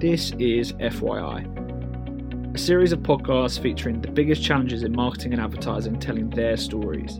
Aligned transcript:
This 0.00 0.32
is 0.38 0.72
FYI, 0.72 2.54
a 2.54 2.58
series 2.58 2.92
of 2.92 3.00
podcasts 3.00 3.60
featuring 3.60 4.00
the 4.00 4.10
biggest 4.10 4.42
challenges 4.42 4.82
in 4.82 4.92
marketing 4.92 5.34
and 5.34 5.42
advertising 5.42 6.00
telling 6.00 6.30
their 6.30 6.56
stories. 6.56 7.18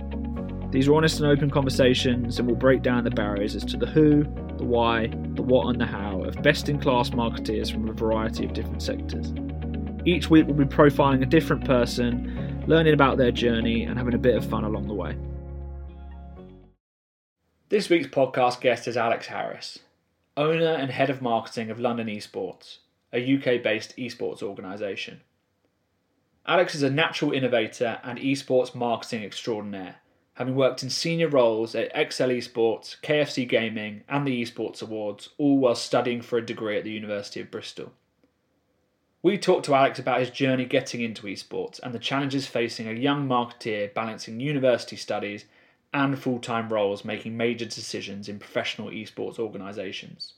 These 0.71 0.89
are 0.89 0.95
honest 0.95 1.21
and 1.21 1.29
open 1.29 1.51
conversations 1.51 2.39
and 2.39 2.49
will 2.49 2.57
break 2.57 2.81
down 2.81 3.05
the 3.05 3.11
barriers 3.11 3.55
as 3.55 3.67
to 3.67 3.77
the 3.77 3.85
who, 3.85 4.23
the 4.57 4.65
why, 4.65 5.09
the 5.09 5.43
what, 5.43 5.67
and 5.67 5.79
the 5.79 5.85
how 5.85 6.23
of 6.23 6.43
best 6.43 6.71
in 6.71 6.81
class 6.81 7.11
marketeers 7.11 7.71
from 7.71 7.87
a 7.87 7.93
variety 7.93 8.47
of 8.47 8.55
different 8.55 8.81
sectors. 8.81 9.35
Each 10.07 10.31
week 10.31 10.47
we'll 10.47 10.57
be 10.57 10.65
profiling 10.65 11.23
a 11.23 11.27
different 11.27 11.67
person, 11.67 12.65
learning 12.67 12.95
about 12.95 13.19
their 13.19 13.31
journey, 13.31 13.85
and 13.85 13.99
having 13.99 14.15
a 14.15 14.19
bit 14.19 14.37
of 14.37 14.47
fun 14.47 14.65
along 14.65 14.89
the 14.89 14.95
way. 14.95 15.19
This 17.69 17.91
week's 17.91 18.09
podcast 18.09 18.63
guest 18.63 18.89
is 18.89 18.97
Alex 18.97 19.27
Harris, 19.27 19.81
owner 20.41 20.73
and 20.73 20.91
head 20.91 21.11
of 21.11 21.21
marketing 21.21 21.71
of 21.71 21.79
London 21.79 22.07
Esports, 22.07 22.79
a 23.13 23.37
UK 23.37 23.63
based 23.63 23.95
esports 23.99 24.43
organisation. 24.43 25.21
Alex 26.47 26.75
is 26.75 26.83
a 26.83 26.91
natural 26.91 27.33
innovator 27.33 28.01
and 28.03 28.19
esports 28.19 28.75
marketing 28.75 29.23
extraordinaire, 29.23 29.97
having 30.35 30.55
worked 30.55 30.83
in 30.83 30.89
senior 30.89 31.29
roles 31.29 31.75
at 31.75 31.93
Excel 31.95 32.31
Esports, 32.31 32.99
KFC 33.03 33.47
Gaming, 33.47 34.03
and 34.09 34.27
the 34.27 34.43
Esports 34.43 34.83
Awards, 34.83 35.29
all 35.37 35.59
while 35.59 35.75
studying 35.75 36.23
for 36.23 36.39
a 36.39 36.47
degree 36.47 36.79
at 36.79 36.85
the 36.85 36.91
University 36.91 37.41
of 37.41 37.51
Bristol. 37.51 37.93
We 39.23 39.37
talked 39.37 39.67
to 39.67 39.75
Alex 39.75 39.99
about 39.99 40.21
his 40.21 40.31
journey 40.31 40.65
getting 40.65 41.03
into 41.03 41.27
esports 41.27 41.79
and 41.83 41.93
the 41.93 41.99
challenges 41.99 42.47
facing 42.47 42.89
a 42.89 42.93
young 42.93 43.29
marketeer 43.29 43.93
balancing 43.93 44.41
university 44.41 44.97
studies 44.97 45.45
and 45.93 46.19
full 46.19 46.39
time 46.39 46.73
roles 46.73 47.05
making 47.05 47.37
major 47.37 47.65
decisions 47.65 48.29
in 48.29 48.39
professional 48.39 48.89
esports 48.89 49.39
organisations. 49.39 50.35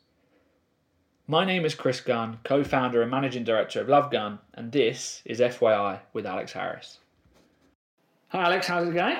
My 1.27 1.45
name 1.45 1.65
is 1.65 1.74
Chris 1.74 2.01
Gunn, 2.01 2.38
co 2.45 2.65
founder 2.65 3.02
and 3.02 3.10
managing 3.10 3.45
director 3.45 3.80
of 3.80 3.88
Love 3.88 4.10
Gun, 4.10 4.38
and 4.55 4.73
this 4.73 5.23
is 5.24 5.41
FYI 5.41 6.01
with 6.13 6.26
Alex 6.26 6.52
Harris. 6.52 6.99
Hi, 8.29 8.45
Alex, 8.45 8.66
how's 8.66 8.88
it 8.88 8.95
going? 8.95 9.18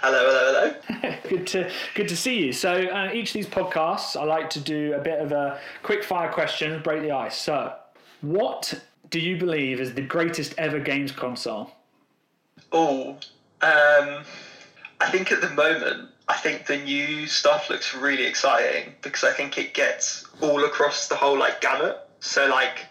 Hello, 0.00 0.18
hello, 0.18 0.74
hello. 0.90 1.16
good 1.28 1.46
to 1.48 1.70
good 1.94 2.08
to 2.08 2.16
see 2.16 2.44
you. 2.44 2.52
So 2.52 2.72
uh, 2.72 3.10
each 3.12 3.30
of 3.30 3.34
these 3.34 3.46
podcasts, 3.46 4.20
I 4.20 4.24
like 4.24 4.50
to 4.50 4.60
do 4.60 4.94
a 4.94 4.98
bit 4.98 5.20
of 5.20 5.32
a 5.32 5.60
quick 5.82 6.04
fire 6.04 6.30
question, 6.30 6.82
break 6.82 7.02
the 7.02 7.12
ice. 7.12 7.36
So, 7.36 7.74
what 8.20 8.82
do 9.10 9.20
you 9.20 9.36
believe 9.36 9.80
is 9.80 9.94
the 9.94 10.02
greatest 10.02 10.54
ever 10.58 10.80
games 10.80 11.12
console? 11.12 11.70
Oh, 12.72 13.18
um, 13.62 14.24
I 15.02 15.10
think 15.10 15.32
at 15.32 15.40
the 15.40 15.50
moment, 15.50 16.10
I 16.28 16.34
think 16.36 16.66
the 16.66 16.76
new 16.78 17.26
stuff 17.26 17.68
looks 17.68 17.94
really 17.94 18.24
exciting 18.24 18.94
because 19.02 19.24
I 19.24 19.32
think 19.32 19.58
it 19.58 19.74
gets 19.74 20.24
all 20.40 20.64
across 20.64 21.08
the 21.08 21.16
whole 21.16 21.38
like 21.38 21.60
gamut. 21.60 21.98
So 22.20 22.46
like, 22.46 22.86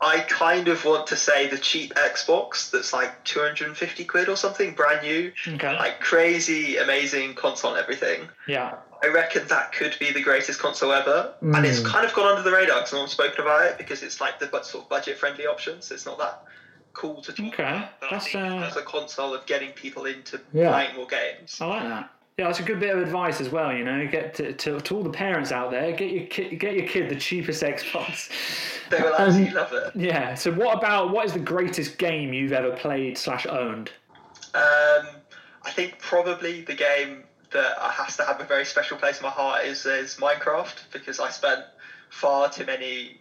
I 0.00 0.18
kind 0.20 0.66
of 0.66 0.84
want 0.84 1.06
to 1.08 1.16
say 1.16 1.46
the 1.46 1.58
cheap 1.58 1.94
Xbox 1.94 2.70
that's 2.72 2.92
like 2.92 3.22
250 3.24 4.04
quid 4.04 4.28
or 4.28 4.36
something, 4.36 4.74
brand 4.74 5.02
new, 5.02 5.32
Okay. 5.46 5.76
like 5.76 6.00
crazy, 6.00 6.76
amazing 6.78 7.34
console 7.34 7.72
and 7.74 7.80
everything. 7.80 8.28
Yeah. 8.48 8.74
I 9.04 9.08
reckon 9.08 9.46
that 9.48 9.72
could 9.72 9.96
be 10.00 10.10
the 10.12 10.20
greatest 10.22 10.58
console 10.58 10.92
ever, 10.92 11.34
and 11.40 11.64
it's 11.66 11.80
Mm. 11.80 11.86
kind 11.86 12.04
of 12.04 12.12
gone 12.14 12.26
under 12.26 12.42
the 12.42 12.52
radar 12.56 12.78
because 12.80 12.92
no 12.92 12.98
one's 13.00 13.12
spoken 13.12 13.40
about 13.40 13.64
it 13.66 13.78
because 13.78 14.02
it's 14.02 14.20
like 14.20 14.38
the 14.40 14.48
sort 14.62 14.84
of 14.84 14.88
budget-friendly 14.88 15.46
option, 15.46 15.82
so 15.82 15.94
it's 15.94 16.06
not 16.06 16.18
that 16.18 16.42
cool 16.92 17.22
to 17.22 17.32
talk 17.32 17.46
Okay, 17.54 17.62
about. 17.62 18.00
But 18.00 18.10
that's, 18.10 18.26
I 18.26 18.30
think 18.30 18.62
uh, 18.62 18.66
as 18.66 18.76
a 18.76 18.82
console 18.82 19.34
of 19.34 19.44
getting 19.46 19.70
people 19.72 20.06
into 20.06 20.40
Yeah. 20.52 20.70
playing 20.72 20.96
more 20.96 21.06
games. 21.06 21.58
I 21.60 21.66
like 21.66 21.82
that. 21.82 22.10
Yeah, 22.38 22.46
that's 22.46 22.60
a 22.60 22.62
good 22.62 22.80
bit 22.80 22.96
of 22.96 23.02
advice 23.02 23.40
as 23.42 23.50
well. 23.50 23.72
You 23.74 23.84
know, 23.84 24.06
get 24.06 24.34
to, 24.36 24.54
to, 24.54 24.80
to 24.80 24.96
all 24.96 25.02
the 25.02 25.10
parents 25.10 25.52
out 25.52 25.70
there, 25.70 25.92
get 25.92 26.10
your 26.10 26.26
kid, 26.26 26.58
get 26.58 26.74
your 26.74 26.86
kid 26.86 27.10
the 27.10 27.16
cheapest 27.16 27.62
Xbox. 27.62 28.30
They 28.88 29.00
will 29.02 29.14
Um, 29.14 29.22
absolutely 29.28 29.54
love 29.54 29.72
it. 29.74 29.96
Yeah. 29.96 30.34
So, 30.34 30.50
what 30.52 30.78
about 30.78 31.10
what 31.10 31.26
is 31.26 31.34
the 31.34 31.38
greatest 31.40 31.98
game 31.98 32.32
you've 32.32 32.52
ever 32.52 32.70
played 32.72 33.18
slash 33.18 33.46
owned? 33.46 33.90
Um, 34.54 35.06
I 35.62 35.70
think 35.70 35.98
probably 35.98 36.62
the 36.62 36.74
game 36.74 37.24
that 37.52 37.76
has 37.78 38.16
to 38.16 38.24
have 38.24 38.40
a 38.40 38.44
very 38.44 38.64
special 38.64 38.96
place 38.96 39.18
in 39.18 39.24
my 39.24 39.30
heart 39.30 39.64
is, 39.66 39.84
is 39.84 40.16
Minecraft 40.16 40.74
because 40.90 41.20
I 41.20 41.28
spent 41.30 41.60
far 42.10 42.50
too 42.50 42.64
many 42.64 43.18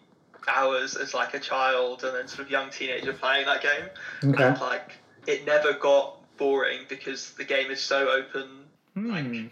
hours 0.47 0.95
as 0.95 1.13
like 1.13 1.33
a 1.33 1.39
child 1.39 2.03
and 2.03 2.15
then 2.15 2.27
sort 2.27 2.41
of 2.41 2.49
young 2.49 2.69
teenager 2.69 3.13
playing 3.13 3.45
that 3.45 3.61
game. 3.61 3.89
And 4.21 4.59
like 4.61 4.97
it 5.27 5.45
never 5.45 5.73
got 5.73 6.17
boring 6.37 6.79
because 6.89 7.31
the 7.31 7.43
game 7.43 7.69
is 7.71 7.79
so 7.79 8.09
open, 8.09 8.47
Hmm. 8.95 9.45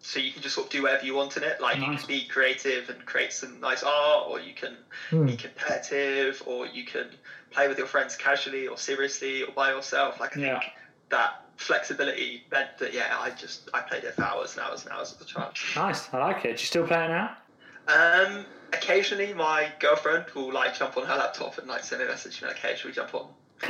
so 0.00 0.18
you 0.18 0.32
can 0.32 0.42
just 0.42 0.54
sort 0.54 0.66
of 0.66 0.72
do 0.72 0.82
whatever 0.82 1.04
you 1.04 1.14
want 1.14 1.36
in 1.36 1.42
it. 1.42 1.60
Like 1.60 1.76
you 1.80 1.96
can 1.98 2.06
be 2.06 2.24
creative 2.26 2.88
and 2.88 3.04
create 3.04 3.32
some 3.32 3.60
nice 3.60 3.82
art, 3.82 4.26
or 4.28 4.40
you 4.40 4.54
can 4.54 4.76
Hmm. 5.10 5.26
be 5.26 5.36
competitive, 5.36 6.42
or 6.46 6.66
you 6.66 6.84
can 6.84 7.06
play 7.50 7.68
with 7.68 7.78
your 7.78 7.86
friends 7.86 8.16
casually 8.16 8.66
or 8.66 8.76
seriously 8.78 9.42
or 9.42 9.52
by 9.52 9.70
yourself. 9.70 10.20
Like 10.20 10.36
I 10.36 10.40
Yeah. 10.40 10.60
think 10.60 10.72
that 11.10 11.44
flexibility 11.56 12.44
meant 12.50 12.78
that 12.78 12.92
yeah, 12.94 13.16
I 13.18 13.30
just 13.30 13.68
I 13.74 13.80
played 13.80 14.04
it 14.04 14.14
for 14.14 14.22
hours 14.22 14.56
and 14.56 14.64
hours 14.66 14.84
and 14.84 14.92
hours 14.92 15.14
as 15.14 15.20
a 15.20 15.24
child. 15.24 15.54
Nice. 15.76 16.08
I 16.12 16.18
like 16.18 16.44
it. 16.44 16.56
Do 16.56 16.62
you 16.62 16.66
still 16.66 16.86
play 16.86 17.04
it 17.04 17.08
now? 17.08 17.36
Um, 17.88 18.46
occasionally 18.72 19.32
my 19.34 19.70
girlfriend 19.78 20.26
will 20.34 20.52
like 20.52 20.76
jump 20.76 20.96
on 20.96 21.06
her 21.06 21.16
laptop 21.16 21.58
and 21.58 21.68
like 21.68 21.84
send 21.84 22.00
me 22.00 22.06
a 22.06 22.10
message 22.10 22.40
and 22.40 22.48
like, 22.48 22.58
hey, 22.58 22.76
should 22.76 22.88
we 22.88 22.92
jump 22.92 23.14
on? 23.14 23.28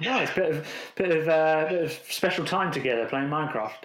nice. 0.00 0.32
Bit 0.34 0.50
of 0.50 0.68
bit 0.96 1.10
of 1.16 1.28
uh, 1.28 1.66
bit 1.68 1.82
of 1.84 1.92
special 2.08 2.44
time 2.44 2.72
together 2.72 3.06
playing 3.06 3.28
Minecraft. 3.28 3.84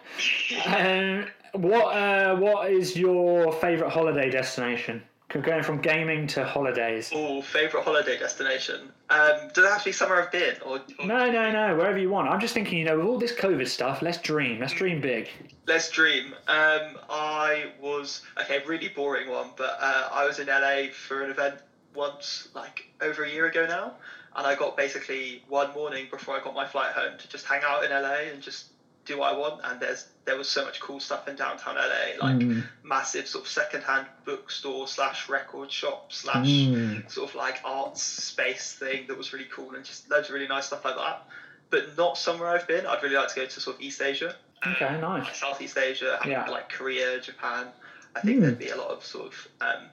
Um, 0.65 1.27
what 1.61 1.95
uh, 1.95 2.35
what 2.35 2.71
is 2.71 2.97
your 2.97 3.53
favourite 3.53 3.93
holiday 3.93 4.29
destination? 4.29 5.03
Going 5.29 5.63
from 5.63 5.81
gaming 5.81 6.27
to 6.27 6.45
holidays. 6.45 7.11
Oh, 7.13 7.41
favorite 7.41 7.83
holiday 7.83 8.17
destination. 8.17 8.91
Um, 9.09 9.49
does 9.53 9.65
it 9.65 9.69
have 9.69 9.79
to 9.79 9.85
be 9.85 9.91
somewhere 9.91 10.21
I've 10.21 10.31
been 10.31 10.55
or, 10.65 10.77
or 10.99 11.05
No, 11.05 11.29
no, 11.29 11.51
no. 11.51 11.75
Wherever 11.75 11.97
you 11.97 12.09
want. 12.09 12.29
I'm 12.29 12.39
just 12.39 12.53
thinking, 12.53 12.77
you 12.77 12.85
know, 12.85 12.97
with 12.97 13.05
all 13.05 13.17
this 13.17 13.33
COVID 13.33 13.67
stuff, 13.67 14.01
let's 14.01 14.19
dream. 14.19 14.61
Let's 14.61 14.73
dream 14.73 15.01
big. 15.01 15.29
Let's 15.67 15.89
dream. 15.89 16.27
Um, 16.47 16.97
I 17.09 17.71
was 17.81 18.21
okay, 18.39 18.61
really 18.65 18.87
boring 18.89 19.29
one, 19.29 19.49
but 19.57 19.77
uh, 19.81 20.09
I 20.11 20.25
was 20.25 20.39
in 20.39 20.47
LA 20.47 20.91
for 20.93 21.23
an 21.23 21.31
event 21.31 21.55
once, 21.95 22.49
like 22.53 22.87
over 23.01 23.23
a 23.23 23.29
year 23.29 23.47
ago 23.47 23.65
now, 23.65 23.93
and 24.35 24.45
I 24.45 24.55
got 24.55 24.77
basically 24.77 25.43
one 25.49 25.73
morning 25.73 26.07
before 26.11 26.39
I 26.39 26.43
got 26.43 26.53
my 26.53 26.67
flight 26.67 26.93
home 26.93 27.17
to 27.17 27.27
just 27.27 27.45
hang 27.45 27.61
out 27.65 27.83
in 27.83 27.89
LA 27.89 28.31
and 28.31 28.41
just 28.41 28.67
do 29.05 29.21
I 29.21 29.33
want. 29.33 29.61
And 29.63 29.79
there's 29.79 30.05
there 30.25 30.35
was 30.35 30.47
so 30.49 30.63
much 30.63 30.79
cool 30.79 30.99
stuff 30.99 31.27
in 31.27 31.35
downtown 31.35 31.75
LA, 31.75 32.17
like 32.19 32.37
Mm. 32.39 32.63
massive 32.83 33.27
sort 33.27 33.45
of 33.45 33.49
secondhand 33.51 34.07
bookstore 34.25 34.87
slash 34.87 35.29
record 35.29 35.71
shop 35.71 36.11
slash 36.11 36.45
Mm. 36.45 37.09
sort 37.11 37.29
of 37.29 37.35
like 37.35 37.61
arts 37.63 38.01
space 38.01 38.73
thing 38.73 39.05
that 39.07 39.17
was 39.17 39.33
really 39.33 39.47
cool 39.51 39.75
and 39.75 39.85
just 39.85 40.09
loads 40.09 40.27
of 40.29 40.33
really 40.33 40.47
nice 40.47 40.65
stuff 40.65 40.83
like 40.83 40.95
that. 40.95 41.21
But 41.69 41.95
not 41.97 42.17
somewhere 42.17 42.49
I've 42.49 42.67
been. 42.67 42.85
I'd 42.85 43.01
really 43.03 43.15
like 43.15 43.29
to 43.29 43.35
go 43.35 43.45
to 43.45 43.59
sort 43.59 43.75
of 43.75 43.81
East 43.81 44.01
Asia. 44.01 44.35
Okay, 44.65 44.85
Um, 44.85 45.01
nice. 45.01 45.23
like 45.25 45.35
Southeast 45.35 45.77
Asia, 45.77 46.19
Yeah. 46.25 46.45
like 46.49 46.69
Korea, 46.69 47.19
Japan. 47.19 47.71
I 48.15 48.21
think 48.21 48.39
Mm. 48.39 48.41
there'd 48.41 48.57
be 48.57 48.69
a 48.69 48.75
lot 48.75 48.89
of 48.89 49.05
sort 49.05 49.27
of 49.27 49.47
um, 49.61 49.89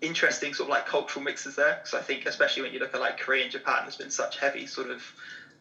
interesting 0.00 0.54
sort 0.54 0.68
of 0.68 0.70
like 0.70 0.86
cultural 0.86 1.22
mixes 1.22 1.54
there. 1.56 1.80
So 1.84 1.98
I 1.98 2.00
think 2.00 2.24
especially 2.26 2.62
when 2.62 2.72
you 2.72 2.78
look 2.78 2.94
at 2.94 3.00
like 3.00 3.18
Korea 3.18 3.42
and 3.42 3.50
Japan, 3.50 3.82
there's 3.82 3.96
been 3.96 4.10
such 4.10 4.36
heavy 4.36 4.66
sort 4.66 4.88
of 4.90 5.02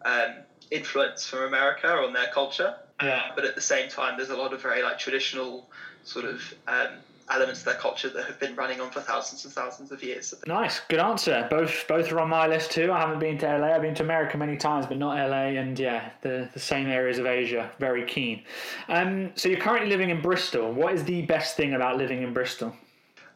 um, 0.06 0.36
influence 0.72 1.28
from 1.28 1.44
America 1.44 1.88
on 1.88 2.14
their 2.14 2.28
culture. 2.28 2.76
Yeah. 3.02 3.32
But 3.36 3.46
at 3.46 3.56
the 3.56 3.62
same 3.62 3.90
time, 3.90 4.18
there's 4.18 4.30
a 4.30 4.38
lot 4.38 4.54
of 4.54 4.62
very 4.62 4.82
like 4.82 4.98
traditional 4.98 5.70
sort 6.04 6.26
of 6.26 6.54
um, 6.68 6.90
elements 7.30 7.62
of 7.62 7.66
their 7.66 7.76
culture 7.76 8.10
that 8.10 8.26
have 8.26 8.40
been 8.40 8.56
running 8.56 8.80
on 8.80 8.92
for 8.92 9.02
thousands 9.02 9.44
and 9.46 9.54
thousands 9.54 9.92
of 9.92 10.04
years. 10.04 10.34
Nice, 10.46 10.82
good 10.88 11.00
answer. 11.00 11.48
Both 11.50 11.86
both 11.88 12.12
are 12.12 12.20
on 12.20 12.30
my 12.30 12.48
list 12.48 12.72
too. 12.72 12.92
I 12.92 13.00
haven't 13.00 13.20
been 13.20 13.38
to 13.40 13.58
LA. 13.58 13.74
I've 13.74 13.82
been 13.82 13.96
to 13.96 14.04
America 14.04 14.38
many 14.38 14.58
times, 14.58 14.86
but 14.86 14.98
not 14.98 15.18
LA. 15.18 15.60
And 15.60 15.78
yeah, 15.78 16.12
the 16.22 16.50
the 16.54 16.60
same 16.60 16.88
areas 16.88 17.18
of 17.18 17.26
Asia. 17.26 17.72
Very 17.80 18.06
keen. 18.06 18.44
Um, 18.88 19.32
so 19.36 19.50
you're 19.50 19.60
currently 19.60 19.90
living 19.90 20.10
in 20.10 20.22
Bristol. 20.22 20.72
What 20.72 20.94
is 20.94 21.04
the 21.04 21.24
best 21.24 21.58
thing 21.58 21.74
about 21.74 21.98
living 21.98 22.22
in 22.22 22.34
Bristol? 22.34 22.76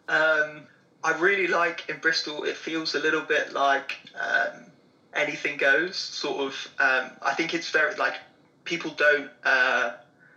Um, 0.07 0.63
I 1.03 1.17
really 1.17 1.47
like 1.47 1.89
in 1.89 1.97
Bristol. 1.97 2.43
It 2.43 2.57
feels 2.57 2.95
a 2.95 2.99
little 2.99 3.21
bit 3.21 3.53
like 3.53 3.97
um, 4.19 4.65
anything 5.19 5.57
goes. 5.57 5.95
Sort 5.95 6.37
of. 6.37 6.67
Um, 6.79 7.11
I 7.21 7.33
think 7.33 7.53
it's 7.53 7.69
very 7.69 7.95
like 7.95 8.15
people 8.63 8.91
don't 8.91 9.29
uh, 9.43 9.91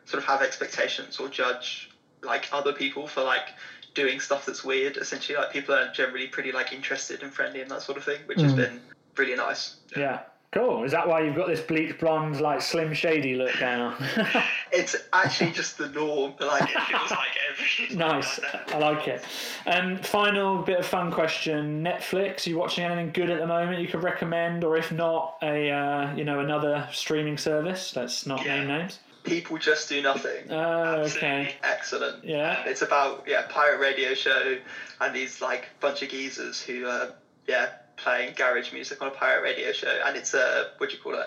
sort 0.05 0.23
of 0.23 0.29
have 0.29 0.43
expectations 0.43 1.19
or 1.19 1.29
judge 1.29 1.91
like 2.23 2.49
other 2.53 2.73
people 2.73 3.07
for 3.07 3.23
like 3.23 3.49
doing 3.95 4.21
stuff 4.21 4.47
that's 4.47 4.65
weird. 4.65 4.97
Essentially, 4.97 5.37
like 5.37 5.53
people 5.53 5.75
are 5.75 5.91
generally 5.93 6.27
pretty 6.27 6.53
like 6.53 6.73
interested 6.73 7.23
and 7.23 7.33
friendly 7.33 7.61
and 7.61 7.71
that 7.71 7.83
sort 7.83 7.99
of 7.99 8.05
thing, 8.05 8.21
which 8.27 8.41
has 8.41 8.53
Mm. 8.53 8.57
been 8.57 8.81
really 9.17 9.35
nice. 9.35 9.77
Yeah, 9.97 10.21
cool. 10.53 10.85
Is 10.85 10.93
that 10.93 11.09
why 11.09 11.23
you've 11.23 11.35
got 11.35 11.49
this 11.49 11.61
bleach 11.61 11.99
blonde, 11.99 12.41
like 12.41 12.63
slim 12.63 12.93
shady 12.95 13.35
look 13.35 13.59
now? 13.61 13.97
It's 14.75 14.97
actually 15.13 15.51
just 15.51 15.77
the 15.77 15.91
norm. 15.91 16.33
Like 16.41 16.63
it 16.63 16.81
feels 16.85 17.11
like 17.11 17.37
every. 17.51 17.95
nice, 17.97 18.41
I 18.69 18.79
like 18.79 19.07
it. 19.07 19.23
Um, 19.67 19.99
final 19.99 20.63
bit 20.63 20.79
of 20.79 20.87
fun 20.87 21.13
question: 21.13 21.85
Netflix. 21.85 22.47
Are 22.47 22.51
you 22.51 22.57
watching 22.57 22.83
anything 22.85 23.11
good 23.13 23.29
at 23.29 23.39
the 23.39 23.47
moment 23.47 23.83
you 23.83 23.89
could 23.89 24.03
recommend, 24.03 24.65
or 24.65 24.79
if 24.79 24.91
not, 24.91 25.37
a 25.43 25.71
uh, 25.71 26.15
you 26.15 26.25
know 26.25 26.41
another 26.41 26.89
streaming 26.91 27.37
service? 27.37 27.95
Let's 27.95 28.25
not 28.27 28.47
name 28.47 28.67
names. 28.67 28.99
People 29.25 29.59
Just 29.59 29.89
Do 29.89 30.01
Nothing. 30.03 30.51
Oh, 30.51 31.03
Absolutely 31.03 31.29
okay. 31.29 31.55
excellent. 31.63 32.25
Yeah. 32.25 32.65
It's 32.65 32.83
about 32.83 33.25
yeah 33.27 33.47
pirate 33.51 33.79
radio 33.79 34.15
show 34.15 34.57
and 35.01 35.15
these 35.15 35.41
like 35.41 35.69
bunch 35.81 36.03
of 36.03 36.09
geezers 36.09 36.61
who 36.63 36.87
are 36.87 37.11
yeah 37.47 37.69
playing 38.03 38.35
garage 38.37 38.73
music 38.73 39.01
on 39.01 39.09
a 39.09 39.13
pirate 39.13 39.43
radio 39.43 39.73
show 39.73 40.01
and 40.07 40.17
it's 40.17 40.35
a 40.35 40.71
what 40.79 40.91
do 40.91 40.97
you 40.97 41.03
call 41.03 41.15
it? 41.15 41.27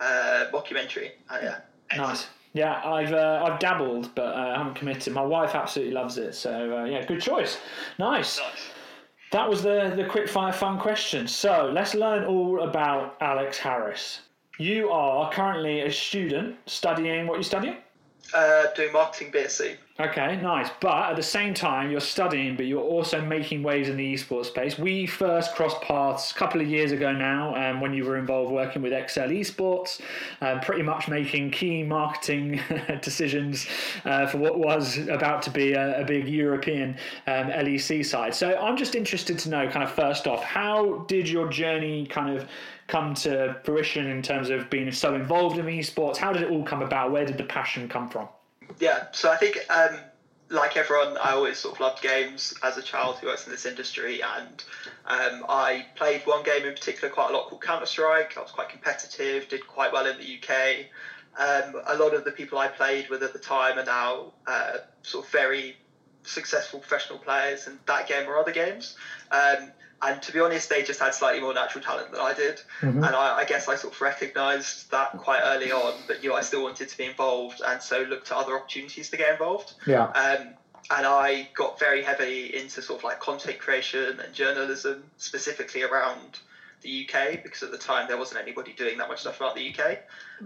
Uh, 0.00 0.46
mockumentary. 0.52 1.10
Uh, 1.28 1.38
yeah. 1.42 1.58
Nice. 1.96 2.26
Yeah, 2.52 2.82
I've 2.84 3.12
uh, 3.12 3.44
I've 3.46 3.60
dabbled, 3.60 4.14
but 4.14 4.34
uh, 4.34 4.54
I 4.54 4.58
haven't 4.58 4.74
committed. 4.74 5.12
My 5.12 5.22
wife 5.22 5.54
absolutely 5.54 5.94
loves 5.94 6.18
it, 6.18 6.34
so 6.34 6.78
uh, 6.78 6.84
yeah, 6.84 7.04
good 7.04 7.20
choice. 7.20 7.58
Nice. 7.98 8.38
Nice. 8.38 8.70
That 9.30 9.48
was 9.48 9.62
the 9.62 9.92
the 9.94 10.04
quick 10.04 10.28
fire 10.28 10.52
fun 10.52 10.78
question. 10.80 11.28
So 11.28 11.70
let's 11.72 11.94
learn 11.94 12.24
all 12.24 12.62
about 12.62 13.16
Alex 13.20 13.58
Harris. 13.58 14.22
You 14.58 14.90
are 14.90 15.30
currently 15.30 15.82
a 15.82 15.92
student 15.92 16.56
studying 16.66 17.26
what 17.26 17.34
are 17.34 17.38
you 17.38 17.44
studying? 17.44 17.76
Uh, 18.34 18.64
doing 18.74 18.92
marketing 18.92 19.32
BSc. 19.32 19.76
Okay, 20.00 20.40
nice. 20.40 20.70
But 20.80 21.10
at 21.10 21.16
the 21.16 21.22
same 21.22 21.52
time, 21.52 21.90
you're 21.90 22.00
studying, 22.00 22.56
but 22.56 22.64
you're 22.64 22.80
also 22.80 23.20
making 23.20 23.62
waves 23.62 23.90
in 23.90 23.98
the 23.98 24.14
esports 24.14 24.46
space. 24.46 24.78
We 24.78 25.04
first 25.04 25.54
crossed 25.54 25.82
paths 25.82 26.30
a 26.30 26.34
couple 26.34 26.62
of 26.62 26.68
years 26.68 26.92
ago 26.92 27.12
now 27.12 27.54
um, 27.54 27.82
when 27.82 27.92
you 27.92 28.06
were 28.06 28.16
involved 28.16 28.50
working 28.50 28.80
with 28.80 28.94
Excel 28.94 29.28
Esports, 29.28 30.00
um, 30.40 30.60
pretty 30.60 30.82
much 30.82 31.06
making 31.08 31.50
key 31.50 31.82
marketing 31.82 32.62
decisions 33.02 33.66
uh, 34.06 34.26
for 34.26 34.38
what 34.38 34.58
was 34.58 34.96
about 35.08 35.42
to 35.42 35.50
be 35.50 35.74
a, 35.74 36.00
a 36.00 36.04
big 36.04 36.26
European 36.26 36.96
um, 37.26 37.48
LEC 37.48 38.02
side. 38.06 38.34
So 38.34 38.56
I'm 38.56 38.78
just 38.78 38.94
interested 38.94 39.38
to 39.40 39.50
know, 39.50 39.68
kind 39.68 39.84
of 39.84 39.90
first 39.90 40.26
off, 40.26 40.42
how 40.42 41.04
did 41.08 41.28
your 41.28 41.50
journey 41.50 42.06
kind 42.06 42.34
of 42.34 42.48
come 42.86 43.12
to 43.16 43.60
fruition 43.64 44.06
in 44.06 44.22
terms 44.22 44.48
of 44.48 44.70
being 44.70 44.90
so 44.92 45.14
involved 45.14 45.58
in 45.58 45.66
esports? 45.66 46.16
How 46.16 46.32
did 46.32 46.44
it 46.44 46.50
all 46.50 46.64
come 46.64 46.80
about? 46.80 47.12
Where 47.12 47.26
did 47.26 47.36
the 47.36 47.44
passion 47.44 47.86
come 47.86 48.08
from? 48.08 48.28
Yeah, 48.78 49.06
so 49.12 49.30
I 49.30 49.36
think, 49.36 49.58
um, 49.70 49.98
like 50.48 50.76
everyone, 50.76 51.16
I 51.18 51.32
always 51.32 51.58
sort 51.58 51.74
of 51.74 51.80
loved 51.80 52.02
games 52.02 52.54
as 52.62 52.76
a 52.76 52.82
child 52.82 53.16
who 53.18 53.26
works 53.26 53.46
in 53.46 53.52
this 53.52 53.66
industry, 53.66 54.22
and 54.22 54.64
um, 55.06 55.44
I 55.48 55.86
played 55.96 56.22
one 56.26 56.42
game 56.42 56.64
in 56.64 56.74
particular 56.74 57.12
quite 57.12 57.30
a 57.30 57.32
lot 57.32 57.48
called 57.48 57.62
Counter 57.62 57.86
Strike. 57.86 58.36
I 58.36 58.40
was 58.40 58.50
quite 58.50 58.68
competitive, 58.68 59.48
did 59.48 59.66
quite 59.66 59.92
well 59.92 60.06
in 60.06 60.18
the 60.18 60.38
UK. 60.38 60.86
Um, 61.38 61.80
a 61.86 61.96
lot 61.96 62.14
of 62.14 62.24
the 62.24 62.32
people 62.32 62.58
I 62.58 62.68
played 62.68 63.08
with 63.08 63.22
at 63.22 63.32
the 63.32 63.38
time 63.38 63.78
are 63.78 63.84
now 63.84 64.32
uh, 64.46 64.78
sort 65.02 65.24
of 65.24 65.30
very 65.30 65.76
successful 66.24 66.80
professional 66.80 67.18
players 67.18 67.66
in 67.66 67.78
that 67.86 68.06
game 68.06 68.28
or 68.28 68.36
other 68.36 68.52
games. 68.52 68.96
Um, 69.30 69.70
and 70.02 70.22
to 70.22 70.32
be 70.32 70.40
honest, 70.40 70.68
they 70.68 70.82
just 70.82 71.00
had 71.00 71.14
slightly 71.14 71.40
more 71.40 71.52
natural 71.52 71.84
talent 71.84 72.10
than 72.10 72.20
I 72.20 72.32
did. 72.32 72.56
Mm-hmm. 72.80 73.04
And 73.04 73.14
I, 73.14 73.38
I 73.38 73.44
guess 73.44 73.68
I 73.68 73.76
sort 73.76 73.94
of 73.94 74.00
recognised 74.00 74.90
that 74.90 75.18
quite 75.18 75.40
early 75.44 75.72
on, 75.72 75.94
but 76.06 76.22
you 76.22 76.30
know, 76.30 76.36
I 76.36 76.40
still 76.40 76.62
wanted 76.62 76.88
to 76.88 76.96
be 76.96 77.04
involved, 77.04 77.60
and 77.66 77.82
so 77.82 78.02
looked 78.02 78.30
at 78.30 78.36
other 78.36 78.56
opportunities 78.56 79.10
to 79.10 79.16
get 79.16 79.32
involved. 79.32 79.74
Yeah. 79.86 80.04
Um, 80.04 80.54
and 80.90 81.06
I 81.06 81.48
got 81.54 81.78
very 81.78 82.02
heavily 82.02 82.56
into 82.56 82.82
sort 82.82 83.00
of 83.00 83.04
like 83.04 83.20
content 83.20 83.58
creation 83.58 84.18
and 84.20 84.34
journalism, 84.34 85.04
specifically 85.18 85.82
around 85.82 86.40
the 86.82 87.06
UK, 87.06 87.42
because 87.42 87.62
at 87.62 87.70
the 87.70 87.78
time 87.78 88.08
there 88.08 88.16
wasn't 88.16 88.40
anybody 88.40 88.72
doing 88.72 88.98
that 88.98 89.08
much 89.08 89.20
stuff 89.20 89.36
about 89.36 89.54
the 89.54 89.74
UK. 89.74 89.98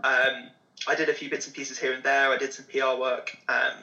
Um, 0.03 0.51
I 0.89 0.95
did 0.97 1.09
a 1.09 1.15
few 1.15 1.31
bits 1.31 1.47
and 1.47 1.55
pieces 1.55 1.79
here 1.79 1.93
and 1.93 2.03
there. 2.03 2.31
I 2.31 2.37
did 2.37 2.53
some 2.53 2.67
PR 2.67 3.01
work, 3.01 3.37
um, 3.49 3.75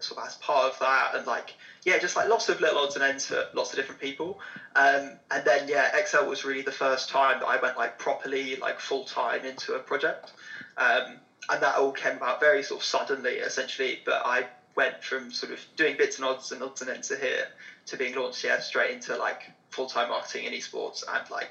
sort 0.00 0.20
of 0.20 0.26
as 0.26 0.34
part 0.36 0.72
of 0.72 0.78
that, 0.80 1.14
and 1.14 1.26
like 1.26 1.54
yeah, 1.84 1.98
just 1.98 2.16
like 2.16 2.28
lots 2.28 2.48
of 2.48 2.60
little 2.60 2.78
odds 2.78 2.94
and 2.94 3.04
ends 3.04 3.26
for 3.26 3.44
lots 3.52 3.70
of 3.70 3.76
different 3.76 4.00
people. 4.00 4.38
Um, 4.74 5.12
and 5.30 5.44
then 5.44 5.68
yeah, 5.68 5.96
Excel 5.96 6.26
was 6.26 6.44
really 6.44 6.62
the 6.62 6.72
first 6.72 7.08
time 7.08 7.40
that 7.40 7.46
I 7.46 7.60
went 7.60 7.76
like 7.76 7.98
properly, 7.98 8.56
like 8.56 8.80
full 8.80 9.04
time 9.04 9.44
into 9.44 9.74
a 9.74 9.78
project. 9.78 10.32
Um, 10.76 11.18
and 11.48 11.62
that 11.62 11.76
all 11.76 11.92
came 11.92 12.16
about 12.16 12.40
very 12.40 12.62
sort 12.62 12.80
of 12.80 12.84
suddenly, 12.84 13.34
essentially. 13.34 14.00
But 14.04 14.22
I 14.24 14.46
went 14.76 15.02
from 15.02 15.30
sort 15.30 15.52
of 15.52 15.60
doing 15.76 15.96
bits 15.96 16.16
and 16.16 16.24
odds 16.24 16.52
and 16.52 16.62
odds 16.62 16.80
and 16.80 16.90
ends 16.90 17.08
to 17.08 17.16
here 17.16 17.46
to 17.86 17.96
being 17.96 18.14
launched, 18.14 18.44
yeah, 18.44 18.58
straight 18.58 18.92
into 18.92 19.16
like 19.16 19.50
full 19.70 19.86
time 19.86 20.08
marketing 20.08 20.44
in 20.44 20.52
esports. 20.52 21.04
And 21.06 21.28
like, 21.30 21.50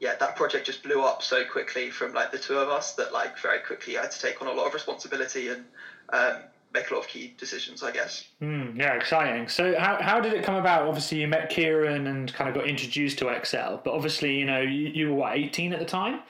yeah, 0.00 0.16
that 0.16 0.34
project 0.34 0.66
just 0.66 0.82
blew 0.82 1.02
up 1.02 1.22
so 1.22 1.44
quickly 1.44 1.90
from 1.90 2.12
like 2.12 2.32
the 2.32 2.38
two 2.38 2.58
of 2.58 2.68
us 2.68 2.92
that 2.94 3.12
like 3.12 3.38
very 3.38 3.60
quickly 3.60 3.96
I 3.96 4.02
had 4.02 4.10
to 4.10 4.20
take 4.20 4.42
on 4.42 4.48
a 4.48 4.52
lot 4.52 4.66
of 4.66 4.74
responsibility 4.74 5.48
and 5.48 5.64
um, 6.12 6.36
make 6.72 6.90
a 6.90 6.94
lot 6.94 7.00
of 7.00 7.08
key 7.08 7.34
decisions, 7.38 7.82
I 7.82 7.90
guess. 7.90 8.28
Mm, 8.42 8.78
yeah, 8.78 8.94
exciting. 8.94 9.48
So, 9.48 9.78
how, 9.78 10.00
how 10.00 10.20
did 10.20 10.32
it 10.32 10.44
come 10.44 10.56
about? 10.56 10.86
Obviously, 10.86 11.20
you 11.20 11.28
met 11.28 11.50
Kieran 11.50 12.06
and 12.06 12.32
kind 12.32 12.48
of 12.48 12.54
got 12.54 12.66
introduced 12.66 13.18
to 13.18 13.28
Excel, 13.28 13.80
but 13.84 13.94
obviously, 13.94 14.36
you 14.36 14.44
know, 14.44 14.60
you, 14.60 14.88
you 14.88 15.08
were 15.08 15.14
what, 15.14 15.36
18 15.36 15.72
at 15.72 15.78
the 15.78 15.84
time? 15.84 16.20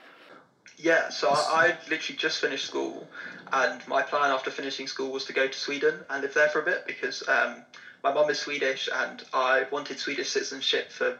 Yeah, 0.76 1.08
so 1.08 1.30
I, 1.30 1.34
I 1.50 1.90
literally 1.90 2.16
just 2.16 2.40
finished 2.40 2.66
school, 2.66 3.08
and 3.52 3.86
my 3.88 4.02
plan 4.02 4.30
after 4.30 4.50
finishing 4.50 4.86
school 4.86 5.10
was 5.10 5.24
to 5.24 5.32
go 5.32 5.48
to 5.48 5.58
Sweden 5.58 6.00
and 6.08 6.22
live 6.22 6.34
there 6.34 6.48
for 6.48 6.60
a 6.60 6.64
bit 6.64 6.86
because 6.86 7.26
um, 7.28 7.64
my 8.04 8.12
mum 8.12 8.30
is 8.30 8.38
Swedish 8.38 8.88
and 8.94 9.24
I 9.32 9.66
wanted 9.72 9.98
Swedish 9.98 10.30
citizenship 10.30 10.92
for 10.92 11.18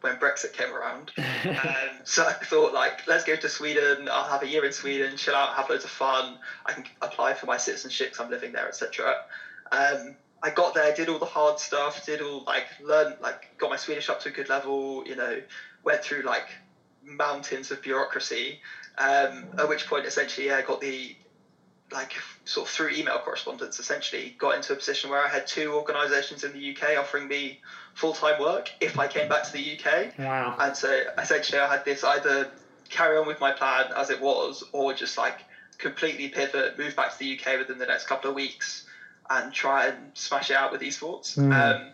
when 0.00 0.16
Brexit 0.16 0.52
came 0.52 0.74
around. 0.74 1.12
um, 1.18 1.90
so 2.04 2.24
I 2.24 2.32
thought, 2.32 2.72
like, 2.72 3.06
let's 3.06 3.24
go 3.24 3.36
to 3.36 3.48
Sweden. 3.48 4.08
I'll 4.10 4.28
have 4.28 4.42
a 4.42 4.48
year 4.48 4.64
in 4.64 4.72
Sweden, 4.72 5.16
chill 5.16 5.34
out, 5.34 5.54
have 5.54 5.68
loads 5.68 5.84
of 5.84 5.90
fun. 5.90 6.38
I 6.66 6.72
can 6.72 6.84
apply 7.02 7.34
for 7.34 7.46
my 7.46 7.56
citizenship 7.56 8.08
because 8.10 8.24
I'm 8.24 8.30
living 8.30 8.52
there, 8.52 8.68
etc. 8.68 9.16
Um, 9.72 10.16
I 10.42 10.50
got 10.50 10.74
there, 10.74 10.92
did 10.94 11.08
all 11.08 11.18
the 11.18 11.26
hard 11.26 11.58
stuff, 11.58 12.06
did 12.06 12.22
all 12.22 12.44
like 12.44 12.66
learn, 12.82 13.14
like, 13.20 13.56
got 13.58 13.70
my 13.70 13.76
Swedish 13.76 14.08
up 14.08 14.20
to 14.22 14.30
a 14.30 14.32
good 14.32 14.48
level. 14.48 15.04
You 15.06 15.16
know, 15.16 15.40
went 15.84 16.02
through 16.02 16.22
like 16.22 16.48
mountains 17.04 17.70
of 17.70 17.82
bureaucracy. 17.82 18.60
Um, 18.98 19.46
at 19.58 19.68
which 19.68 19.86
point, 19.86 20.06
essentially, 20.06 20.48
yeah, 20.48 20.56
I 20.56 20.62
got 20.62 20.80
the 20.80 21.14
like 21.92 22.14
sort 22.44 22.68
of 22.68 22.72
through 22.72 22.90
email 22.90 23.18
correspondence, 23.18 23.78
essentially 23.78 24.34
got 24.38 24.56
into 24.56 24.72
a 24.72 24.76
position 24.76 25.10
where 25.10 25.20
I 25.20 25.28
had 25.28 25.46
two 25.46 25.72
organisations 25.72 26.44
in 26.44 26.52
the 26.52 26.70
UK 26.70 26.98
offering 26.98 27.28
me 27.28 27.60
full 27.94 28.12
time 28.12 28.40
work 28.40 28.70
if 28.80 28.98
I 28.98 29.08
came 29.08 29.28
back 29.28 29.44
to 29.44 29.52
the 29.52 29.78
UK. 29.78 30.18
Wow. 30.18 30.56
And 30.58 30.76
so 30.76 31.02
essentially, 31.18 31.58
I 31.58 31.70
had 31.70 31.84
this 31.84 32.04
either 32.04 32.50
carry 32.88 33.16
on 33.16 33.26
with 33.26 33.40
my 33.40 33.52
plan 33.52 33.86
as 33.96 34.10
it 34.10 34.20
was, 34.20 34.64
or 34.72 34.92
just 34.92 35.18
like 35.18 35.40
completely 35.78 36.28
pivot, 36.28 36.78
move 36.78 36.94
back 36.94 37.12
to 37.12 37.18
the 37.18 37.38
UK 37.38 37.58
within 37.58 37.78
the 37.78 37.86
next 37.86 38.06
couple 38.06 38.30
of 38.30 38.36
weeks, 38.36 38.86
and 39.28 39.52
try 39.52 39.86
and 39.86 40.10
smash 40.14 40.50
it 40.50 40.56
out 40.56 40.72
with 40.72 40.80
esports. 40.80 41.38
Mm. 41.38 41.52
Um, 41.52 41.88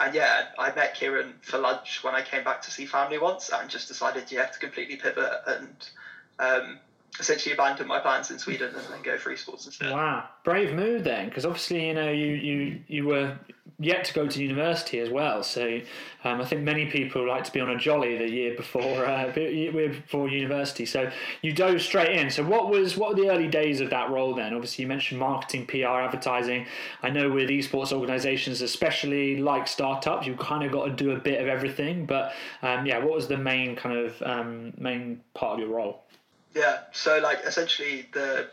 and 0.00 0.14
yeah, 0.14 0.46
I 0.58 0.72
met 0.74 0.94
Kieran 0.94 1.34
for 1.42 1.58
lunch 1.58 2.04
when 2.04 2.14
I 2.14 2.22
came 2.22 2.44
back 2.44 2.62
to 2.62 2.70
see 2.70 2.84
family 2.84 3.18
once, 3.18 3.50
and 3.50 3.68
just 3.68 3.88
decided 3.88 4.30
yeah 4.30 4.46
to 4.46 4.58
completely 4.58 4.96
pivot 4.96 5.32
and 5.46 5.90
um, 6.38 6.78
essentially 7.18 7.52
abandon 7.52 7.86
my 7.86 8.00
plans 8.00 8.30
in 8.30 8.38
Sweden 8.38 8.74
and 8.74 8.84
then 8.92 9.02
go 9.02 9.18
for 9.18 9.32
esports 9.32 9.66
instead. 9.66 9.92
Wow, 9.92 10.28
brave 10.44 10.74
move 10.74 11.04
then, 11.04 11.28
because 11.28 11.44
obviously 11.44 11.88
you 11.88 11.94
know 11.94 12.10
you, 12.10 12.26
you 12.26 12.80
you 12.86 13.06
were 13.06 13.38
yet 13.80 14.04
to 14.04 14.14
go 14.14 14.26
to 14.26 14.42
university 14.42 14.98
as 14.98 15.08
well. 15.08 15.42
So 15.42 15.80
um, 16.24 16.40
I 16.40 16.44
think 16.44 16.62
many 16.62 16.86
people 16.86 17.26
like 17.26 17.44
to 17.44 17.52
be 17.52 17.60
on 17.60 17.70
a 17.70 17.78
jolly 17.78 18.16
the 18.18 18.28
year 18.28 18.56
before 18.56 19.06
uh, 19.06 19.30
before 19.34 20.28
university. 20.28 20.84
So 20.84 21.10
you 21.42 21.52
dove 21.52 21.80
straight 21.80 22.18
in. 22.18 22.30
So 22.30 22.44
what 22.44 22.68
was 22.68 22.96
what 22.96 23.10
were 23.10 23.22
the 23.22 23.30
early 23.30 23.48
days 23.48 23.80
of 23.80 23.90
that 23.90 24.10
role 24.10 24.34
then? 24.34 24.54
Obviously 24.54 24.82
you 24.82 24.88
mentioned 24.88 25.20
marketing, 25.20 25.66
PR, 25.66 26.00
advertising. 26.00 26.66
I 27.02 27.10
know 27.10 27.30
with 27.30 27.48
esports 27.48 27.92
organisations, 27.92 28.60
especially 28.62 29.38
like 29.38 29.68
startups, 29.68 30.26
you've 30.26 30.38
kind 30.38 30.64
of 30.64 30.72
got 30.72 30.86
to 30.86 30.92
do 30.92 31.12
a 31.12 31.18
bit 31.18 31.40
of 31.40 31.46
everything. 31.46 32.06
But 32.06 32.32
um, 32.62 32.86
yeah, 32.86 32.98
what 32.98 33.14
was 33.14 33.28
the 33.28 33.38
main 33.38 33.76
kind 33.76 33.96
of 33.96 34.22
um, 34.22 34.72
main 34.76 35.20
part 35.34 35.54
of 35.54 35.60
your 35.60 35.76
role? 35.76 36.02
Yeah, 36.58 36.78
so 36.90 37.20
like 37.20 37.44
essentially 37.44 38.04
the 38.10 38.48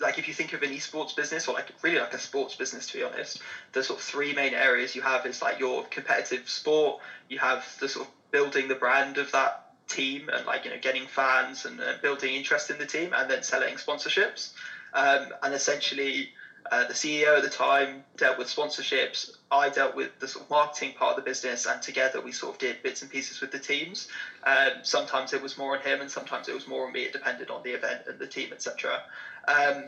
like 0.00 0.18
if 0.18 0.28
you 0.28 0.34
think 0.34 0.52
of 0.52 0.62
an 0.62 0.70
esports 0.70 1.16
business 1.16 1.48
or 1.48 1.54
like 1.54 1.72
really 1.80 1.98
like 1.98 2.12
a 2.12 2.18
sports 2.18 2.54
business 2.54 2.86
to 2.88 2.98
be 2.98 3.02
honest, 3.02 3.40
the 3.72 3.82
sort 3.82 3.98
of 3.98 4.04
three 4.04 4.34
main 4.34 4.52
areas 4.52 4.94
you 4.94 5.00
have 5.00 5.24
is 5.24 5.40
like 5.40 5.58
your 5.58 5.82
competitive 5.84 6.46
sport, 6.46 7.00
you 7.30 7.38
have 7.38 7.64
the 7.80 7.88
sort 7.88 8.06
of 8.06 8.12
building 8.32 8.68
the 8.68 8.74
brand 8.74 9.16
of 9.16 9.32
that 9.32 9.64
team 9.88 10.28
and 10.30 10.44
like 10.44 10.66
you 10.66 10.70
know 10.70 10.76
getting 10.78 11.06
fans 11.06 11.64
and 11.64 11.80
uh, 11.80 11.94
building 12.02 12.34
interest 12.34 12.68
in 12.68 12.76
the 12.76 12.84
team 12.84 13.14
and 13.16 13.30
then 13.30 13.42
selling 13.42 13.76
sponsorships. 13.76 14.50
Um, 14.92 15.32
and 15.42 15.54
essentially 15.54 16.30
uh, 16.70 16.84
the 16.84 16.94
CEO 16.94 17.36
at 17.36 17.42
the 17.42 17.48
time 17.48 18.04
dealt 18.16 18.38
with 18.38 18.48
sponsorships. 18.48 19.36
I 19.50 19.68
dealt 19.68 19.94
with 19.94 20.18
the 20.18 20.28
sort 20.28 20.44
of 20.44 20.50
marketing 20.50 20.94
part 20.94 21.16
of 21.16 21.24
the 21.24 21.28
business, 21.28 21.66
and 21.66 21.80
together 21.80 22.20
we 22.20 22.32
sort 22.32 22.54
of 22.54 22.58
did 22.58 22.82
bits 22.82 23.02
and 23.02 23.10
pieces 23.10 23.40
with 23.40 23.50
the 23.50 23.58
teams. 23.58 24.08
Um, 24.44 24.72
sometimes 24.82 25.32
it 25.32 25.42
was 25.42 25.56
more 25.56 25.76
on 25.76 25.82
him, 25.82 26.00
and 26.00 26.10
sometimes 26.10 26.48
it 26.48 26.54
was 26.54 26.66
more 26.66 26.86
on 26.86 26.92
me. 26.92 27.02
It 27.02 27.12
depended 27.12 27.50
on 27.50 27.62
the 27.62 27.70
event 27.70 28.02
and 28.06 28.18
the 28.18 28.26
team, 28.26 28.52
etc. 28.52 29.02
Um, 29.46 29.84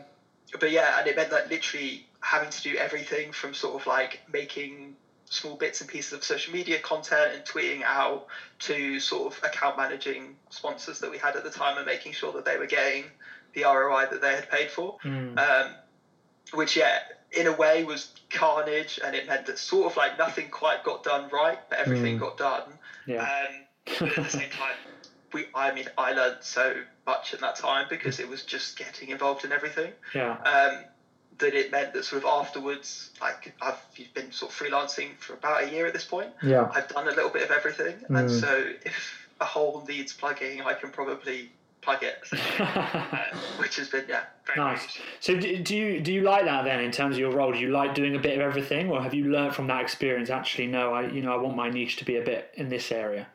but 0.59 0.71
yeah, 0.71 0.99
and 0.99 1.07
it 1.07 1.15
meant 1.15 1.29
that 1.29 1.49
literally 1.49 2.05
having 2.21 2.49
to 2.49 2.61
do 2.61 2.75
everything 2.75 3.31
from 3.31 3.53
sort 3.53 3.79
of 3.79 3.87
like 3.87 4.21
making 4.31 4.95
small 5.25 5.55
bits 5.55 5.79
and 5.79 5.89
pieces 5.89 6.11
of 6.11 6.23
social 6.23 6.51
media 6.51 6.77
content 6.79 7.31
and 7.33 7.43
tweeting 7.45 7.83
out 7.83 8.27
to 8.59 8.99
sort 8.99 9.33
of 9.33 9.43
account 9.43 9.77
managing 9.77 10.35
sponsors 10.49 10.99
that 10.99 11.09
we 11.09 11.17
had 11.17 11.37
at 11.37 11.43
the 11.43 11.49
time 11.49 11.77
and 11.77 11.85
making 11.85 12.11
sure 12.11 12.33
that 12.33 12.43
they 12.43 12.57
were 12.57 12.65
getting 12.65 13.05
the 13.53 13.63
ROI 13.63 14.07
that 14.11 14.21
they 14.21 14.35
had 14.35 14.49
paid 14.49 14.69
for. 14.69 14.97
Mm. 15.05 15.37
Um, 15.37 15.71
which 16.53 16.75
yeah 16.75 16.99
in 17.31 17.47
a 17.47 17.51
way 17.53 17.83
was 17.83 18.11
carnage 18.29 18.99
and 19.03 19.15
it 19.15 19.27
meant 19.27 19.45
that 19.45 19.57
sort 19.57 19.91
of 19.91 19.97
like 19.97 20.17
nothing 20.17 20.49
quite 20.49 20.83
got 20.83 21.03
done 21.03 21.29
right 21.31 21.59
but 21.69 21.77
everything 21.79 22.17
Mm. 22.17 22.19
got 22.19 22.37
done 22.37 22.63
Yeah. 23.05 23.21
um, 23.23 23.55
but 23.99 24.17
at 24.17 24.23
the 24.23 24.29
same 24.29 24.49
time 24.61 24.75
we 25.33 25.45
I 25.55 25.73
mean 25.73 25.87
I 25.97 26.11
learned 26.13 26.37
so 26.41 26.75
much 27.07 27.33
in 27.33 27.39
that 27.41 27.55
time 27.55 27.87
because 27.89 28.19
it 28.19 28.27
was 28.27 28.43
just 28.43 28.77
getting 28.77 29.09
involved 29.09 29.43
in 29.45 29.51
everything. 29.51 29.91
Yeah. 30.13 30.33
Um, 30.33 30.83
that 31.37 31.53
it 31.55 31.71
meant 31.71 31.93
that 31.93 32.03
sort 32.05 32.21
of 32.23 32.27
afterwards, 32.29 33.09
like 33.21 33.55
I've 33.61 33.79
been 34.13 34.31
sort 34.31 34.51
of 34.51 34.57
freelancing 34.59 35.17
for 35.17 35.33
about 35.33 35.63
a 35.63 35.71
year 35.71 35.87
at 35.87 35.93
this 35.93 36.03
point. 36.05 36.29
Yeah. 36.43 36.69
I've 36.71 36.87
done 36.89 37.07
a 37.07 37.11
little 37.11 37.29
bit 37.31 37.43
of 37.43 37.51
everything, 37.51 37.95
Mm. 38.09 38.19
and 38.19 38.29
so 38.31 38.63
if 38.85 39.27
a 39.39 39.45
hole 39.45 39.83
needs 39.87 40.11
plugging, 40.13 40.61
I 40.61 40.73
can 40.73 40.91
probably 40.91 41.49
plug 41.81 42.03
it, 42.03 42.17
uh, 42.59 43.25
which 43.57 43.75
has 43.77 43.89
been 43.89 44.05
yeah 44.07 44.23
very 44.45 44.59
Nice. 44.59 44.81
nice. 44.81 44.97
So 45.19 45.35
do, 45.37 45.57
do 45.57 45.75
you 45.75 45.99
do 45.99 46.13
you 46.13 46.21
like 46.21 46.45
that 46.45 46.63
then 46.63 46.79
in 46.79 46.91
terms 46.91 47.15
of 47.15 47.19
your 47.19 47.31
role? 47.31 47.51
Do 47.51 47.59
you 47.59 47.69
like 47.69 47.95
doing 47.95 48.15
a 48.15 48.19
bit 48.19 48.35
of 48.35 48.41
everything, 48.41 48.89
or 48.89 49.01
have 49.01 49.13
you 49.13 49.31
learned 49.31 49.55
from 49.55 49.67
that 49.67 49.81
experience? 49.81 50.29
Actually, 50.29 50.67
no, 50.67 50.93
I 50.93 51.07
you 51.07 51.21
know 51.21 51.33
I 51.33 51.37
want 51.37 51.55
my 51.55 51.69
niche 51.69 51.97
to 51.97 52.05
be 52.05 52.17
a 52.17 52.21
bit 52.23 52.51
in 52.55 52.69
this 52.69 52.91
area. 52.91 53.27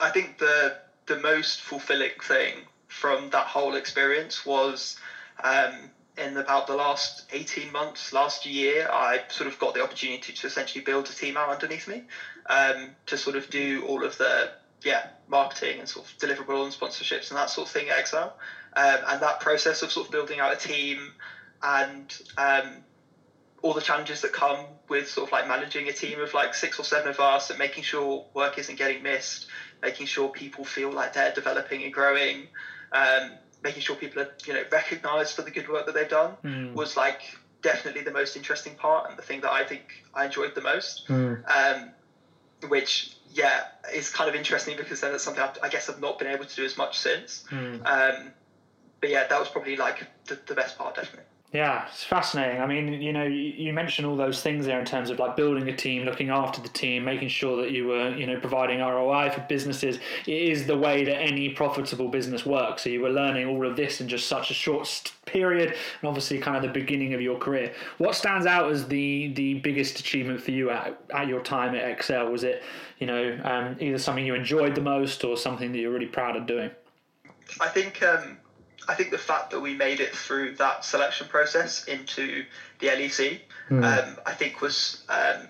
I 0.00 0.10
think 0.10 0.38
the 0.38 0.76
the 1.06 1.18
most 1.18 1.60
fulfilling 1.60 2.12
thing 2.22 2.54
from 2.88 3.30
that 3.30 3.46
whole 3.46 3.74
experience 3.74 4.44
was 4.46 4.98
um, 5.44 5.90
in 6.18 6.36
about 6.36 6.66
the 6.66 6.74
last 6.74 7.24
18 7.32 7.72
months, 7.72 8.12
last 8.12 8.44
year, 8.46 8.88
I 8.90 9.22
sort 9.28 9.48
of 9.48 9.58
got 9.58 9.74
the 9.74 9.82
opportunity 9.82 10.32
to 10.32 10.46
essentially 10.46 10.84
build 10.84 11.08
a 11.08 11.12
team 11.12 11.36
out 11.36 11.48
underneath 11.50 11.88
me 11.88 12.02
um, 12.46 12.90
to 13.06 13.16
sort 13.16 13.36
of 13.36 13.48
do 13.50 13.84
all 13.86 14.04
of 14.04 14.18
the 14.18 14.50
yeah 14.82 15.06
marketing 15.28 15.78
and 15.78 15.88
sort 15.88 16.06
of 16.06 16.18
deliverable 16.18 16.64
and 16.64 16.72
sponsorships 16.72 17.30
and 17.30 17.38
that 17.38 17.50
sort 17.50 17.68
of 17.68 17.72
thing 17.72 17.88
at 17.88 17.98
Excel. 17.98 18.36
Um, 18.76 18.98
and 19.08 19.20
that 19.22 19.40
process 19.40 19.82
of 19.82 19.90
sort 19.90 20.06
of 20.06 20.12
building 20.12 20.40
out 20.40 20.52
a 20.52 20.56
team 20.56 21.12
and 21.62 22.18
um, 22.36 22.82
all 23.62 23.74
the 23.74 23.80
challenges 23.80 24.22
that 24.22 24.32
come 24.32 24.66
with 24.88 25.08
sort 25.08 25.28
of 25.28 25.32
like 25.32 25.46
managing 25.46 25.88
a 25.88 25.92
team 25.92 26.20
of 26.20 26.32
like 26.34 26.54
six 26.54 26.78
or 26.78 26.84
seven 26.84 27.08
of 27.08 27.20
us 27.20 27.50
and 27.50 27.58
making 27.58 27.82
sure 27.82 28.24
work 28.34 28.58
isn't 28.58 28.78
getting 28.78 29.02
missed, 29.02 29.46
making 29.82 30.06
sure 30.06 30.28
people 30.28 30.64
feel 30.64 30.90
like 30.90 31.12
they're 31.12 31.32
developing 31.32 31.82
and 31.82 31.92
growing, 31.92 32.48
um, 32.92 33.32
making 33.62 33.82
sure 33.82 33.96
people 33.96 34.22
are 34.22 34.28
you 34.46 34.54
know 34.54 34.62
recognised 34.72 35.36
for 35.36 35.42
the 35.42 35.50
good 35.50 35.68
work 35.68 35.86
that 35.86 35.94
they've 35.94 36.08
done 36.08 36.36
Mm. 36.42 36.72
was 36.72 36.96
like 36.96 37.20
definitely 37.62 38.02
the 38.02 38.10
most 38.10 38.36
interesting 38.36 38.74
part 38.74 39.08
and 39.08 39.18
the 39.18 39.22
thing 39.22 39.40
that 39.42 39.52
I 39.52 39.64
think 39.64 40.02
I 40.14 40.24
enjoyed 40.24 40.54
the 40.54 40.62
most. 40.62 41.06
Mm. 41.08 41.42
Um, 41.46 41.90
which 42.68 43.16
yeah 43.32 43.64
is 43.94 44.10
kind 44.10 44.28
of 44.28 44.34
interesting 44.34 44.76
because 44.76 45.00
then 45.00 45.14
it's 45.14 45.24
something 45.24 45.42
I've, 45.42 45.58
I 45.62 45.68
guess 45.68 45.88
I've 45.88 46.00
not 46.00 46.18
been 46.18 46.28
able 46.28 46.44
to 46.44 46.56
do 46.56 46.64
as 46.64 46.76
much 46.76 46.98
since. 46.98 47.44
Mm. 47.50 47.84
Um, 47.84 48.32
but 49.00 49.10
yeah, 49.10 49.26
that 49.26 49.38
was 49.38 49.48
probably 49.48 49.76
like 49.76 50.06
the, 50.26 50.38
the 50.46 50.54
best 50.54 50.76
part, 50.76 50.94
definitely. 50.94 51.24
Yeah, 51.52 51.86
it's 51.88 52.04
fascinating. 52.04 52.60
I 52.60 52.66
mean, 52.66 53.02
you 53.02 53.12
know, 53.12 53.24
you, 53.24 53.72
mentioned 53.72 54.06
all 54.06 54.16
those 54.16 54.40
things 54.40 54.66
there 54.66 54.78
in 54.78 54.86
terms 54.86 55.10
of 55.10 55.18
like 55.18 55.34
building 55.34 55.68
a 55.68 55.76
team, 55.76 56.04
looking 56.04 56.30
after 56.30 56.60
the 56.60 56.68
team, 56.68 57.04
making 57.04 57.26
sure 57.26 57.60
that 57.60 57.72
you 57.72 57.88
were, 57.88 58.14
you 58.14 58.24
know, 58.24 58.38
providing 58.38 58.78
ROI 58.78 59.30
for 59.30 59.40
businesses. 59.48 59.98
It 60.28 60.42
is 60.42 60.68
the 60.68 60.78
way 60.78 61.04
that 61.04 61.16
any 61.16 61.48
profitable 61.48 62.06
business 62.06 62.46
works. 62.46 62.84
So 62.84 62.90
you 62.90 63.00
were 63.00 63.10
learning 63.10 63.48
all 63.48 63.66
of 63.66 63.74
this 63.74 64.00
in 64.00 64.06
just 64.06 64.28
such 64.28 64.52
a 64.52 64.54
short 64.54 65.12
period, 65.26 65.70
and 65.70 66.08
obviously, 66.08 66.38
kind 66.38 66.56
of 66.56 66.62
the 66.62 66.68
beginning 66.68 67.14
of 67.14 67.20
your 67.20 67.36
career. 67.36 67.74
What 67.98 68.14
stands 68.14 68.46
out 68.46 68.70
as 68.70 68.86
the 68.86 69.32
the 69.34 69.54
biggest 69.54 69.98
achievement 69.98 70.40
for 70.40 70.52
you 70.52 70.70
at, 70.70 71.00
at 71.12 71.26
your 71.26 71.40
time 71.40 71.74
at 71.74 71.90
Excel? 71.90 72.30
Was 72.30 72.44
it, 72.44 72.62
you 73.00 73.08
know, 73.08 73.40
um, 73.42 73.76
either 73.80 73.98
something 73.98 74.24
you 74.24 74.36
enjoyed 74.36 74.76
the 74.76 74.82
most 74.82 75.24
or 75.24 75.36
something 75.36 75.72
that 75.72 75.78
you're 75.78 75.92
really 75.92 76.06
proud 76.06 76.36
of 76.36 76.46
doing? 76.46 76.70
I 77.60 77.66
think 77.66 78.00
um, 78.04 78.38
I 78.88 78.94
think 78.94 79.10
the 79.10 79.18
fact 79.18 79.50
that 79.50 79.60
we 79.60 79.74
made 79.74 80.00
it 80.00 80.14
through 80.14 80.56
that 80.56 80.84
selection 80.84 81.28
process 81.28 81.84
into 81.84 82.44
the 82.78 82.88
LEC, 82.88 83.40
um, 83.84 84.16
I 84.26 84.32
think 84.32 84.60
was 84.60 85.02
um, 85.08 85.46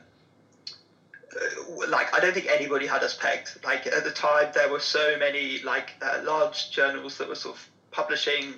uh, 1.35 1.87
like 1.89 2.15
I 2.15 2.21
don't 2.21 2.35
think 2.35 2.49
anybody 2.49 2.87
had 2.87 3.03
us 3.03 3.15
pegged. 3.17 3.65
Like 3.65 3.87
at 3.87 4.05
the 4.05 4.11
time, 4.11 4.49
there 4.55 4.69
were 4.71 4.81
so 4.81 5.17
many 5.19 5.63
like 5.63 5.95
uh, 6.03 6.21
large 6.25 6.71
journals 6.71 7.19
that 7.19 7.29
were 7.29 7.35
sort 7.35 7.57
of 7.57 7.69
publishing. 7.91 8.55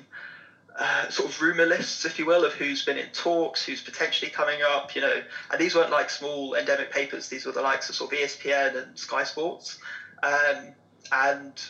Uh, 0.74 1.06
sort 1.10 1.28
of 1.28 1.38
rumor 1.42 1.66
lists, 1.66 2.06
if 2.06 2.18
you 2.18 2.24
will, 2.24 2.46
of 2.46 2.54
who's 2.54 2.82
been 2.82 2.96
in 2.96 3.06
talks, 3.08 3.62
who's 3.62 3.82
potentially 3.82 4.30
coming 4.30 4.62
up, 4.62 4.94
you 4.94 5.02
know, 5.02 5.20
and 5.50 5.60
these 5.60 5.74
weren't 5.74 5.90
like 5.90 6.08
small 6.08 6.54
endemic 6.54 6.90
papers. 6.90 7.28
These 7.28 7.44
were 7.44 7.52
the 7.52 7.60
likes 7.60 7.90
of 7.90 7.94
sort 7.94 8.10
of 8.10 8.18
ESPN 8.18 8.82
and 8.82 8.98
Sky 8.98 9.22
Sports, 9.24 9.78
um, 10.22 10.68
and 11.12 11.62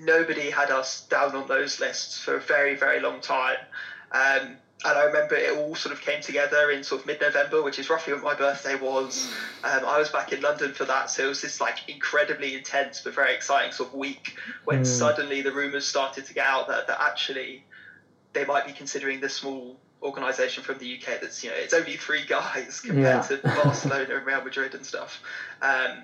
nobody 0.00 0.50
had 0.50 0.70
us 0.70 1.02
down 1.02 1.34
on 1.34 1.46
those 1.48 1.80
lists 1.80 2.18
for 2.18 2.36
a 2.36 2.40
very, 2.40 2.74
very 2.76 3.00
long 3.00 3.20
time. 3.20 3.56
Um, 4.12 4.56
and 4.84 4.98
I 4.98 5.04
remember 5.04 5.36
it 5.36 5.52
all 5.56 5.76
sort 5.76 5.92
of 5.92 6.00
came 6.00 6.20
together 6.20 6.70
in 6.70 6.82
sort 6.82 7.02
of 7.02 7.06
mid-November, 7.06 7.62
which 7.62 7.78
is 7.78 7.88
roughly 7.88 8.12
when 8.14 8.22
my 8.22 8.34
birthday 8.34 8.74
was. 8.74 9.32
Um, 9.62 9.84
I 9.86 9.98
was 9.98 10.08
back 10.08 10.32
in 10.32 10.40
London 10.40 10.72
for 10.72 10.84
that, 10.86 11.08
so 11.08 11.24
it 11.24 11.28
was 11.28 11.40
this 11.40 11.60
like 11.60 11.88
incredibly 11.88 12.54
intense 12.54 13.00
but 13.00 13.14
very 13.14 13.32
exciting 13.32 13.70
sort 13.72 13.90
of 13.90 13.94
week 13.94 14.34
when 14.64 14.80
Mm. 14.82 14.86
suddenly 14.86 15.40
the 15.40 15.52
rumours 15.52 15.86
started 15.86 16.26
to 16.26 16.34
get 16.34 16.46
out 16.46 16.66
that, 16.66 16.88
that 16.88 17.00
actually 17.00 17.64
they 18.32 18.44
might 18.44 18.66
be 18.66 18.72
considering 18.72 19.20
this 19.20 19.34
small 19.34 19.78
organisation 20.02 20.64
from 20.64 20.78
the 20.78 20.94
UK 20.96 21.20
that's 21.20 21.44
you 21.44 21.50
know 21.50 21.56
it's 21.56 21.74
only 21.74 21.96
three 21.96 22.24
guys 22.24 22.80
compared 22.80 23.04
Yeah. 23.30 23.36
to 23.36 23.36
Barcelona 23.62 24.16
and 24.16 24.26
Real 24.26 24.42
Madrid 24.42 24.74
and 24.74 24.84
stuff. 24.84 25.20
Um, 25.60 26.02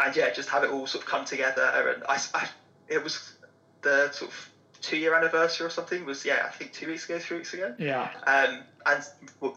and 0.00 0.16
yeah, 0.16 0.30
just 0.30 0.48
have 0.48 0.64
it 0.64 0.70
all 0.70 0.88
sort 0.88 1.04
of 1.04 1.08
come 1.08 1.24
together. 1.24 1.62
And 1.94 2.02
I, 2.08 2.20
I 2.34 2.48
it 2.88 3.02
was 3.02 3.34
the 3.82 4.10
sort 4.12 4.30
of 4.30 4.50
two 4.80 4.96
year 4.96 5.14
anniversary 5.14 5.66
or 5.66 5.70
something 5.70 6.04
was 6.04 6.24
yeah 6.24 6.44
I 6.46 6.50
think 6.50 6.72
two 6.72 6.86
weeks 6.86 7.04
ago, 7.04 7.18
three 7.18 7.38
weeks 7.38 7.54
ago. 7.54 7.74
Yeah. 7.78 8.10
Um, 8.26 8.62
and 8.86 9.04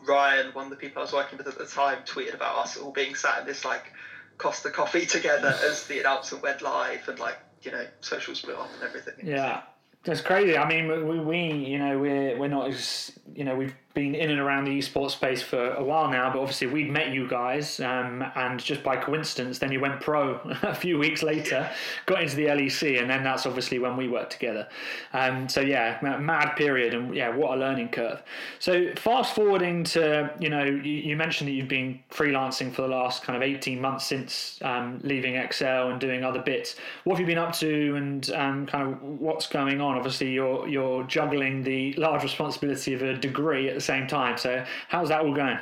Ryan, 0.07 0.53
one 0.53 0.65
of 0.65 0.71
the 0.71 0.75
people 0.75 0.99
I 0.99 1.03
was 1.03 1.13
working 1.13 1.37
with 1.37 1.47
at 1.47 1.57
the 1.57 1.65
time, 1.65 1.99
tweeted 2.05 2.33
about 2.33 2.57
us 2.57 2.77
all 2.77 2.91
being 2.91 3.15
sat 3.15 3.39
in 3.41 3.45
this 3.45 3.63
like 3.63 3.93
Costa 4.37 4.69
coffee 4.69 5.05
together 5.05 5.55
as 5.69 5.87
the 5.87 5.99
announcement 5.99 6.43
went 6.43 6.61
live 6.61 7.07
and 7.07 7.19
like 7.19 7.37
you 7.61 7.71
know 7.71 7.85
social 8.01 8.35
split 8.35 8.57
up 8.57 8.69
and 8.73 8.83
everything. 8.83 9.25
Yeah, 9.25 9.61
that's 10.03 10.21
crazy. 10.21 10.57
I 10.57 10.67
mean, 10.67 11.07
we, 11.07 11.19
we 11.19 11.67
you 11.67 11.79
know 11.79 11.99
we're 11.99 12.37
we're 12.37 12.47
not 12.47 12.69
as 12.69 13.11
you 13.33 13.43
know 13.43 13.55
we've 13.55 13.75
been 13.93 14.15
in 14.15 14.29
and 14.29 14.39
around 14.39 14.65
the 14.65 14.77
esports 14.77 15.11
space 15.11 15.41
for 15.41 15.73
a 15.73 15.83
while 15.83 16.09
now, 16.09 16.31
but 16.31 16.39
obviously 16.39 16.67
we'd 16.67 16.89
met 16.89 17.11
you 17.11 17.27
guys, 17.27 17.79
um, 17.79 18.23
and 18.35 18.59
just 18.59 18.83
by 18.83 18.95
coincidence, 18.95 19.59
then 19.59 19.71
you 19.71 19.79
went 19.79 19.99
pro 19.99 20.35
a 20.63 20.73
few 20.73 20.97
weeks 20.97 21.23
later, 21.23 21.69
got 22.05 22.21
into 22.21 22.35
the 22.35 22.45
LEC, 22.45 22.99
and 23.01 23.09
then 23.09 23.23
that's 23.23 23.45
obviously 23.45 23.79
when 23.79 23.97
we 23.97 24.07
worked 24.07 24.31
together. 24.31 24.67
Um, 25.13 25.49
so 25.49 25.61
yeah, 25.61 25.97
mad 26.01 26.55
period, 26.55 26.93
and 26.93 27.13
yeah, 27.13 27.35
what 27.35 27.57
a 27.57 27.59
learning 27.59 27.89
curve. 27.89 28.21
So 28.59 28.93
fast 28.95 29.35
forwarding 29.35 29.83
to 29.85 30.31
you 30.39 30.49
know 30.49 30.63
you, 30.63 30.91
you 30.91 31.15
mentioned 31.15 31.49
that 31.49 31.53
you've 31.53 31.67
been 31.67 31.99
freelancing 32.09 32.73
for 32.73 32.83
the 32.83 32.87
last 32.87 33.23
kind 33.23 33.35
of 33.35 33.43
eighteen 33.43 33.81
months 33.81 34.05
since 34.05 34.59
um, 34.61 34.99
leaving 35.03 35.35
Excel 35.35 35.89
and 35.89 35.99
doing 35.99 36.23
other 36.23 36.41
bits. 36.41 36.75
What 37.03 37.15
have 37.15 37.21
you 37.21 37.25
been 37.25 37.43
up 37.43 37.53
to, 37.57 37.95
and 37.95 38.29
um, 38.31 38.65
kind 38.67 38.87
of 38.87 39.01
what's 39.01 39.47
going 39.47 39.81
on? 39.81 39.97
Obviously, 39.97 40.31
you're 40.31 40.67
you're 40.67 41.03
juggling 41.03 41.63
the 41.63 41.93
large 41.93 42.23
responsibility 42.23 42.93
of 42.93 43.01
a 43.01 43.15
degree 43.15 43.69
the 43.81 43.93
same 43.93 44.07
time. 44.07 44.37
So 44.37 44.63
how's 44.87 45.09
that 45.09 45.21
all 45.21 45.33
going? 45.33 45.57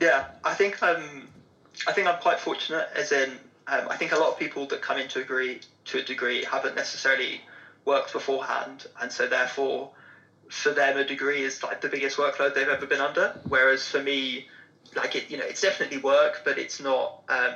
Yeah, 0.00 0.26
I 0.44 0.54
think 0.54 0.82
I'm. 0.82 1.28
I 1.86 1.92
think 1.92 2.06
I'm 2.06 2.20
quite 2.20 2.38
fortunate, 2.38 2.88
as 2.94 3.10
in, 3.10 3.30
um, 3.66 3.88
I 3.90 3.96
think 3.96 4.12
a 4.12 4.16
lot 4.16 4.28
of 4.30 4.38
people 4.38 4.64
that 4.66 4.80
come 4.80 4.96
into 4.96 5.18
a 5.18 5.22
degree 5.22 5.60
to 5.86 5.98
a 5.98 6.02
degree 6.02 6.44
haven't 6.44 6.76
necessarily 6.76 7.40
worked 7.84 8.12
beforehand, 8.12 8.86
and 9.00 9.10
so 9.10 9.26
therefore, 9.26 9.90
for 10.48 10.72
them, 10.72 10.96
a 10.96 11.04
degree 11.04 11.42
is 11.42 11.62
like 11.62 11.80
the 11.80 11.88
biggest 11.88 12.16
workload 12.16 12.54
they've 12.54 12.68
ever 12.68 12.86
been 12.86 13.00
under. 13.00 13.38
Whereas 13.48 13.88
for 13.88 14.02
me, 14.02 14.46
like 14.94 15.16
it, 15.16 15.30
you 15.30 15.36
know, 15.36 15.44
it's 15.44 15.60
definitely 15.60 15.98
work, 15.98 16.42
but 16.44 16.58
it's 16.58 16.80
not. 16.80 17.22
Um, 17.28 17.54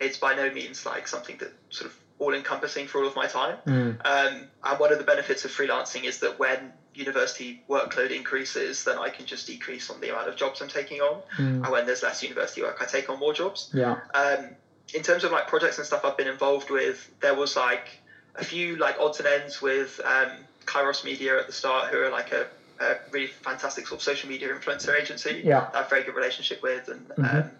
it's 0.00 0.16
by 0.16 0.34
no 0.34 0.50
means 0.50 0.86
like 0.86 1.06
something 1.06 1.36
that 1.38 1.52
sort 1.68 1.90
of 1.90 1.96
all 2.18 2.32
encompassing 2.32 2.86
for 2.86 3.02
all 3.02 3.06
of 3.06 3.14
my 3.14 3.26
time. 3.26 3.56
Um, 4.04 4.48
and 4.64 4.80
one 4.80 4.92
of 4.92 4.98
the 4.98 5.04
benefits 5.04 5.44
of 5.44 5.50
freelancing 5.50 6.04
is 6.04 6.20
that 6.20 6.38
when 6.38 6.72
university 6.94 7.62
workload 7.68 8.10
increases, 8.10 8.84
then 8.84 8.98
I 8.98 9.08
can 9.08 9.26
just 9.26 9.46
decrease 9.46 9.90
on 9.90 10.00
the 10.00 10.10
amount 10.10 10.28
of 10.28 10.36
jobs 10.36 10.60
I'm 10.60 10.68
taking 10.68 11.00
on. 11.00 11.22
And 11.38 11.68
when 11.68 11.86
there's 11.86 12.02
less 12.02 12.22
university 12.22 12.62
work, 12.62 12.78
I 12.80 12.84
take 12.84 13.08
on 13.08 13.18
more 13.18 13.32
jobs. 13.32 13.70
Yeah. 13.72 13.98
Um, 14.14 14.50
in 14.92 15.02
terms 15.02 15.22
of 15.24 15.30
like 15.30 15.46
projects 15.46 15.78
and 15.78 15.86
stuff 15.86 16.04
I've 16.04 16.16
been 16.16 16.26
involved 16.26 16.70
with, 16.70 17.10
there 17.20 17.34
was 17.34 17.56
like 17.56 18.00
a 18.34 18.44
few 18.44 18.76
like 18.76 18.96
odds 18.98 19.18
and 19.18 19.28
ends 19.28 19.62
with 19.62 20.00
um, 20.04 20.30
Kairos 20.66 21.04
Media 21.04 21.38
at 21.38 21.46
the 21.46 21.52
start, 21.52 21.92
who 21.92 21.98
are 21.98 22.10
like 22.10 22.32
a, 22.32 22.46
a 22.80 22.96
really 23.12 23.28
fantastic 23.28 23.86
sort 23.86 24.00
of 24.00 24.02
social 24.02 24.28
media 24.28 24.48
influencer 24.48 24.98
agency. 25.00 25.42
Yeah. 25.44 25.68
I 25.72 25.78
have 25.78 25.86
a 25.86 25.88
very 25.88 26.02
good 26.02 26.14
relationship 26.16 26.62
with, 26.62 26.88
and 26.88 27.08
Mhm. 27.10 27.44
um, 27.44 27.50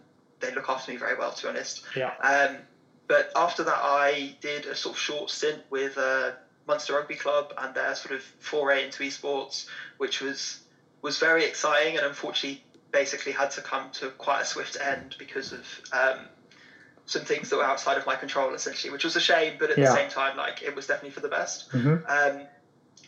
they 0.40 0.52
look 0.54 0.68
after 0.68 0.90
me 0.90 0.96
very 0.98 1.16
well, 1.16 1.32
to 1.32 1.42
be 1.42 1.48
honest. 1.48 1.82
Yeah. 1.94 2.12
Um, 2.22 2.56
but 3.06 3.30
after 3.36 3.62
that, 3.64 3.78
I 3.80 4.34
did 4.40 4.66
a 4.66 4.74
sort 4.74 4.94
of 4.96 5.00
short 5.00 5.30
stint 5.30 5.62
with 5.70 5.98
uh, 5.98 6.32
Munster 6.66 6.94
Rugby 6.94 7.16
Club 7.16 7.52
and 7.58 7.74
their 7.74 7.94
sort 7.94 8.14
of 8.14 8.22
foray 8.38 8.84
into 8.84 9.02
esports, 9.02 9.66
which 9.98 10.20
was 10.20 10.60
was 11.02 11.18
very 11.18 11.44
exciting, 11.44 11.96
and 11.96 12.04
unfortunately, 12.04 12.62
basically 12.92 13.32
had 13.32 13.50
to 13.52 13.62
come 13.62 13.88
to 13.92 14.08
quite 14.10 14.42
a 14.42 14.44
swift 14.44 14.76
end 14.80 15.14
because 15.18 15.52
of 15.52 15.80
um, 15.92 16.28
some 17.06 17.22
things 17.24 17.48
that 17.50 17.56
were 17.56 17.64
outside 17.64 17.96
of 17.96 18.04
my 18.06 18.14
control, 18.14 18.52
essentially, 18.54 18.90
which 18.90 19.04
was 19.04 19.16
a 19.16 19.20
shame. 19.20 19.56
But 19.58 19.70
at 19.70 19.78
Yeah. 19.78 19.86
the 19.86 19.94
same 19.94 20.08
time, 20.10 20.36
like 20.36 20.62
it 20.62 20.74
was 20.74 20.86
definitely 20.86 21.10
for 21.10 21.20
the 21.20 21.28
best. 21.28 21.70
Mhm. 21.72 22.00
Um, 22.08 22.46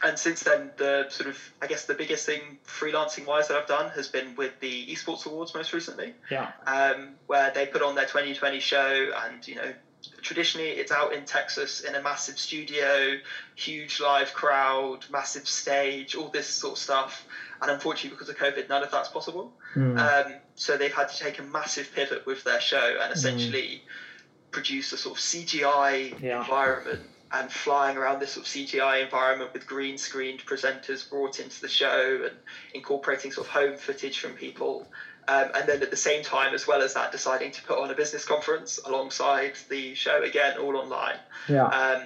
and 0.04 0.18
since 0.18 0.42
then, 0.42 0.72
the 0.78 1.06
sort 1.10 1.28
of 1.28 1.38
I 1.60 1.66
guess 1.66 1.84
the 1.84 1.94
biggest 1.94 2.26
thing 2.26 2.58
freelancing 2.66 3.24
wise 3.24 3.48
that 3.48 3.56
I've 3.56 3.66
done 3.66 3.90
has 3.90 4.08
been 4.08 4.34
with 4.34 4.58
the 4.58 4.86
esports 4.86 5.26
awards 5.26 5.54
most 5.54 5.72
recently 5.72 6.14
Yeah. 6.28 6.50
um, 6.66 7.14
where 7.26 7.50
they 7.50 7.66
put 7.66 7.82
on 7.82 7.94
their 7.94 8.06
2020 8.06 8.58
show 8.58 9.12
and 9.24 9.46
you 9.46 9.54
know 9.54 9.72
traditionally 10.20 10.70
it's 10.70 10.92
out 10.92 11.12
in 11.12 11.24
Texas 11.24 11.80
in 11.80 11.94
a 11.94 12.02
massive 12.02 12.38
studio, 12.38 13.18
huge 13.54 14.00
live 14.00 14.32
crowd, 14.32 15.04
massive 15.10 15.46
stage, 15.46 16.14
all 16.14 16.28
this 16.28 16.46
sort 16.46 16.72
of 16.72 16.78
stuff. 16.78 17.26
And 17.60 17.70
unfortunately, 17.70 18.10
because 18.10 18.28
of 18.28 18.36
COVID, 18.36 18.68
none 18.68 18.82
of 18.82 18.90
that's 18.90 19.08
possible. 19.08 19.52
Mm. 19.74 19.98
Um, 19.98 20.32
so 20.54 20.76
they've 20.76 20.92
had 20.92 21.08
to 21.08 21.18
take 21.18 21.38
a 21.38 21.42
massive 21.42 21.90
pivot 21.94 22.26
with 22.26 22.42
their 22.44 22.60
show 22.60 22.98
and 23.00 23.12
essentially 23.12 23.82
mm. 23.84 24.50
produce 24.50 24.92
a 24.92 24.96
sort 24.96 25.16
of 25.16 25.22
CGI 25.22 26.20
yeah. 26.20 26.40
environment 26.40 27.02
and 27.32 27.50
flying 27.50 27.96
around 27.96 28.20
this 28.20 28.32
sort 28.32 28.46
of 28.46 28.52
CGI 28.52 29.02
environment 29.02 29.52
with 29.54 29.66
green 29.66 29.96
screened 29.96 30.44
presenters 30.44 31.08
brought 31.08 31.40
into 31.40 31.60
the 31.62 31.68
show 31.68 32.22
and 32.24 32.36
incorporating 32.74 33.32
sort 33.32 33.46
of 33.46 33.52
home 33.52 33.76
footage 33.76 34.18
from 34.18 34.32
people. 34.32 34.86
Um, 35.28 35.50
and 35.54 35.68
then 35.68 35.82
at 35.82 35.90
the 35.90 35.96
same 35.96 36.24
time, 36.24 36.52
as 36.52 36.66
well 36.66 36.82
as 36.82 36.94
that, 36.94 37.12
deciding 37.12 37.52
to 37.52 37.62
put 37.62 37.78
on 37.78 37.90
a 37.90 37.94
business 37.94 38.24
conference 38.24 38.80
alongside 38.84 39.52
the 39.68 39.94
show 39.94 40.22
again, 40.22 40.58
all 40.58 40.76
online. 40.76 41.16
Yeah. 41.48 41.66
Um, 41.66 42.02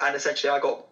and 0.00 0.14
essentially, 0.14 0.50
I 0.50 0.60
got 0.60 0.84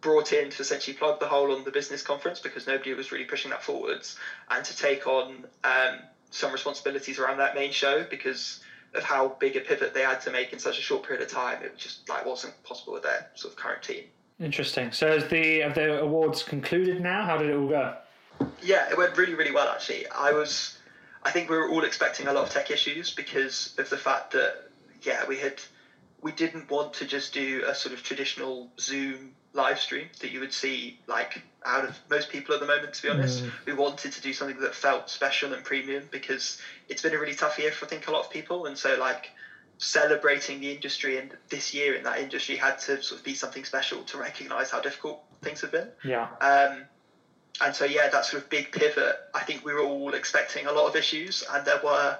brought 0.00 0.32
in 0.32 0.50
to 0.50 0.60
essentially 0.60 0.96
plug 0.96 1.20
the 1.20 1.26
hole 1.26 1.52
on 1.52 1.64
the 1.64 1.70
business 1.70 2.02
conference 2.02 2.40
because 2.40 2.66
nobody 2.66 2.92
was 2.94 3.12
really 3.12 3.24
pushing 3.24 3.50
that 3.52 3.62
forwards, 3.62 4.18
and 4.50 4.64
to 4.64 4.76
take 4.76 5.06
on 5.06 5.44
um, 5.62 6.00
some 6.30 6.52
responsibilities 6.52 7.18
around 7.18 7.38
that 7.38 7.54
main 7.54 7.72
show 7.72 8.04
because 8.10 8.60
of 8.94 9.02
how 9.02 9.28
big 9.40 9.56
a 9.56 9.60
pivot 9.60 9.94
they 9.94 10.02
had 10.02 10.20
to 10.20 10.30
make 10.30 10.52
in 10.52 10.58
such 10.58 10.78
a 10.78 10.82
short 10.82 11.04
period 11.04 11.22
of 11.22 11.30
time. 11.30 11.62
It 11.62 11.76
just 11.76 12.08
like 12.08 12.26
wasn't 12.26 12.60
possible 12.64 12.92
with 12.92 13.02
their 13.02 13.30
sort 13.34 13.54
of 13.54 13.58
current 13.58 13.82
team. 13.82 14.04
Interesting. 14.40 14.90
So, 14.90 15.08
has 15.08 15.28
the 15.28 15.60
have 15.60 15.74
the 15.74 16.00
awards 16.00 16.42
concluded 16.42 17.00
now? 17.00 17.24
How 17.24 17.38
did 17.38 17.50
it 17.50 17.56
all 17.56 17.68
go? 17.68 17.96
Yeah, 18.62 18.90
it 18.90 18.98
went 18.98 19.16
really, 19.16 19.34
really 19.34 19.52
well 19.52 19.68
actually. 19.68 20.08
I 20.08 20.32
was, 20.32 20.78
I 21.24 21.30
think 21.30 21.48
we 21.48 21.56
were 21.56 21.68
all 21.68 21.84
expecting 21.84 22.26
a 22.26 22.32
lot 22.32 22.44
of 22.44 22.50
tech 22.50 22.70
issues 22.70 23.10
because 23.10 23.74
of 23.78 23.88
the 23.88 23.96
fact 23.96 24.32
that 24.32 24.68
yeah 25.02 25.26
we 25.26 25.36
had 25.36 25.60
we 26.20 26.32
didn't 26.32 26.70
want 26.70 26.94
to 26.94 27.06
just 27.06 27.34
do 27.34 27.64
a 27.66 27.74
sort 27.74 27.92
of 27.94 28.02
traditional 28.02 28.70
Zoom 28.78 29.34
live 29.52 29.78
stream 29.78 30.08
that 30.20 30.30
you 30.32 30.40
would 30.40 30.52
see 30.52 30.98
like 31.06 31.42
out 31.64 31.84
of 31.84 31.98
most 32.10 32.28
people 32.28 32.54
at 32.54 32.60
the 32.60 32.66
moment 32.66 32.92
to 32.94 33.02
be 33.02 33.08
honest. 33.08 33.44
Mm. 33.44 33.50
we 33.66 33.72
wanted 33.72 34.12
to 34.12 34.20
do 34.20 34.32
something 34.32 34.58
that 34.60 34.74
felt 34.74 35.08
special 35.08 35.52
and 35.52 35.62
premium 35.62 36.02
because 36.10 36.60
it's 36.88 37.02
been 37.02 37.14
a 37.14 37.18
really 37.18 37.34
tough 37.34 37.58
year 37.58 37.70
for 37.70 37.86
i 37.86 37.88
think 37.88 38.08
a 38.08 38.10
lot 38.10 38.24
of 38.24 38.30
people. 38.30 38.66
And 38.66 38.76
so 38.76 38.96
like 38.98 39.30
celebrating 39.78 40.60
the 40.60 40.70
industry 40.70 41.18
and 41.18 41.34
this 41.48 41.74
year 41.74 41.94
in 41.94 42.04
that 42.04 42.18
industry 42.18 42.56
had 42.56 42.78
to 42.78 43.02
sort 43.02 43.18
of 43.18 43.24
be 43.24 43.34
something 43.34 43.64
special 43.64 44.02
to 44.04 44.18
recognize 44.18 44.70
how 44.70 44.80
difficult 44.80 45.22
things 45.42 45.60
have 45.60 45.72
been. 45.72 45.88
Yeah. 46.02 46.28
Um, 46.40 46.84
and 47.60 47.74
so 47.74 47.84
yeah 47.84 48.08
that 48.08 48.24
sort 48.24 48.42
of 48.42 48.48
big 48.48 48.70
pivot 48.72 49.16
i 49.32 49.42
think 49.42 49.64
we 49.64 49.72
were 49.72 49.80
all 49.80 50.14
expecting 50.14 50.66
a 50.66 50.72
lot 50.72 50.86
of 50.86 50.96
issues 50.96 51.42
and 51.52 51.64
there 51.64 51.78
were 51.82 52.16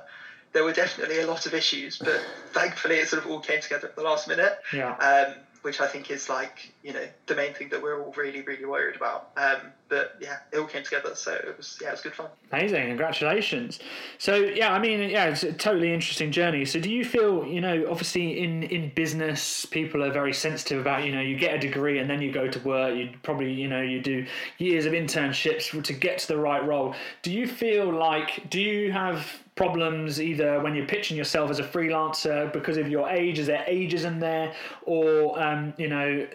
there 0.54 0.64
were 0.64 0.72
definitely 0.72 1.18
a 1.18 1.26
lot 1.26 1.46
of 1.46 1.52
issues 1.52 1.98
but 1.98 2.20
thankfully 2.52 2.96
it 2.96 3.08
sort 3.08 3.22
of 3.22 3.30
all 3.30 3.40
came 3.40 3.60
together 3.60 3.88
at 3.88 3.94
the 3.96 4.02
last 4.02 4.28
minute. 4.28 4.56
Yeah. 4.72 4.94
Um, 4.94 5.34
which 5.64 5.80
I 5.80 5.86
think 5.88 6.10
is 6.10 6.28
like 6.28 6.74
you 6.82 6.92
know 6.92 7.06
the 7.24 7.34
main 7.34 7.54
thing 7.54 7.70
that 7.70 7.82
we're 7.82 7.98
all 7.98 8.12
really 8.12 8.42
really 8.42 8.66
worried 8.66 8.96
about. 8.96 9.30
Um, 9.38 9.72
but 9.88 10.16
yeah, 10.20 10.38
it 10.52 10.58
all 10.58 10.66
came 10.66 10.82
together, 10.82 11.14
so 11.14 11.32
it 11.32 11.56
was 11.56 11.78
yeah, 11.80 11.88
it 11.88 11.92
was 11.92 12.00
good 12.02 12.14
fun. 12.14 12.26
Amazing, 12.52 12.88
congratulations! 12.88 13.80
So 14.18 14.34
yeah, 14.36 14.74
I 14.74 14.78
mean 14.78 15.08
yeah, 15.08 15.24
it's 15.24 15.42
a 15.42 15.54
totally 15.54 15.94
interesting 15.94 16.30
journey. 16.30 16.66
So 16.66 16.78
do 16.80 16.90
you 16.90 17.02
feel 17.02 17.46
you 17.46 17.62
know 17.62 17.86
obviously 17.90 18.42
in 18.42 18.64
in 18.64 18.92
business 18.94 19.64
people 19.64 20.04
are 20.04 20.12
very 20.12 20.34
sensitive 20.34 20.80
about 20.80 21.04
you 21.04 21.12
know 21.12 21.22
you 21.22 21.38
get 21.38 21.54
a 21.54 21.58
degree 21.58 21.98
and 21.98 22.10
then 22.10 22.20
you 22.20 22.30
go 22.30 22.46
to 22.46 22.58
work. 22.60 22.94
You 22.94 23.10
probably 23.22 23.50
you 23.50 23.68
know 23.68 23.80
you 23.80 24.02
do 24.02 24.26
years 24.58 24.84
of 24.84 24.92
internships 24.92 25.82
to 25.82 25.92
get 25.94 26.18
to 26.18 26.28
the 26.28 26.36
right 26.36 26.64
role. 26.64 26.94
Do 27.22 27.32
you 27.32 27.46
feel 27.46 27.90
like 27.90 28.50
do 28.50 28.60
you 28.60 28.92
have 28.92 29.43
problems 29.56 30.20
either 30.20 30.60
when 30.60 30.74
you're 30.74 30.86
pitching 30.86 31.16
yourself 31.16 31.50
as 31.50 31.60
a 31.60 31.62
freelancer 31.62 32.52
because 32.52 32.76
of 32.76 32.88
your 32.88 33.08
age 33.08 33.38
is 33.38 33.46
there 33.46 33.64
ages 33.66 34.04
in 34.04 34.18
there? 34.18 34.52
Or 34.82 35.40
um, 35.40 35.74
you 35.76 35.88
know 35.88 36.26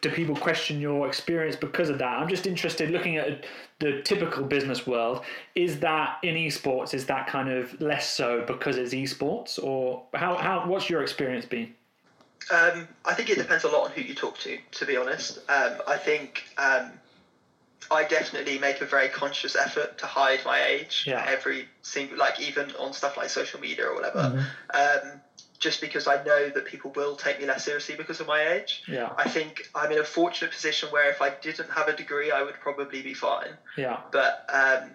do 0.00 0.10
people 0.10 0.34
question 0.34 0.80
your 0.80 1.06
experience 1.06 1.56
because 1.56 1.90
of 1.90 1.98
that? 1.98 2.18
I'm 2.18 2.28
just 2.28 2.46
interested 2.46 2.90
looking 2.90 3.16
at 3.16 3.44
the 3.80 4.02
typical 4.02 4.44
business 4.44 4.86
world 4.86 5.22
is 5.54 5.80
that 5.80 6.18
in 6.22 6.34
esports 6.36 6.94
is 6.94 7.06
that 7.06 7.26
kind 7.26 7.50
of 7.50 7.78
less 7.80 8.08
so 8.08 8.44
because 8.46 8.76
it's 8.76 8.94
esports? 8.94 9.62
Or 9.62 10.02
how, 10.14 10.36
how 10.36 10.66
what's 10.66 10.88
your 10.88 11.02
experience 11.02 11.44
been? 11.44 11.74
Um, 12.50 12.88
I 13.04 13.14
think 13.14 13.28
it 13.30 13.36
depends 13.36 13.64
a 13.64 13.68
lot 13.68 13.84
on 13.86 13.90
who 13.92 14.00
you 14.00 14.14
talk 14.14 14.38
to. 14.38 14.58
To 14.72 14.86
be 14.86 14.96
honest, 14.96 15.38
um, 15.48 15.74
I 15.86 15.96
think 15.96 16.44
um, 16.56 16.90
I 17.90 18.04
definitely 18.04 18.58
make 18.58 18.80
a 18.80 18.86
very 18.86 19.08
conscious 19.08 19.56
effort 19.56 19.98
to 19.98 20.06
hide 20.06 20.40
my 20.44 20.62
age. 20.64 21.04
Yeah. 21.06 21.24
Every 21.26 21.68
single, 21.82 22.18
like 22.18 22.40
even 22.40 22.70
on 22.76 22.92
stuff 22.92 23.16
like 23.16 23.30
social 23.30 23.60
media 23.60 23.86
or 23.86 23.94
whatever. 23.94 24.18
Mm-hmm. 24.18 25.08
Um, 25.08 25.20
just 25.58 25.80
because 25.80 26.06
I 26.06 26.22
know 26.24 26.48
that 26.48 26.64
people 26.64 26.90
will 26.96 27.16
take 27.16 27.38
me 27.38 27.46
less 27.46 27.64
seriously 27.64 27.94
because 27.94 28.20
of 28.20 28.26
my 28.26 28.48
age. 28.48 28.82
Yeah. 28.88 29.10
I 29.16 29.28
think 29.28 29.68
I'm 29.74 29.92
in 29.92 29.98
a 29.98 30.04
fortunate 30.04 30.52
position 30.52 30.88
where 30.88 31.10
if 31.10 31.20
I 31.20 31.30
didn't 31.30 31.70
have 31.70 31.88
a 31.88 31.94
degree, 31.94 32.30
I 32.30 32.42
would 32.42 32.54
probably 32.54 33.02
be 33.02 33.12
fine. 33.12 33.50
Yeah. 33.76 34.00
But 34.10 34.48
um, 34.52 34.90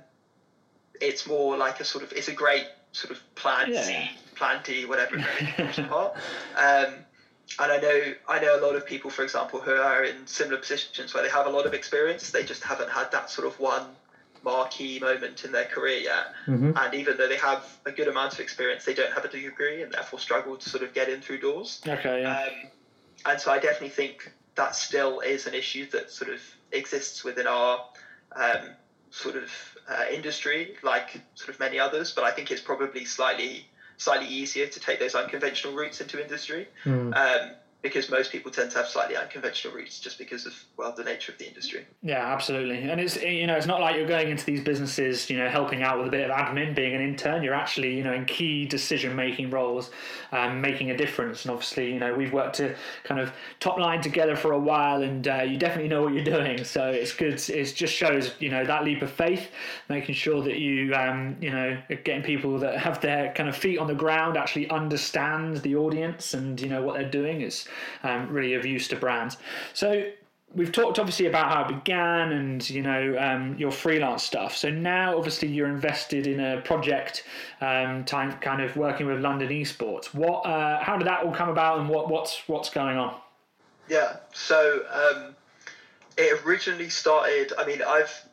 it's 1.00 1.28
more 1.28 1.56
like 1.56 1.80
a 1.80 1.84
sort 1.84 2.04
of 2.04 2.12
it's 2.14 2.30
a 2.30 2.34
great 2.34 2.66
sort 2.94 3.12
of 3.12 3.36
plan 3.36 3.72
yeah. 3.72 3.84
C, 3.84 4.10
plan 4.36 4.62
D, 4.64 4.86
whatever 4.86 5.18
it 5.18 5.24
comes 5.56 5.78
apart. 5.78 6.16
Um, 6.58 6.96
and 7.60 7.72
I 7.72 7.78
know 7.78 8.02
I 8.28 8.40
know 8.40 8.60
a 8.60 8.62
lot 8.66 8.76
of 8.76 8.86
people, 8.86 9.10
for 9.10 9.24
example, 9.24 9.60
who 9.60 9.72
are 9.72 10.04
in 10.04 10.28
similar 10.28 10.58
positions 10.58 11.14
where 11.14 11.24
they 11.24 11.30
have 11.30 11.46
a 11.46 11.50
lot 11.50 11.66
of 11.66 11.74
experience. 11.74 12.32
They 12.32 12.44
just 12.44 12.64
haven't 12.64 12.90
had 12.90 13.12
that 13.12 13.30
sort 13.30 13.48
of 13.48 13.60
one 13.60 13.86
marquee 14.44 15.00
moment 15.00 15.44
in 15.44 15.52
their 15.52 15.66
career 15.66 15.98
yet. 15.98 16.34
Mm-hmm. 16.48 16.72
And 16.78 16.94
even 16.94 17.18
though 17.18 17.28
they 17.28 17.38
have 17.38 17.66
a 17.86 17.92
good 17.92 18.08
amount 18.08 18.34
of 18.34 18.40
experience, 18.40 18.86
they 18.86 18.94
don't 18.94 19.12
have 19.12 19.26
a 19.26 19.28
degree 19.28 19.82
and 19.82 19.92
therefore 19.92 20.20
struggle 20.20 20.56
to 20.56 20.70
sort 20.70 20.84
of 20.84 20.94
get 20.94 21.10
in 21.10 21.22
through 21.22 21.40
doors. 21.40 21.82
Okay. 21.88 22.22
Yeah. 22.22 22.40
Um, 22.40 22.70
and 23.26 23.42
so 23.42 23.52
I 23.52 23.60
definitely 23.60 23.90
think 23.90 24.32
that 24.56 24.76
still 24.76 25.20
is 25.22 25.48
an 25.48 25.54
issue 25.54 25.90
that 25.92 26.12
sort 26.12 26.32
of 26.32 26.42
exists 26.72 27.24
within 27.24 27.48
our 27.48 27.86
um, 28.36 28.70
sort 29.10 29.36
of 29.36 29.52
uh, 29.90 30.06
industry, 30.12 30.76
like 30.84 31.22
sort 31.34 31.50
of 31.50 31.60
many 31.60 31.80
others. 31.80 32.12
But 32.12 32.24
I 32.24 32.32
think 32.32 32.52
it's 32.52 32.62
probably 32.62 33.06
slightly 33.06 33.68
slightly 33.98 34.28
easier 34.28 34.68
to 34.68 34.80
take 34.80 35.00
those 35.00 35.16
unconventional 35.16 35.74
routes 35.74 36.02
into 36.02 36.22
industry. 36.22 36.68
Mm. 36.84 37.16
Um, 37.16 37.52
because 37.86 38.10
most 38.10 38.32
people 38.32 38.50
tend 38.50 38.72
to 38.72 38.80
have 38.80 38.88
slightly 38.88 39.16
unconventional 39.16 39.72
routes 39.72 40.00
just 40.00 40.18
because 40.18 40.48
of 40.48 40.56
well 40.76 40.92
the 40.92 41.04
nature 41.04 41.32
of 41.32 41.38
the 41.38 41.48
industry. 41.48 41.86
Yeah, 42.02 42.34
absolutely. 42.34 42.90
And 42.90 43.00
it's 43.00 43.16
you 43.22 43.46
know 43.46 43.56
it's 43.56 43.68
not 43.68 43.80
like 43.80 43.96
you're 43.96 44.08
going 44.08 44.30
into 44.30 44.44
these 44.44 44.64
businesses 44.64 45.30
you 45.30 45.38
know 45.38 45.48
helping 45.48 45.84
out 45.84 46.00
with 46.00 46.08
a 46.08 46.10
bit 46.10 46.28
of 46.28 46.36
admin, 46.36 46.74
being 46.74 46.96
an 46.96 47.02
intern. 47.02 47.44
You're 47.44 47.54
actually 47.54 47.96
you 47.96 48.04
know 48.04 48.14
in 48.14 48.26
key 48.26 48.66
decision 48.66 49.16
making 49.16 49.52
roles, 49.52 49.92
um, 50.32 50.62
making 50.62 50.90
a 50.90 50.98
difference. 50.98 51.46
And 51.46 51.52
obviously 51.52 51.94
you 51.94 52.00
know 52.00 52.16
we've 52.16 52.34
worked 52.34 52.56
to 52.56 52.76
kind 53.04 53.22
of 53.22 53.32
top 53.60 53.78
line 53.78 54.02
together 54.02 54.36
for 54.36 54.54
a 54.54 54.60
while, 54.60 55.04
and 55.04 55.28
uh, 55.28 55.44
you 55.44 55.56
definitely 55.56 55.90
know 55.90 56.02
what 56.02 56.14
you're 56.16 56.24
doing. 56.24 56.64
So 56.64 56.88
it's 56.88 57.14
good. 57.14 57.36
It 57.50 57.76
just 57.76 57.94
shows 57.94 58.32
you 58.40 58.50
know 58.50 58.66
that 58.66 58.84
leap 58.84 59.04
of 59.04 59.12
faith, 59.12 59.52
making 59.90 60.16
sure 60.16 60.42
that 60.42 60.58
you 60.58 60.92
um, 60.96 61.38
you 61.40 61.52
know 61.52 61.78
getting 62.04 62.24
people 62.24 62.58
that 62.58 62.80
have 62.80 63.00
their 63.02 63.32
kind 63.34 63.48
of 63.48 63.56
feet 63.56 63.78
on 63.78 63.86
the 63.86 63.94
ground 63.94 64.38
actually 64.38 64.68
understand 64.72 65.58
the 65.58 65.76
audience 65.76 66.34
and 66.34 66.60
you 66.60 66.68
know 66.68 66.82
what 66.82 66.96
they're 66.96 67.12
doing. 67.12 67.42
It's 67.42 67.68
um, 68.04 68.30
really 68.30 68.54
of 68.54 68.66
use 68.66 68.88
to 68.90 68.96
brands. 68.96 69.38
So 69.74 70.12
we've 70.56 70.72
talked 70.72 70.98
obviously 71.00 71.26
about 71.26 71.52
how 71.52 71.66
it 71.66 71.84
began 71.84 72.32
and 72.32 72.68
you 72.70 72.82
know 72.82 73.18
um, 73.20 73.58
your 73.58 73.72
freelance 73.72 74.24
stuff. 74.24 74.56
So 74.56 74.70
now 74.70 75.18
obviously 75.18 75.50
you're 75.50 75.68
invested 75.68 76.28
in 76.28 76.40
a 76.40 76.62
project, 76.62 77.24
um, 77.62 78.06
time 78.06 78.34
kind 78.40 78.62
of 78.62 78.76
working 78.76 79.06
with 79.08 79.20
London 79.20 79.50
Esports. 79.50 80.14
What? 80.14 80.46
Uh, 80.46 80.82
how 80.82 80.98
did 80.98 81.08
that 81.08 81.24
all 81.24 81.32
come 81.32 81.50
about, 81.50 81.80
and 81.80 81.90
what 81.90 82.10
what's 82.10 82.42
what's 82.48 82.70
going 82.70 82.98
on? 82.98 83.16
Yeah. 83.90 84.18
So 84.34 84.82
um, 84.92 85.36
it 86.18 86.44
originally 86.46 86.90
started. 86.90 87.54
I 87.58 87.66
mean, 87.66 87.82
I've 87.82 88.26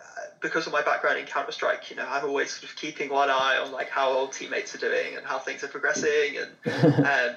uh, 0.00 0.04
because 0.40 0.66
of 0.66 0.72
my 0.72 0.82
background 0.82 1.18
in 1.18 1.26
Counter 1.26 1.52
Strike, 1.52 1.90
you 1.90 1.96
know, 1.96 2.06
I'm 2.08 2.24
always 2.24 2.50
sort 2.50 2.70
of 2.70 2.76
keeping 2.76 3.10
one 3.10 3.30
eye 3.30 3.58
on 3.62 3.72
like 3.72 3.88
how 3.88 4.10
old 4.10 4.32
teammates 4.32 4.74
are 4.74 4.78
doing 4.78 5.16
and 5.16 5.26
how 5.26 5.38
things 5.38 5.64
are 5.64 5.68
progressing, 5.68 6.36
and 6.64 7.06
um, 7.06 7.36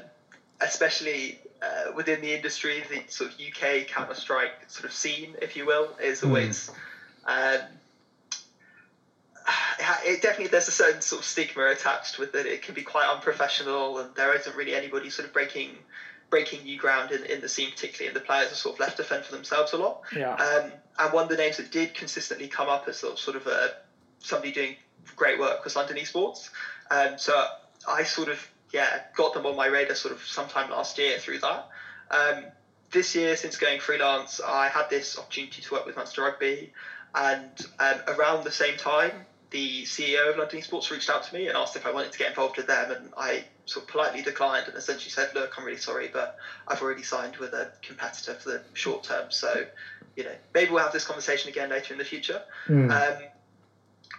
especially 0.61 1.39
uh, 1.61 1.91
within 1.95 2.21
the 2.21 2.33
industry, 2.33 2.83
the 2.89 3.01
sort 3.07 3.31
of 3.31 3.39
UK 3.39 3.87
Counter 3.87 4.15
Strike 4.15 4.51
sort 4.67 4.85
of 4.85 4.91
scene, 4.91 5.35
if 5.41 5.55
you 5.55 5.65
will, 5.65 5.89
is 6.01 6.21
hmm. 6.21 6.27
always. 6.27 6.71
Mm. 7.27 7.59
Um, 7.59 7.65
it 10.05 10.21
definitely 10.21 10.47
there's 10.47 10.67
a 10.67 10.71
certain 10.71 11.01
sort 11.01 11.21
of 11.21 11.25
stigma 11.25 11.65
attached 11.67 12.19
with 12.19 12.35
it. 12.35 12.45
It 12.45 12.61
can 12.61 12.75
be 12.75 12.81
quite 12.81 13.07
unprofessional, 13.07 13.99
and 13.99 14.13
there 14.15 14.33
isn't 14.35 14.55
really 14.55 14.75
anybody 14.75 15.09
sort 15.09 15.27
of 15.27 15.33
breaking 15.33 15.69
breaking 16.29 16.63
new 16.63 16.77
ground 16.77 17.11
in, 17.11 17.23
in 17.25 17.41
the 17.41 17.47
scene, 17.47 17.69
particularly, 17.69 18.07
and 18.07 18.15
the 18.15 18.25
players 18.25 18.51
are 18.51 18.55
sort 18.55 18.75
of 18.75 18.79
left 18.79 18.97
to 18.97 19.03
fend 19.03 19.23
for 19.23 19.31
themselves 19.31 19.73
a 19.73 19.77
lot. 19.77 20.01
Yeah. 20.15 20.33
Um, 20.33 20.71
and 20.97 21.13
one 21.13 21.23
of 21.23 21.29
the 21.29 21.37
names 21.37 21.57
that 21.57 21.71
did 21.71 21.93
consistently 21.93 22.47
come 22.47 22.67
up 22.67 22.87
as 22.87 22.97
sort 22.97 23.13
of, 23.13 23.19
sort 23.19 23.37
of 23.37 23.47
a, 23.47 23.73
somebody 24.19 24.51
doing 24.51 24.75
great 25.15 25.39
work 25.39 25.63
was 25.63 25.75
London 25.75 25.97
Esports. 25.97 26.49
Um, 26.89 27.17
so 27.17 27.45
I 27.87 28.03
sort 28.03 28.29
of 28.29 28.45
yeah, 28.71 29.01
got 29.15 29.33
them 29.33 29.45
on 29.45 29.55
my 29.55 29.67
radar 29.67 29.95
sort 29.95 30.13
of 30.13 30.21
sometime 30.23 30.69
last 30.69 30.97
year 30.97 31.17
through 31.17 31.39
that. 31.39 31.69
Um, 32.11 32.45
this 32.91 33.15
year, 33.15 33.35
since 33.35 33.57
going 33.57 33.79
freelance, 33.79 34.39
I 34.39 34.67
had 34.69 34.89
this 34.89 35.17
opportunity 35.17 35.61
to 35.61 35.73
work 35.73 35.85
with 35.85 35.95
Munster 35.95 36.21
Rugby, 36.21 36.71
and 37.13 37.67
um, 37.79 38.01
around 38.07 38.43
the 38.43 38.51
same 38.51 38.77
time, 38.77 39.11
the 39.51 39.83
CEO 39.83 40.29
of 40.29 40.37
London 40.37 40.59
Esports 40.59 40.91
reached 40.91 41.09
out 41.09 41.23
to 41.23 41.33
me 41.33 41.47
and 41.47 41.55
asked 41.55 41.75
if 41.75 41.85
I 41.85 41.91
wanted 41.91 42.11
to 42.11 42.17
get 42.17 42.29
involved 42.29 42.57
with 42.57 42.67
them, 42.67 42.91
and 42.91 43.13
I 43.17 43.45
sort 43.65 43.85
of 43.85 43.91
politely 43.91 44.21
declined 44.21 44.67
and 44.67 44.75
essentially 44.75 45.11
said, 45.11 45.33
"Look, 45.33 45.57
I'm 45.57 45.65
really 45.65 45.77
sorry, 45.77 46.09
but 46.11 46.37
I've 46.67 46.81
already 46.81 47.03
signed 47.03 47.37
with 47.37 47.53
a 47.53 47.71
competitor 47.81 48.35
for 48.35 48.49
the 48.49 48.61
short 48.73 49.03
term. 49.03 49.31
So, 49.31 49.65
you 50.15 50.23
know, 50.23 50.35
maybe 50.53 50.71
we'll 50.71 50.83
have 50.83 50.93
this 50.93 51.05
conversation 51.05 51.49
again 51.49 51.69
later 51.69 51.93
in 51.93 51.97
the 51.97 52.05
future." 52.05 52.41
Mm. 52.67 52.91
Um, 52.91 53.23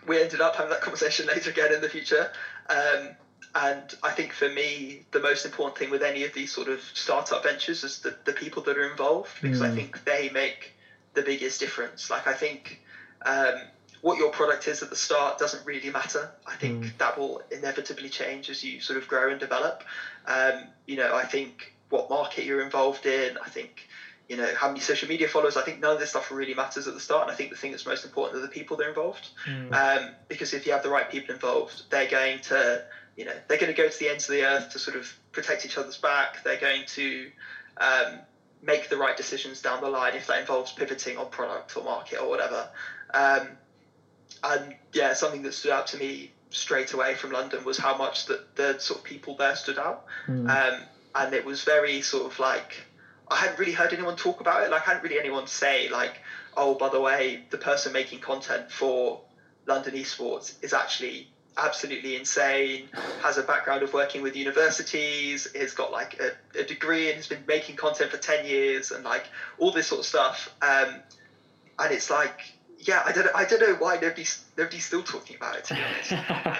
we 0.06 0.20
ended 0.20 0.40
up 0.40 0.56
having 0.56 0.70
that 0.70 0.80
conversation 0.88 1.26
later 1.26 1.50
again 1.50 1.72
in 1.72 1.80
the 1.80 1.88
future. 1.88 2.30
Um, 2.68 3.16
and 3.54 3.94
I 4.02 4.10
think 4.10 4.32
for 4.32 4.48
me, 4.48 5.02
the 5.12 5.20
most 5.20 5.44
important 5.44 5.78
thing 5.78 5.90
with 5.90 6.02
any 6.02 6.24
of 6.24 6.32
these 6.34 6.52
sort 6.52 6.68
of 6.68 6.80
startup 6.92 7.42
ventures 7.42 7.84
is 7.84 8.00
the, 8.00 8.14
the 8.24 8.32
people 8.32 8.62
that 8.62 8.76
are 8.76 8.90
involved, 8.90 9.40
because 9.42 9.62
I 9.62 9.68
Mm. 9.68 9.74
think 9.74 10.04
they 10.04 10.28
make 10.28 10.74
the 11.14 11.22
biggest 11.22 11.58
difference. 11.60 12.10
Like, 12.10 12.26
I 12.26 12.34
think 12.34 12.80
um, 13.24 13.54
what 14.02 14.18
your 14.18 14.30
product 14.30 14.68
is 14.68 14.82
at 14.82 14.90
the 14.90 14.96
start 14.96 15.38
doesn't 15.38 15.64
really 15.64 15.90
matter. 15.90 16.30
I 16.46 16.54
think 16.56 16.74
Mm. 16.74 16.98
that 16.98 17.16
will 17.16 17.40
inevitably 17.50 18.10
change 18.10 18.50
as 18.50 18.62
you 18.62 18.80
sort 18.80 18.98
of 18.98 19.08
grow 19.08 19.30
and 19.30 19.40
develop. 19.40 19.84
Um, 20.26 20.70
you 20.86 20.96
know, 20.96 21.14
I 21.14 21.24
think 21.24 21.72
what 21.88 22.10
market 22.10 22.44
you're 22.44 22.60
involved 22.60 23.06
in, 23.06 23.38
I 23.42 23.48
think, 23.48 23.88
you 24.28 24.36
know, 24.36 24.52
how 24.54 24.68
many 24.68 24.80
social 24.80 25.08
media 25.08 25.28
followers, 25.28 25.56
I 25.56 25.62
think 25.62 25.80
none 25.80 25.92
of 25.92 25.98
this 25.98 26.10
stuff 26.10 26.30
really 26.30 26.52
matters 26.52 26.86
at 26.86 26.94
the 26.94 27.00
start. 27.00 27.22
And 27.22 27.30
I 27.30 27.34
think 27.34 27.50
the 27.50 27.56
thing 27.56 27.70
that's 27.70 27.86
most 27.86 28.04
important 28.04 28.38
are 28.38 28.42
the 28.42 28.48
people 28.48 28.76
that 28.76 28.84
are 28.84 28.88
involved. 28.88 29.30
Mm. 29.46 29.72
Um, 29.72 30.16
because 30.28 30.52
if 30.52 30.66
you 30.66 30.72
have 30.72 30.82
the 30.82 30.90
right 30.90 31.08
people 31.08 31.34
involved, 31.34 31.84
they're 31.90 32.06
going 32.06 32.40
to, 32.40 32.82
you 33.16 33.24
know, 33.24 33.32
they're 33.48 33.58
going 33.58 33.74
to 33.74 33.76
go 33.82 33.88
to 33.88 33.98
the 33.98 34.08
ends 34.08 34.28
of 34.28 34.34
the 34.34 34.44
earth 34.44 34.70
to 34.72 34.78
sort 34.78 34.96
of 34.96 35.12
protect 35.32 35.64
each 35.64 35.78
other's 35.78 35.96
back. 35.96 36.44
They're 36.44 36.60
going 36.60 36.82
to 36.86 37.30
um, 37.78 38.18
make 38.62 38.88
the 38.88 38.96
right 38.96 39.16
decisions 39.16 39.62
down 39.62 39.80
the 39.80 39.88
line 39.88 40.14
if 40.14 40.26
that 40.26 40.40
involves 40.40 40.72
pivoting 40.72 41.16
on 41.16 41.30
product 41.30 41.76
or 41.76 41.84
market 41.84 42.20
or 42.20 42.28
whatever. 42.28 42.68
Um, 43.14 43.48
and 44.44 44.74
yeah, 44.92 45.14
something 45.14 45.42
that 45.42 45.54
stood 45.54 45.72
out 45.72 45.86
to 45.88 45.96
me 45.96 46.32
straight 46.50 46.92
away 46.92 47.14
from 47.14 47.32
London 47.32 47.64
was 47.64 47.78
how 47.78 47.96
much 47.96 48.26
that 48.26 48.54
the 48.56 48.78
sort 48.78 49.00
of 49.00 49.04
people 49.04 49.36
there 49.36 49.56
stood 49.56 49.78
out. 49.78 50.04
Mm. 50.26 50.48
Um, 50.48 50.82
and 51.14 51.34
it 51.34 51.44
was 51.44 51.62
very 51.62 52.02
sort 52.02 52.30
of 52.30 52.38
like 52.38 52.76
I 53.28 53.36
hadn't 53.36 53.58
really 53.58 53.72
heard 53.72 53.92
anyone 53.92 54.16
talk 54.16 54.40
about 54.40 54.62
it. 54.62 54.70
Like 54.70 54.82
I 54.82 54.92
hadn't 54.92 55.02
really 55.02 55.18
anyone 55.18 55.46
say 55.46 55.88
like, 55.88 56.20
oh, 56.56 56.74
by 56.74 56.88
the 56.88 57.00
way, 57.00 57.44
the 57.50 57.58
person 57.58 57.92
making 57.92 58.20
content 58.20 58.70
for 58.70 59.22
London 59.66 59.94
Esports 59.94 60.62
is 60.62 60.72
actually 60.72 61.28
absolutely 61.56 62.16
insane. 62.16 62.88
Has 63.22 63.38
a 63.38 63.42
background 63.42 63.82
of 63.82 63.92
working 63.92 64.22
with 64.22 64.36
universities. 64.36 65.48
Has 65.54 65.72
got 65.72 65.92
like 65.92 66.20
a, 66.20 66.60
a 66.60 66.64
degree 66.64 67.08
and 67.08 67.16
has 67.16 67.26
been 67.26 67.44
making 67.46 67.76
content 67.76 68.10
for 68.10 68.18
ten 68.18 68.46
years 68.46 68.90
and 68.90 69.04
like 69.04 69.26
all 69.58 69.70
this 69.70 69.88
sort 69.88 70.00
of 70.00 70.06
stuff. 70.06 70.54
Um, 70.62 70.96
and 71.78 71.92
it's 71.92 72.10
like, 72.10 72.40
yeah, 72.78 73.02
I 73.04 73.12
don't, 73.12 73.28
I 73.34 73.44
don't 73.44 73.60
know 73.60 73.74
why 73.74 73.96
nobody's 73.96 74.44
nobody's 74.56 74.84
still 74.84 75.02
talking 75.02 75.36
about 75.36 75.56
it. 75.56 75.64
To 75.64 75.74
be 75.74 75.80
honest. 75.82 76.12
um, 76.46 76.56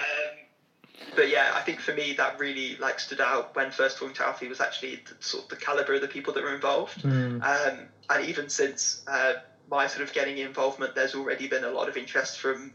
but 1.15 1.29
yeah, 1.29 1.51
I 1.53 1.61
think 1.61 1.79
for 1.79 1.93
me 1.93 2.13
that 2.13 2.39
really 2.39 2.75
like 2.77 2.99
stood 2.99 3.21
out 3.21 3.55
when 3.55 3.71
first 3.71 3.97
talking 3.97 4.15
to 4.15 4.25
Alfie 4.25 4.47
was 4.47 4.61
actually 4.61 5.01
the, 5.07 5.15
sort 5.19 5.43
of 5.43 5.49
the 5.49 5.55
caliber 5.55 5.95
of 5.95 6.01
the 6.01 6.07
people 6.07 6.33
that 6.33 6.43
were 6.43 6.53
involved. 6.53 7.01
Mm. 7.03 7.41
Um, 7.43 7.79
and 8.09 8.25
even 8.25 8.49
since 8.49 9.03
uh, 9.07 9.33
my 9.69 9.87
sort 9.87 10.07
of 10.07 10.13
getting 10.13 10.37
involvement, 10.37 10.95
there's 10.95 11.15
already 11.15 11.47
been 11.47 11.63
a 11.63 11.69
lot 11.69 11.89
of 11.89 11.97
interest 11.97 12.39
from 12.39 12.71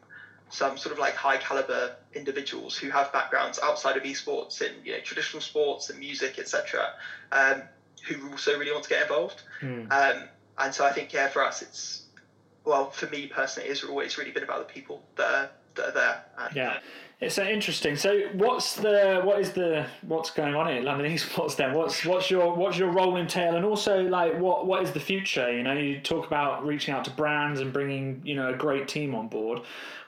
some 0.52 0.76
sort 0.76 0.92
of 0.92 0.98
like 0.98 1.14
high 1.14 1.38
caliber 1.38 1.96
individuals 2.12 2.76
who 2.76 2.90
have 2.90 3.10
backgrounds 3.10 3.58
outside 3.62 3.96
of 3.96 4.02
esports 4.02 4.60
in 4.60 4.70
you 4.84 4.92
know 4.92 5.00
traditional 5.00 5.40
sports 5.40 5.88
and 5.88 5.98
music, 5.98 6.38
etc. 6.38 6.92
Um, 7.32 7.62
who 8.06 8.30
also 8.30 8.58
really 8.58 8.70
want 8.70 8.84
to 8.84 8.90
get 8.90 9.02
involved. 9.02 9.42
Mm. 9.62 9.90
Um, 9.90 10.28
and 10.58 10.74
so 10.74 10.84
I 10.84 10.92
think 10.92 11.12
yeah, 11.12 11.28
for 11.28 11.42
us 11.42 11.62
it's 11.62 12.02
well 12.64 12.90
for 12.90 13.06
me 13.06 13.26
personally, 13.28 13.70
it's 13.70 13.82
always 13.82 14.18
really 14.18 14.30
been 14.30 14.42
about 14.42 14.68
the 14.68 14.72
people 14.72 15.02
that 15.16 15.26
are, 15.26 15.50
that 15.74 15.88
are 15.88 15.92
there. 15.92 16.24
And, 16.36 16.56
Yeah, 16.56 16.78
it's 17.22 17.38
uh, 17.38 17.44
interesting. 17.44 17.94
So, 17.94 18.20
what's 18.32 18.74
the 18.74 19.20
what 19.22 19.40
is 19.40 19.52
the 19.52 19.86
what's 20.02 20.30
going 20.30 20.54
on 20.56 20.68
at 20.68 20.82
London 20.82 21.10
Esports 21.10 21.56
then? 21.56 21.72
What's 21.72 22.04
what's 22.04 22.30
your 22.30 22.54
what's 22.54 22.76
your 22.76 22.90
role 22.90 23.16
entail, 23.16 23.54
and 23.54 23.64
also 23.64 24.02
like 24.02 24.36
what 24.38 24.66
what 24.66 24.82
is 24.82 24.90
the 24.90 25.00
future? 25.00 25.50
You 25.50 25.62
know, 25.62 25.72
you 25.72 26.00
talk 26.00 26.26
about 26.26 26.66
reaching 26.66 26.92
out 26.92 27.04
to 27.04 27.12
brands 27.12 27.60
and 27.60 27.72
bringing 27.72 28.20
you 28.24 28.34
know 28.34 28.52
a 28.52 28.56
great 28.56 28.88
team 28.88 29.14
on 29.14 29.28
board. 29.28 29.60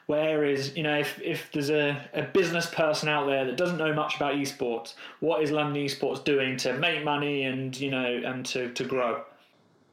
Where 0.06 0.44
is 0.44 0.76
you 0.76 0.82
know 0.82 0.98
if, 0.98 1.20
if 1.22 1.50
there's 1.52 1.70
a, 1.70 2.04
a 2.12 2.22
business 2.22 2.66
person 2.66 3.08
out 3.08 3.26
there 3.26 3.44
that 3.44 3.56
doesn't 3.56 3.78
know 3.78 3.94
much 3.94 4.16
about 4.16 4.34
esports, 4.34 4.94
what 5.20 5.40
is 5.40 5.52
London 5.52 5.82
Esports 5.82 6.22
doing 6.24 6.56
to 6.58 6.74
make 6.74 7.04
money 7.04 7.44
and 7.44 7.78
you 7.78 7.92
know 7.92 8.22
and 8.24 8.44
to, 8.46 8.72
to 8.72 8.84
grow? 8.84 9.22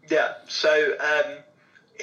Yeah, 0.09 0.33
so 0.47 0.97
um, 0.99 1.37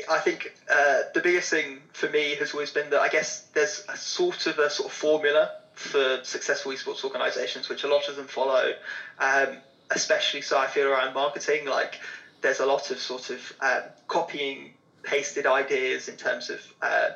I 0.08 0.18
think 0.18 0.54
uh, 0.70 1.02
the 1.14 1.20
biggest 1.20 1.50
thing 1.50 1.80
for 1.92 2.08
me 2.08 2.34
has 2.36 2.52
always 2.52 2.70
been 2.70 2.90
that 2.90 3.00
I 3.00 3.08
guess 3.08 3.46
there's 3.54 3.84
a 3.88 3.96
sort 3.96 4.46
of 4.46 4.58
a 4.58 4.70
sort 4.70 4.88
of 4.88 4.94
formula 4.94 5.52
for 5.74 6.20
successful 6.22 6.72
esports 6.72 7.04
organisations, 7.04 7.68
which 7.68 7.84
a 7.84 7.88
lot 7.88 8.08
of 8.08 8.16
them 8.16 8.26
follow, 8.26 8.72
um, 9.18 9.58
especially 9.90 10.40
so 10.40 10.58
I 10.58 10.66
feel 10.66 10.88
around 10.88 11.14
marketing. 11.14 11.66
Like 11.66 12.00
there's 12.40 12.60
a 12.60 12.66
lot 12.66 12.90
of 12.90 12.98
sort 12.98 13.30
of 13.30 13.52
um, 13.60 13.82
copying, 14.06 14.74
pasted 15.02 15.46
ideas 15.46 16.08
in 16.08 16.16
terms 16.16 16.50
of. 16.50 16.60
Uh, 16.82 17.10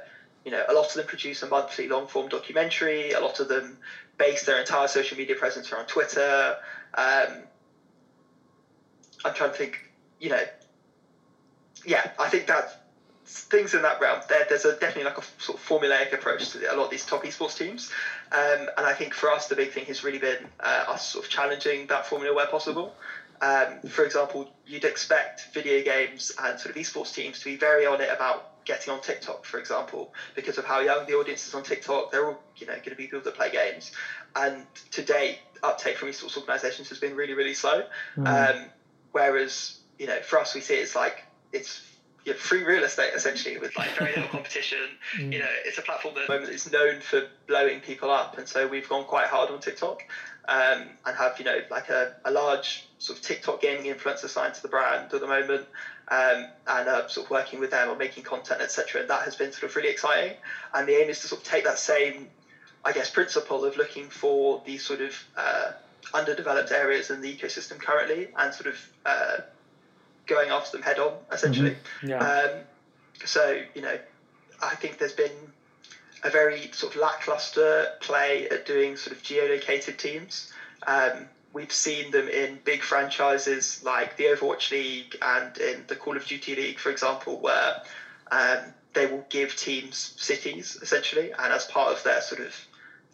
you 0.45 0.51
know, 0.51 0.64
a 0.68 0.75
lot 0.75 0.87
of 0.87 0.95
them 0.95 1.07
produce 1.07 1.40
a 1.45 1.47
monthly 1.47 1.87
long 1.87 2.09
form 2.09 2.29
documentary. 2.29 3.12
A 3.12 3.21
lot 3.21 3.38
of 3.38 3.47
them 3.47 3.79
base 4.18 4.45
their 4.45 4.59
entire 4.59 4.88
social 4.88 5.16
media 5.16 5.37
presence 5.37 5.71
around 5.71 5.87
Twitter. 5.87 6.57
Um, 6.95 7.45
I'm 9.25 9.35
trying 9.35 9.51
to 9.51 9.57
think, 9.57 9.79
you 10.18 10.31
know, 10.31 10.42
yeah, 11.85 12.11
I 12.18 12.29
think 12.29 12.47
that 12.47 12.83
things 13.25 13.75
in 13.75 13.83
that 13.83 14.01
realm. 14.01 14.21
There, 14.29 14.45
there's 14.49 14.64
a 14.64 14.73
definitely 14.73 15.05
like 15.05 15.18
a 15.18 15.23
sort 15.42 15.59
of 15.59 15.64
formulaic 15.64 16.12
approach 16.12 16.51
to 16.51 16.73
a 16.73 16.75
lot 16.75 16.85
of 16.85 16.90
these 16.90 17.05
top 17.05 17.25
esports 17.25 17.57
teams, 17.57 17.90
um, 18.33 18.68
and 18.77 18.87
I 18.87 18.92
think 18.92 19.14
for 19.14 19.31
us 19.31 19.49
the 19.49 19.55
big 19.55 19.71
thing 19.71 19.85
has 19.87 20.05
really 20.05 20.18
been 20.18 20.47
uh, 20.61 20.85
us 20.88 21.07
sort 21.07 21.25
of 21.25 21.31
challenging 21.31 21.87
that 21.87 22.07
formula 22.07 22.35
where 22.35 22.47
possible. 22.47 22.95
Um, 23.40 23.81
for 23.88 24.05
example, 24.05 24.49
you'd 24.66 24.85
expect 24.85 25.49
video 25.53 25.83
games 25.83 26.33
and 26.42 26.59
sort 26.61 26.77
of 26.77 26.81
esports 26.81 27.12
teams 27.12 27.40
to 27.40 27.45
be 27.45 27.57
very 27.57 27.87
on 27.87 28.01
it 28.01 28.09
about 28.12 28.64
getting 28.64 28.92
on 28.92 29.01
TikTok, 29.01 29.45
for 29.45 29.59
example, 29.59 30.12
because 30.37 30.59
of 30.59 30.64
how 30.64 30.79
young 30.79 31.07
the 31.07 31.14
audience 31.14 31.49
is 31.49 31.55
on 31.55 31.64
TikTok. 31.64 32.12
They're 32.12 32.27
all 32.27 32.40
you 32.57 32.66
know 32.66 32.75
going 32.75 32.90
to 32.90 32.95
be 32.95 33.05
people 33.05 33.21
that 33.21 33.35
play 33.35 33.51
games, 33.51 33.92
and 34.37 34.64
to 34.92 35.03
date, 35.03 35.38
uptake 35.62 35.97
from 35.97 36.09
esports 36.09 36.37
organisations 36.37 36.88
has 36.90 36.99
been 36.99 37.16
really 37.16 37.35
really 37.35 37.55
slow. 37.55 37.85
Um, 38.27 38.64
whereas 39.12 39.79
you 39.99 40.07
know 40.07 40.21
for 40.21 40.38
us 40.38 40.55
we 40.55 40.61
see 40.61 40.75
it 40.75 40.83
as 40.83 40.95
like 40.95 41.25
it's 41.53 41.88
you 42.25 42.33
know, 42.33 42.38
free 42.38 42.62
real 42.62 42.85
estate 42.85 43.12
essentially 43.15 43.59
with 43.59 43.77
like 43.77 43.91
very 43.99 44.12
little 44.15 44.29
competition. 44.29 44.79
You 45.19 45.41
know, 45.41 45.49
it's 45.67 45.77
a 45.77 45.83
platform 45.83 46.15
that 46.15 46.23
at 46.23 46.27
the 46.29 46.35
moment 46.35 46.53
is 46.53 46.71
known 46.73 47.01
for 47.01 47.27
blowing 47.47 47.81
people 47.81 48.11
up, 48.11 48.38
and 48.38 48.49
so 48.49 48.67
we've 48.67 48.88
gone 48.88 49.05
quite 49.05 49.27
hard 49.27 49.51
on 49.51 49.61
TikTok 49.61 50.05
um, 50.49 50.88
and 51.07 51.17
have 51.17 51.38
you 51.38 51.45
know 51.45 51.61
like 51.71 51.88
a, 51.88 52.15
a 52.25 52.31
large 52.31 52.87
sort 52.99 53.19
of 53.19 53.25
TikTok 53.25 53.61
gaming 53.61 53.93
influencer 53.93 54.29
signed 54.29 54.55
to 54.55 54.62
the 54.62 54.69
brand 54.69 55.12
at 55.12 55.21
the 55.21 55.27
moment, 55.27 55.67
um, 56.09 56.47
and 56.67 56.88
uh, 56.88 57.07
sort 57.09 57.27
of 57.27 57.31
working 57.31 57.61
with 57.61 57.71
them 57.71 57.88
on 57.88 57.99
making 57.99 58.25
content, 58.25 58.61
etc. 58.61 59.03
And 59.03 59.11
that 59.11 59.23
has 59.23 59.37
been 59.37 59.53
sort 59.53 59.65
of 59.65 59.77
really 59.77 59.91
exciting. 59.91 60.37
And 60.75 60.88
the 60.88 60.95
aim 60.95 61.09
is 61.09 61.21
to 61.21 61.29
sort 61.29 61.43
of 61.43 61.47
take 61.47 61.65
that 61.65 61.79
same, 61.79 62.29
I 62.85 62.93
guess, 62.93 63.11
principle 63.11 63.65
of 63.65 63.77
looking 63.77 64.09
for 64.09 64.62
these 64.65 64.85
sort 64.85 65.01
of 65.01 65.25
uh, 65.37 65.73
underdeveloped 66.15 66.73
areas 66.73 67.11
in 67.11 67.21
the 67.21 67.35
ecosystem 67.35 67.79
currently, 67.79 68.29
and 68.37 68.55
sort 68.55 68.69
of 68.69 68.88
uh, 69.07 69.37
going 70.27 70.51
after 70.51 70.77
them 70.77 70.83
head 70.83 70.99
on, 70.99 71.15
essentially. 71.31 71.77
Yeah. 72.03 72.19
Um, 72.19 72.51
so, 73.25 73.59
you 73.75 73.83
know, 73.83 73.99
I 74.63 74.75
think 74.75 74.99
there's 74.99 75.13
been 75.13 75.31
a 76.25 76.31
very 76.31 76.71
sort 76.73 76.95
of 76.95 77.01
lackluster 77.01 77.87
play 78.01 78.49
at 78.49 78.65
doing 78.65 78.97
sort 78.97 79.17
of 79.17 79.23
geolocated 79.23 79.97
teams. 79.97 80.53
Um, 80.87 81.27
we've 81.53 81.73
seen 81.73 82.11
them 82.11 82.29
in 82.29 82.59
big 82.65 82.83
franchises 82.83 83.81
like 83.85 84.17
the 84.17 84.25
Overwatch 84.25 84.71
League 84.71 85.17
and 85.21 85.57
in 85.59 85.85
the 85.89 85.97
Call 85.97 86.17
of 86.17 86.25
Duty 86.25 86.55
League, 86.55 86.79
for 86.79 86.91
example, 86.91 87.39
where 87.41 87.83
um, 88.31 88.59
they 88.95 89.07
will 89.07 89.25
give 89.29 89.57
teams 89.57 90.15
cities 90.17 90.79
essentially, 90.81 91.33
and 91.39 91.53
as 91.53 91.65
part 91.65 91.93
of 91.93 92.03
their 92.03 92.21
sort 92.21 92.41
of 92.41 92.67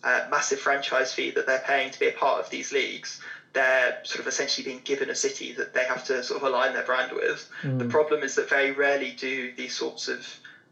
uh, 0.04 0.26
massive 0.30 0.58
franchise 0.58 1.12
fee 1.12 1.30
that 1.30 1.46
they're 1.46 1.62
paying 1.64 1.90
to 1.90 1.98
be 1.98 2.06
a 2.06 2.12
part 2.12 2.38
of 2.38 2.50
these 2.50 2.72
leagues, 2.72 3.20
they're 3.52 3.98
sort 4.04 4.20
of 4.20 4.26
essentially 4.26 4.64
being 4.64 4.80
given 4.84 5.10
a 5.10 5.14
city 5.14 5.52
that 5.52 5.72
they 5.74 5.84
have 5.84 6.04
to 6.04 6.22
sort 6.22 6.42
of 6.42 6.48
align 6.48 6.72
their 6.74 6.82
brand 6.84 7.12
with. 7.12 7.48
The 7.78 7.84
problem 7.86 8.22
is 8.22 8.34
that 8.36 8.48
very 8.48 8.70
rarely 8.72 9.12
do 9.12 9.52
these 9.56 9.74
sorts 9.74 10.08
of 10.08 10.26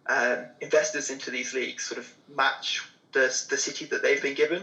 um, 0.09 0.45
investors 0.61 1.11
into 1.11 1.31
these 1.31 1.53
leagues 1.55 1.83
sort 1.85 1.99
of 1.99 2.13
match 2.37 2.83
the, 3.13 3.33
the 3.51 3.57
city 3.57 3.87
that 3.87 4.03
they've 4.03 4.23
been 4.23 4.35
given. 4.35 4.63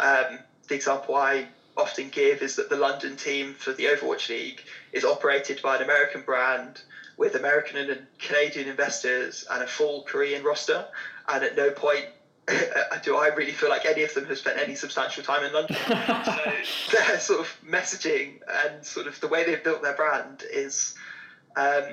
Um, 0.00 0.38
the 0.68 0.74
example 0.74 1.14
I 1.14 1.46
often 1.76 2.08
give 2.08 2.42
is 2.42 2.56
that 2.56 2.68
the 2.68 2.76
London 2.76 3.16
team 3.16 3.52
for 3.54 3.72
the 3.72 3.84
Overwatch 3.84 4.28
League 4.28 4.62
is 4.92 5.04
operated 5.04 5.60
by 5.62 5.76
an 5.76 5.82
American 5.82 6.22
brand 6.22 6.82
with 7.16 7.34
American 7.34 7.90
and 7.90 8.06
Canadian 8.18 8.66
investors 8.68 9.44
and 9.50 9.62
a 9.62 9.66
full 9.66 10.02
Korean 10.02 10.42
roster. 10.42 10.86
And 11.28 11.44
at 11.44 11.56
no 11.56 11.70
point 11.70 12.06
do 13.02 13.16
I 13.16 13.28
really 13.28 13.52
feel 13.52 13.68
like 13.68 13.86
any 13.86 14.02
of 14.02 14.14
them 14.14 14.26
have 14.26 14.38
spent 14.38 14.58
any 14.58 14.74
substantial 14.74 15.22
time 15.22 15.44
in 15.44 15.52
London. 15.52 15.76
so 15.86 16.96
their 16.96 17.20
sort 17.20 17.40
of 17.40 17.56
messaging 17.66 18.40
and 18.64 18.84
sort 18.84 19.06
of 19.06 19.20
the 19.20 19.28
way 19.28 19.44
they've 19.44 19.62
built 19.62 19.82
their 19.82 19.94
brand 19.94 20.42
is 20.52 20.94
um, 21.56 21.84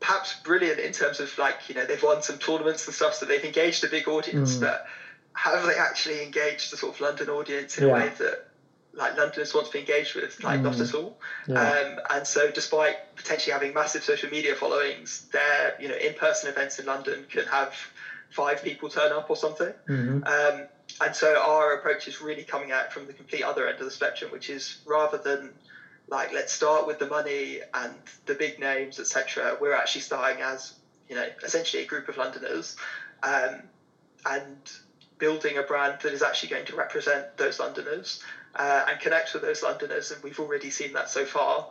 perhaps 0.00 0.34
brilliant 0.44 0.80
in 0.80 0.92
terms 0.92 1.20
of 1.20 1.36
like 1.38 1.56
you 1.68 1.74
know 1.74 1.84
they've 1.86 2.02
won 2.02 2.22
some 2.22 2.38
tournaments 2.38 2.86
and 2.86 2.94
stuff, 2.94 3.14
so 3.14 3.26
they've 3.26 3.44
engaged 3.44 3.84
a 3.84 3.88
big 3.88 4.08
audience. 4.08 4.56
Mm. 4.56 4.60
But 4.60 4.86
have 5.34 5.66
they 5.66 5.74
actually 5.74 6.22
engaged 6.22 6.72
the 6.72 6.76
sort 6.76 6.94
of 6.94 7.00
London 7.00 7.30
audience 7.30 7.78
in 7.78 7.86
Yeah. 7.86 7.90
a 7.90 7.94
way 7.94 8.12
that 8.18 8.48
like 8.94 9.16
Londoners 9.16 9.54
want 9.54 9.66
to 9.66 9.72
be 9.72 9.78
engaged 9.78 10.14
with, 10.14 10.42
like 10.44 10.60
not 10.60 10.78
at 10.78 10.94
all. 10.94 11.16
Yeah. 11.46 11.62
Um, 11.62 12.00
and 12.10 12.26
so, 12.26 12.50
despite 12.50 13.16
potentially 13.16 13.52
having 13.52 13.72
massive 13.72 14.04
social 14.04 14.28
media 14.28 14.54
followings, 14.54 15.28
their 15.32 15.74
you 15.80 15.88
know 15.88 15.94
in-person 15.94 16.50
events 16.50 16.78
in 16.78 16.86
London 16.86 17.24
can 17.30 17.44
have 17.46 17.74
five 18.32 18.62
people 18.62 18.88
turn 18.88 19.12
up 19.12 19.28
or 19.30 19.36
something. 19.36 19.72
Mhm. 19.88 20.26
Um, 20.26 20.68
and 21.00 21.14
so 21.14 21.40
our 21.40 21.74
approach 21.74 22.08
is 22.08 22.20
really 22.20 22.44
coming 22.44 22.72
out 22.72 22.92
from 22.92 23.06
the 23.06 23.12
complete 23.12 23.42
other 23.42 23.66
end 23.66 23.78
of 23.78 23.84
the 23.84 23.90
spectrum, 23.90 24.30
which 24.30 24.50
is 24.50 24.76
rather 24.86 25.18
than 25.18 25.52
like 26.08 26.32
let's 26.32 26.52
start 26.52 26.86
with 26.86 26.98
the 26.98 27.06
money 27.06 27.60
and 27.74 27.94
the 28.26 28.34
big 28.34 28.58
names, 28.58 28.98
etc. 28.98 29.56
We're 29.60 29.74
actually 29.74 30.02
starting 30.02 30.42
as 30.42 30.74
you 31.08 31.14
know 31.14 31.26
essentially 31.42 31.82
a 31.82 31.86
group 31.86 32.08
of 32.08 32.16
Londoners, 32.16 32.76
um, 33.22 33.62
and 34.26 34.72
building 35.18 35.58
a 35.58 35.62
brand 35.62 36.00
that 36.02 36.12
is 36.12 36.22
actually 36.22 36.48
going 36.48 36.66
to 36.66 36.74
represent 36.76 37.36
those 37.36 37.60
Londoners 37.60 38.22
uh, 38.56 38.84
and 38.88 38.98
connect 38.98 39.32
with 39.32 39.42
those 39.42 39.62
Londoners. 39.62 40.10
And 40.10 40.22
we've 40.22 40.40
already 40.40 40.70
seen 40.70 40.92
that 40.94 41.08
so 41.08 41.24
far, 41.24 41.68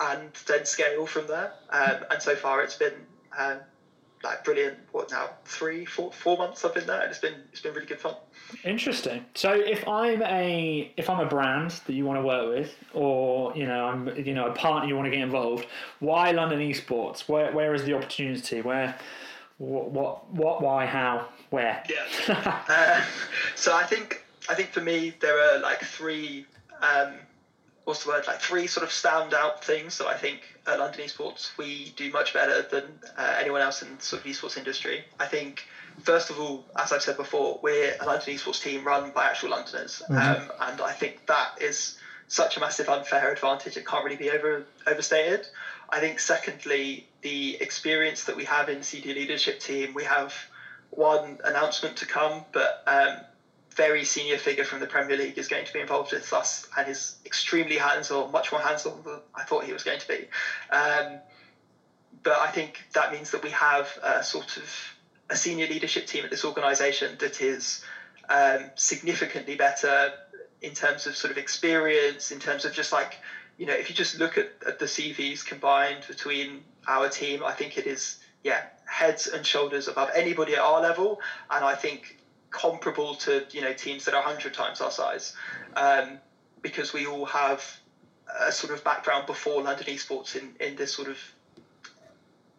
and 0.00 0.32
then 0.46 0.64
scale 0.64 1.06
from 1.06 1.26
there. 1.26 1.52
Um, 1.70 2.04
and 2.10 2.22
so 2.22 2.34
far, 2.36 2.62
it's 2.62 2.76
been. 2.76 2.94
Um, 3.36 3.58
like 4.24 4.42
brilliant. 4.42 4.78
What 4.92 5.10
now? 5.10 5.30
Three, 5.44 5.84
four, 5.84 6.10
four 6.10 6.36
months 6.36 6.64
I've 6.64 6.74
been 6.74 6.86
there, 6.86 7.02
and 7.02 7.10
it's 7.10 7.20
been 7.20 7.34
it's 7.52 7.60
been 7.60 7.74
really 7.74 7.86
good 7.86 8.00
fun. 8.00 8.14
Interesting. 8.64 9.24
So 9.34 9.52
if 9.52 9.86
I'm 9.86 10.22
a 10.22 10.92
if 10.96 11.08
I'm 11.08 11.20
a 11.20 11.26
brand 11.26 11.70
that 11.86 11.92
you 11.92 12.04
want 12.04 12.18
to 12.18 12.26
work 12.26 12.48
with, 12.48 12.74
or 12.94 13.54
you 13.54 13.66
know 13.66 13.84
I'm 13.84 14.08
you 14.16 14.34
know 14.34 14.46
a 14.46 14.52
partner 14.52 14.88
you 14.88 14.96
want 14.96 15.06
to 15.06 15.10
get 15.10 15.20
involved, 15.20 15.66
why 16.00 16.32
London 16.32 16.58
Esports? 16.58 17.28
Where 17.28 17.52
where 17.52 17.74
is 17.74 17.84
the 17.84 17.92
opportunity? 17.92 18.62
Where 18.62 18.96
what 19.58 19.90
what, 19.90 20.32
what 20.32 20.62
why 20.62 20.86
how 20.86 21.28
where? 21.50 21.84
Yeah. 21.88 22.64
uh, 22.68 23.04
so 23.54 23.76
I 23.76 23.84
think 23.84 24.24
I 24.48 24.54
think 24.54 24.70
for 24.70 24.80
me 24.80 25.14
there 25.20 25.38
are 25.38 25.58
like 25.60 25.80
three 25.80 26.46
um, 26.82 27.14
what's 27.84 28.04
the 28.04 28.08
word 28.08 28.26
like 28.26 28.40
three 28.40 28.66
sort 28.66 28.84
of 28.84 28.90
standout 28.90 29.60
things 29.60 29.98
that 29.98 30.06
I 30.06 30.14
think 30.14 30.58
at 30.66 30.78
London 30.78 31.00
Esports 31.00 31.50
we 31.58 31.92
do 31.96 32.10
much 32.10 32.32
better 32.32 32.62
than 32.62 32.84
uh, 33.16 33.36
anyone 33.38 33.60
else 33.60 33.82
in 33.82 33.96
the 33.96 34.02
sort 34.02 34.24
of 34.24 34.30
esports 34.30 34.56
industry. 34.56 35.04
I 35.20 35.26
think 35.26 35.66
first 36.02 36.30
of 36.30 36.40
all, 36.40 36.64
as 36.76 36.92
I've 36.92 37.02
said 37.02 37.16
before, 37.16 37.58
we're 37.62 37.94
a 38.00 38.04
London 38.04 38.34
Esports 38.34 38.60
team 38.60 38.84
run 38.84 39.10
by 39.14 39.26
actual 39.26 39.50
Londoners, 39.50 40.02
um, 40.08 40.50
and 40.60 40.80
I 40.80 40.92
think 40.92 41.26
that 41.26 41.58
is 41.60 41.96
such 42.26 42.56
a 42.56 42.60
massive 42.60 42.88
unfair 42.88 43.30
advantage. 43.32 43.76
It 43.76 43.86
can't 43.86 44.04
really 44.04 44.16
be 44.16 44.30
over 44.30 44.64
overstated. 44.86 45.46
I 45.90 46.00
think 46.00 46.18
secondly, 46.18 47.06
the 47.20 47.56
experience 47.60 48.24
that 48.24 48.36
we 48.36 48.44
have 48.44 48.68
in 48.68 48.82
CD 48.82 49.14
leadership 49.14 49.60
team, 49.60 49.92
we 49.94 50.04
have 50.04 50.34
one 50.90 51.38
announcement 51.44 51.96
to 51.96 52.06
come, 52.06 52.44
but 52.52 52.82
um, 52.86 53.16
very 53.76 54.04
senior 54.04 54.38
figure 54.38 54.64
from 54.64 54.80
the 54.80 54.86
Premier 54.86 55.16
League 55.16 55.38
is 55.38 55.48
going 55.48 55.64
to 55.64 55.72
be 55.72 55.80
involved 55.80 56.12
with 56.12 56.32
us 56.32 56.66
and 56.76 56.88
is 56.88 57.16
extremely 57.26 57.76
hands-on, 57.76 58.30
much 58.30 58.52
more 58.52 58.60
hands-on 58.60 59.02
than 59.04 59.20
I 59.34 59.42
thought 59.42 59.64
he 59.64 59.72
was 59.72 59.82
going 59.82 59.98
to 59.98 60.08
be. 60.08 60.28
Um, 60.70 61.18
but 62.22 62.38
I 62.40 62.50
think 62.50 62.84
that 62.94 63.12
means 63.12 63.30
that 63.32 63.42
we 63.42 63.50
have 63.50 63.88
a 64.02 64.22
sort 64.22 64.56
of 64.56 64.94
a 65.30 65.36
senior 65.36 65.66
leadership 65.66 66.06
team 66.06 66.24
at 66.24 66.30
this 66.30 66.44
organisation 66.44 67.16
that 67.18 67.40
is 67.40 67.82
um, 68.28 68.70
significantly 68.74 69.56
better 69.56 70.12
in 70.60 70.72
terms 70.72 71.06
of 71.06 71.16
sort 71.16 71.30
of 71.30 71.36
experience, 71.36 72.30
in 72.30 72.38
terms 72.38 72.64
of 72.64 72.72
just 72.72 72.92
like, 72.92 73.18
you 73.58 73.66
know, 73.66 73.74
if 73.74 73.88
you 73.88 73.94
just 73.94 74.18
look 74.18 74.38
at, 74.38 74.48
at 74.66 74.78
the 74.78 74.86
CVs 74.86 75.44
combined 75.44 76.04
between 76.06 76.62
our 76.86 77.08
team, 77.08 77.42
I 77.44 77.52
think 77.52 77.76
it 77.76 77.86
is, 77.86 78.16
yeah, 78.42 78.62
heads 78.86 79.26
and 79.26 79.44
shoulders 79.44 79.88
above 79.88 80.10
anybody 80.14 80.54
at 80.54 80.60
our 80.60 80.80
level. 80.80 81.20
And 81.50 81.64
I 81.64 81.74
think 81.74 82.16
comparable 82.54 83.16
to, 83.16 83.44
you 83.50 83.60
know, 83.60 83.72
teams 83.72 84.04
that 84.04 84.14
are 84.14 84.22
100 84.22 84.54
times 84.54 84.80
our 84.80 84.90
size. 84.90 85.34
Um, 85.76 86.18
because 86.62 86.92
we 86.92 87.04
all 87.06 87.26
have 87.26 87.62
a 88.40 88.52
sort 88.52 88.72
of 88.72 88.82
background 88.84 89.26
before 89.26 89.60
London 89.60 89.86
esports 89.86 90.34
in, 90.36 90.54
in 90.60 90.76
this 90.76 90.92
sort 90.92 91.08
of 91.08 91.18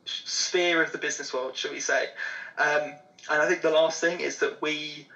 sphere 0.04 0.84
of 0.84 0.92
the 0.92 0.98
business 1.00 1.34
world, 1.34 1.56
shall 1.56 1.72
we 1.72 1.80
say. 1.80 2.10
Um, 2.58 2.94
and 3.30 3.42
I 3.42 3.48
think 3.48 3.62
the 3.62 3.72
last 3.72 4.00
thing 4.00 4.20
is 4.20 4.40
that 4.40 4.62
we, 4.62 5.08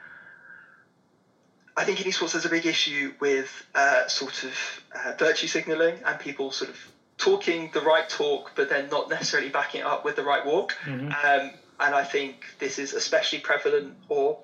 I 1.77 1.83
think 1.83 2.03
in 2.03 2.09
esports 2.09 2.31
there's 2.31 2.45
a 2.45 2.49
big 2.49 2.65
issue 2.65 3.13
with 3.19 3.63
uh, 3.75 4.07
sort 4.07 4.43
of 4.43 4.81
uh, 4.95 5.13
virtue 5.19 5.45
signaling 5.47 5.95
and 6.05 6.17
people 6.17 6.51
sort 6.51 6.71
of 6.71 6.77
talking 7.17 7.69
the 7.73 7.81
right 7.81 8.07
talk, 8.09 8.53
but 8.55 8.69
then 8.69 8.89
not 8.89 9.09
necessarily 9.09 9.49
backing 9.49 9.81
it 9.81 9.85
up 9.85 10.03
with 10.05 10.15
the 10.15 10.23
right 10.23 10.45
walk. 10.45 10.75
Um, 11.11 11.51
and 11.81 11.95
I 11.95 12.03
think 12.03 12.55
this 12.59 12.79
is 12.79 12.93
especially 12.93 13.39
prevalent, 13.39 13.95
or 14.09 14.39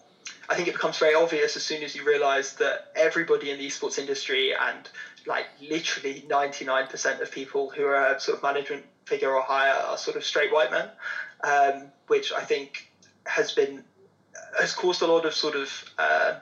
I 0.49 0.55
think 0.55 0.67
it 0.67 0.73
becomes 0.73 0.97
very 0.97 1.13
obvious 1.13 1.55
as 1.55 1.63
soon 1.63 1.83
as 1.83 1.95
you 1.95 2.03
realise 2.03 2.53
that 2.53 2.91
everybody 2.95 3.49
in 3.51 3.57
the 3.57 3.67
esports 3.67 3.97
industry 3.97 4.53
and 4.53 4.87
like 5.25 5.45
literally 5.61 6.23
99% 6.27 7.21
of 7.21 7.31
people 7.31 7.69
who 7.69 7.85
are 7.85 8.19
sort 8.19 8.37
of 8.37 8.43
management 8.43 8.83
figure 9.05 9.31
or 9.33 9.41
higher 9.41 9.73
are 9.73 9.97
sort 9.97 10.15
of 10.15 10.23
straight 10.23 10.51
white 10.51 10.71
men, 10.71 10.89
um, 11.43 11.91
which 12.07 12.31
I 12.31 12.41
think 12.41 12.87
has 13.25 13.51
been 13.51 13.83
has 14.59 14.73
caused 14.73 15.01
a 15.01 15.07
lot 15.07 15.25
of 15.25 15.33
sort 15.33 15.55
of 15.55 15.85
uh, 15.97 16.35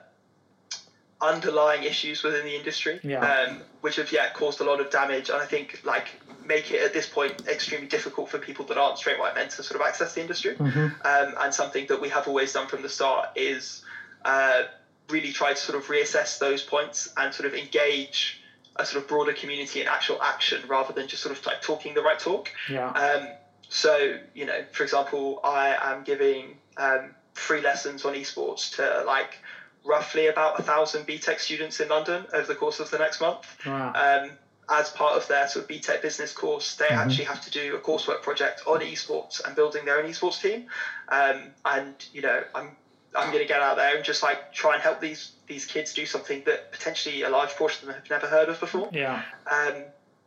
underlying 1.21 1.83
issues 1.83 2.23
within 2.23 2.43
the 2.45 2.55
industry, 2.55 2.99
Yeah. 3.03 3.19
um, 3.21 3.61
which 3.81 3.95
have 3.95 4.11
yeah 4.11 4.29
caused 4.33 4.59
a 4.61 4.63
lot 4.65 4.79
of 4.79 4.89
damage, 4.89 5.29
and 5.29 5.41
I 5.41 5.45
think 5.45 5.81
like 5.83 6.07
make 6.45 6.71
it 6.71 6.81
at 6.81 6.93
this 6.93 7.07
point 7.07 7.47
extremely 7.47 7.87
difficult 7.87 8.29
for 8.29 8.37
people 8.37 8.65
that 8.65 8.77
aren't 8.77 8.97
straight 8.97 9.19
white 9.19 9.35
men 9.35 9.49
to 9.49 9.63
sort 9.63 9.79
of 9.79 9.87
access 9.87 10.13
the 10.13 10.21
industry. 10.21 10.55
Um, 10.59 11.33
and 11.39 11.53
something 11.53 11.85
that 11.87 12.01
we 12.01 12.09
have 12.09 12.27
always 12.27 12.53
done 12.53 12.67
from 12.67 12.81
the 12.81 12.89
start 12.89 13.29
is 13.35 13.83
uh, 14.25 14.63
really 15.09 15.31
try 15.31 15.49
to 15.53 15.59
sort 15.59 15.77
of 15.77 15.87
reassess 15.87 16.39
those 16.39 16.61
points 16.61 17.13
and 17.17 17.33
sort 17.33 17.47
of 17.47 17.53
engage 17.53 18.41
a 18.75 18.85
sort 18.85 19.03
of 19.03 19.07
broader 19.07 19.33
community 19.33 19.81
in 19.81 19.87
actual 19.87 20.21
action 20.21 20.61
rather 20.67 20.93
than 20.93 21.07
just 21.07 21.21
sort 21.21 21.37
of 21.37 21.45
like 21.45 21.61
talking 21.61 21.93
the 21.93 22.01
right 22.01 22.19
talk. 22.19 22.51
Yeah. 22.69 22.89
Um, 22.89 23.27
so, 23.69 24.17
you 24.33 24.45
know, 24.45 24.63
for 24.71 24.83
example, 24.83 25.39
I 25.43 25.77
am 25.81 26.03
giving 26.03 26.57
um, 26.77 27.11
free 27.33 27.61
lessons 27.61 28.05
on 28.05 28.13
esports 28.13 28.75
to 28.75 29.03
like 29.05 29.39
roughly 29.85 30.27
about 30.27 30.59
a 30.59 30.63
thousand 30.63 31.05
BTEC 31.05 31.39
students 31.39 31.79
in 31.79 31.89
London 31.89 32.25
over 32.33 32.47
the 32.47 32.55
course 32.55 32.79
of 32.79 32.89
the 32.89 32.97
next 32.97 33.19
month. 33.19 33.45
Wow. 33.65 33.93
Um, 33.93 34.31
as 34.69 34.89
part 34.89 35.15
of 35.15 35.27
their 35.27 35.47
sort 35.47 35.65
of 35.65 35.69
BTEC 35.69 36.01
business 36.01 36.33
course, 36.33 36.75
they 36.75 36.87
actually 36.87 37.25
have 37.25 37.41
to 37.41 37.51
do 37.51 37.75
a 37.75 37.79
coursework 37.79 38.21
project 38.21 38.63
on 38.65 38.79
esports 38.79 39.43
and 39.43 39.55
building 39.55 39.85
their 39.85 39.99
own 39.99 40.09
esports 40.09 40.41
team. 40.41 40.67
Um, 41.09 41.51
and 41.65 41.93
you 42.13 42.21
know, 42.21 42.43
I'm 42.55 42.69
I'm 43.15 43.27
going 43.27 43.43
to 43.43 43.47
get 43.47 43.61
out 43.61 43.77
there 43.77 43.95
and 43.95 44.03
just 44.03 44.23
like 44.23 44.53
try 44.53 44.73
and 44.73 44.81
help 44.81 44.99
these 44.99 45.33
these 45.47 45.65
kids 45.65 45.93
do 45.93 46.05
something 46.05 46.43
that 46.45 46.71
potentially 46.71 47.23
a 47.23 47.29
large 47.29 47.49
portion 47.49 47.87
of 47.87 47.93
them 47.93 48.01
have 48.01 48.09
never 48.09 48.27
heard 48.27 48.49
of 48.49 48.59
before 48.59 48.89
yeah. 48.93 49.21
um, 49.51 49.83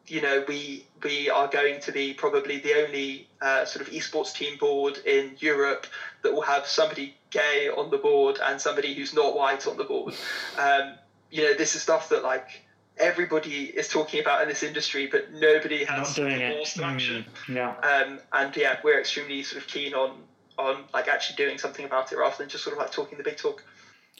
you 0.08 0.20
know, 0.20 0.44
we 0.46 0.86
we 1.02 1.28
are 1.30 1.48
going 1.48 1.80
to 1.80 1.92
be 1.92 2.12
probably 2.12 2.58
the 2.58 2.74
only 2.74 3.28
uh, 3.40 3.64
sort 3.64 3.86
of 3.86 3.92
esports 3.92 4.32
team 4.32 4.56
board 4.58 4.98
in 4.98 5.32
Europe 5.38 5.86
that 6.22 6.32
will 6.32 6.42
have 6.42 6.66
somebody 6.66 7.14
gay 7.30 7.68
on 7.68 7.90
the 7.90 7.98
board 7.98 8.38
and 8.42 8.60
somebody 8.60 8.94
who's 8.94 9.12
not 9.12 9.34
white 9.36 9.66
on 9.66 9.76
the 9.76 9.84
board. 9.84 10.14
Um, 10.58 10.94
you 11.30 11.42
know, 11.42 11.54
this 11.54 11.74
is 11.74 11.82
stuff 11.82 12.08
that 12.10 12.22
like 12.22 12.62
everybody 12.98 13.64
is 13.66 13.88
talking 13.88 14.20
about 14.20 14.42
in 14.42 14.48
this 14.48 14.62
industry, 14.62 15.06
but 15.06 15.32
nobody 15.32 15.84
has 15.84 16.08
Not 16.08 16.16
doing 16.16 16.40
it. 16.40 16.66
to 16.66 16.84
action. 16.84 17.24
Mm, 17.46 17.54
yeah. 17.54 17.74
Um, 17.80 18.20
and 18.32 18.56
yeah, 18.56 18.78
we're 18.82 19.00
extremely 19.00 19.42
sort 19.42 19.62
of 19.62 19.68
keen 19.68 19.94
on 19.94 20.18
on 20.58 20.84
like 20.94 21.06
actually 21.06 21.36
doing 21.36 21.58
something 21.58 21.84
about 21.84 22.10
it 22.12 22.16
rather 22.16 22.34
than 22.38 22.48
just 22.48 22.64
sort 22.64 22.72
of 22.74 22.78
like 22.78 22.90
talking 22.90 23.18
the 23.18 23.24
big 23.24 23.36
talk. 23.36 23.62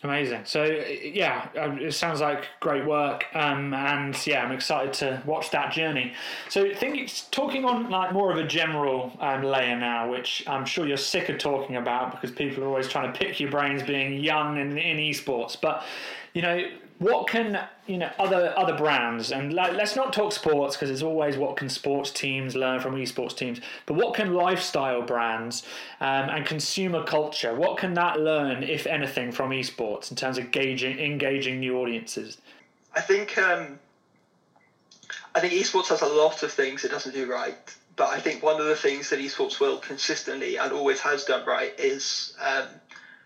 Amazing. 0.03 0.43
So 0.45 0.65
yeah, 0.65 1.49
um, 1.59 1.79
it 1.79 1.93
sounds 1.93 2.21
like 2.21 2.45
great 2.61 2.85
work, 2.85 3.25
um, 3.35 3.73
and 3.73 4.15
yeah, 4.27 4.45
I'm 4.45 4.53
excited 4.53 4.93
to 4.95 5.23
watch 5.25 5.51
that 5.53 5.73
journey. 5.73 6.13
So 6.51 6.67
I 6.67 6.75
think 6.75 6.99
it's 6.99 7.23
talking 7.31 7.65
on 7.65 7.89
like 7.89 8.13
more 8.13 8.31
of 8.31 8.37
a 8.37 8.47
general 8.47 9.17
um, 9.21 9.43
layer 9.43 9.79
now, 9.79 10.11
which 10.11 10.45
I'm 10.47 10.67
sure 10.67 10.87
you're 10.87 10.99
sick 10.99 11.31
of 11.31 11.39
talking 11.39 11.77
about 11.77 12.11
because 12.11 12.31
people 12.31 12.63
are 12.65 12.67
always 12.67 12.89
trying 12.89 13.11
to 13.11 13.19
pick 13.19 13.41
your 13.41 13.51
brains 13.51 13.83
being 13.83 14.21
young 14.23 14.59
in, 14.59 14.77
in 14.77 14.99
esports. 14.99 15.59
But 15.59 15.83
you 16.35 16.43
know, 16.43 16.61
what 16.99 17.29
can 17.29 17.59
you 17.87 17.99
know 17.99 18.11
other 18.19 18.55
other 18.57 18.75
brands 18.75 19.31
and 19.31 19.53
like, 19.53 19.75
let's 19.75 19.97
not 19.97 20.13
talk 20.13 20.33
sports 20.33 20.77
because 20.77 20.91
it's 20.91 21.03
always 21.03 21.37
what 21.37 21.57
can 21.57 21.69
sports 21.69 22.11
teams 22.11 22.57
learn 22.57 22.81
from 22.81 22.95
esports 22.95 23.37
teams 23.37 23.61
but 23.85 23.95
what 23.95 24.15
can 24.15 24.33
lifestyle 24.33 25.03
brands 25.03 25.63
um, 26.01 26.31
and 26.31 26.47
consumer 26.47 27.05
culture 27.05 27.55
what 27.55 27.77
can 27.77 27.93
that 27.95 28.19
learn 28.19 28.63
if 28.63 28.87
anything 28.87 29.31
from 29.31 29.51
esports 29.51 30.11
in 30.11 30.17
terms 30.17 30.39
of 30.39 30.51
gauging 30.51 30.99
engaging 30.99 31.61
new 31.61 31.79
audiences? 31.79 32.39
I 32.95 33.01
think 33.01 33.37
um, 33.39 33.79
I 35.35 35.41
think 35.41 35.53
esports 35.53 35.89
has 35.89 36.03
a 36.03 36.07
lot 36.07 36.43
of 36.43 36.53
things 36.53 36.85
it 36.85 36.91
doesn't 36.91 37.15
do 37.15 37.31
right, 37.31 37.77
but 37.97 38.09
I 38.09 38.21
think 38.21 38.43
one 38.43 38.61
of 38.61 38.67
the 38.67 38.77
things 38.77 39.11
that 39.11 39.19
esports 39.19 39.61
will 39.61 39.79
consistently 39.79 40.57
and 40.57 40.73
always 40.73 41.01
has 41.01 41.25
done 41.25 41.47
right 41.47 41.79
is 41.79 42.35
um, 42.41 42.67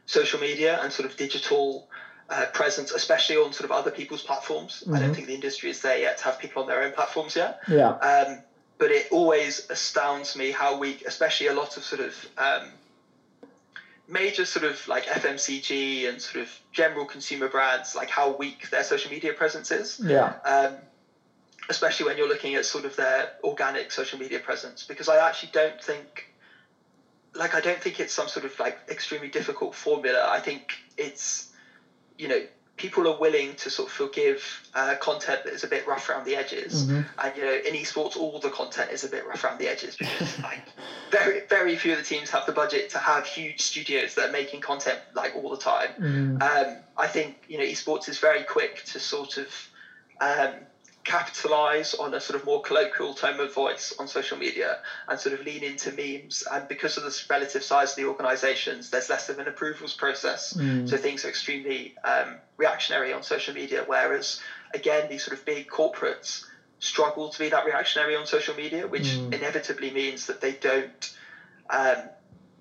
social 0.07 0.41
media 0.41 0.81
and 0.83 0.93
sort 0.93 1.09
of 1.09 1.17
digital 1.17 1.89
uh, 2.31 2.47
presence, 2.53 2.93
especially 2.93 3.37
on 3.37 3.53
sort 3.53 3.69
of 3.69 3.73
other 3.73 3.91
people's 3.91 4.23
platforms. 4.23 4.85
I 4.93 5.01
don't 5.01 5.15
think 5.15 5.27
the 5.27 5.35
industry 5.35 5.69
is 5.69 5.83
there 5.83 5.99
yet 5.99 6.19
to 6.19 6.25
have 6.25 6.39
people 6.39 6.63
on 6.63 6.69
their 6.69 6.83
own 6.83 6.93
platforms 6.93 7.35
yet. 7.35 7.61
yeah 7.69 7.91
Um, 7.91 8.39
but 8.79 8.91
it 8.91 9.09
always 9.11 9.69
astounds 9.69 10.37
me 10.37 10.51
how 10.51 10.79
weak, 10.79 11.03
especially 11.07 11.49
a 11.49 11.53
lot 11.53 11.77
of 11.77 11.83
sort 11.83 12.01
of 12.01 12.27
um, 12.39 12.69
major 14.09 14.45
sort 14.47 14.65
of 14.65 14.89
like 14.89 15.05
FMCG 15.05 16.09
and 16.09 16.21
sort 16.21 16.43
of 16.43 16.61
general 16.73 17.05
consumer 17.05 17.49
brands, 17.49 17.95
like 17.95 18.09
how 18.09 18.33
weak 18.37 18.71
their 18.71 18.83
social 18.83 19.11
media 19.11 19.33
presence 19.33 19.71
is. 19.71 20.01
Yeah. 20.03 20.35
Um, 20.45 20.77
especially 21.69 22.07
when 22.07 22.17
you're 22.17 22.29
looking 22.29 22.55
at 22.55 22.65
sort 22.65 22.85
of 22.85 22.97
their 22.97 23.33
organic 23.45 23.93
social 23.93 24.19
media 24.19 24.39
presence, 24.39 24.85
because 24.85 25.09
I 25.09 25.29
actually 25.29 25.51
don't 25.53 25.81
think, 25.83 26.33
like, 27.35 27.55
I 27.55 27.61
don't 27.61 27.81
think 27.81 28.01
it's 28.01 28.13
some 28.13 28.29
sort 28.29 28.45
of 28.47 28.59
like 28.59 28.79
extremely 28.89 29.29
difficult 29.29 29.75
formula. 29.75 30.27
I 30.29 30.41
think 30.41 30.79
it's, 30.97 31.50
you 32.21 32.29
know, 32.29 32.43
people 32.77 33.07
are 33.09 33.19
willing 33.19 33.55
to 33.57 33.69
sort 33.69 33.89
of 33.89 33.95
forgive 33.95 34.69
uh, 34.75 34.95
content 35.01 35.45
that 35.45 35.53
is 35.53 35.65
a 35.65 35.67
bit 35.67 35.87
rough 35.87 36.09
around 36.09 36.25
the 36.25 36.37
edges. 36.37 36.85
Mm-hmm. 36.85 37.01
And 37.19 37.37
you 37.37 37.45
know, 37.45 37.53
in 37.53 37.75
esports, 37.75 38.17
all 38.17 38.39
the 38.39 38.51
content 38.51 38.91
is 38.91 39.05
a 39.05 39.09
bit 39.09 39.27
rough 39.27 39.43
around 39.45 39.59
the 39.59 39.69
edges 39.69 39.97
because 39.97 40.39
like 40.43 40.63
very, 41.11 41.41
very 41.49 41.77
few 41.77 41.93
of 41.93 41.99
the 41.99 42.05
teams 42.05 42.31
have 42.31 42.47
the 42.47 42.53
budget 42.53 42.91
to 42.91 42.99
have 42.99 43.27
huge 43.27 43.61
studios 43.61 44.15
that 44.15 44.29
are 44.29 44.33
making 44.33 44.61
content 44.61 44.99
like 45.15 45.35
all 45.35 45.51
the 45.51 45.57
time. 45.57 45.89
Mm. 45.99 46.43
Um, 46.43 46.77
I 46.97 47.07
think 47.07 47.45
you 47.49 47.59
know, 47.59 47.65
esports 47.65 48.09
is 48.09 48.19
very 48.19 48.45
quick 48.45 48.85
to 48.87 48.99
sort 48.99 49.39
of 49.39 49.49
um, 50.21 50.53
capitalize 51.11 51.95
on 51.95 52.15
a 52.15 52.21
sort 52.21 52.39
of 52.39 52.47
more 52.47 52.61
colloquial 52.63 53.13
tone 53.15 53.41
of 53.41 53.53
voice 53.53 53.93
on 53.99 54.07
social 54.07 54.39
media 54.39 54.79
and 55.09 55.19
sort 55.19 55.35
of 55.35 55.45
lean 55.45 55.63
into 55.63 55.91
memes. 55.91 56.45
And 56.51 56.69
because 56.69 56.97
of 56.99 57.03
the 57.03 57.23
relative 57.29 57.63
size 57.63 57.91
of 57.93 57.97
the 57.97 58.05
organizations, 58.05 58.91
there's 58.91 59.09
less 59.09 59.29
of 59.29 59.39
an 59.39 59.49
approvals 59.49 59.95
process. 59.95 60.53
Mm. 60.53 60.89
So 60.89 60.97
things 60.97 61.25
are 61.25 61.29
extremely 61.29 61.95
um, 62.05 62.37
reactionary 62.57 63.13
on 63.13 63.23
social 63.23 63.55
media. 63.55 63.83
Whereas, 63.87 64.41
again, 64.73 65.09
these 65.09 65.25
sort 65.25 65.37
of 65.39 65.45
big 65.45 65.69
corporates 65.69 66.45
struggle 66.79 67.29
to 67.29 67.39
be 67.39 67.49
that 67.49 67.65
reactionary 67.65 68.15
on 68.17 68.25
social 68.27 68.55
media, 68.55 68.87
which 68.87 69.09
Mm. 69.09 69.35
inevitably 69.35 69.91
means 69.91 70.27
that 70.27 70.41
they 70.41 70.53
don't. 70.53 71.11
Um, 71.69 71.99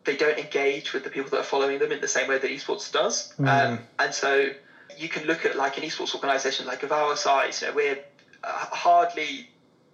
they 0.06 0.16
don't 0.16 0.40
engage 0.40 0.94
with 0.94 1.04
the 1.04 1.10
people 1.10 1.30
that 1.30 1.40
are 1.40 1.44
following 1.54 1.78
them 1.78 1.92
in 1.92 2.00
the 2.00 2.08
same 2.08 2.28
way 2.28 2.38
that 2.38 2.50
esports 2.50 2.92
does. 2.92 3.34
Mm. 3.38 3.48
Um, 3.48 3.80
and 4.00 4.14
so 4.14 4.50
you 4.98 5.10
can 5.10 5.26
look 5.26 5.46
at 5.46 5.56
like 5.56 5.78
an 5.78 5.84
esports 5.84 6.16
organization 6.16 6.66
like 6.66 6.84
of 6.84 6.92
our 6.92 7.16
size, 7.16 7.62
you 7.62 7.68
know, 7.68 7.74
we're 7.74 8.00
hardly 8.44 9.50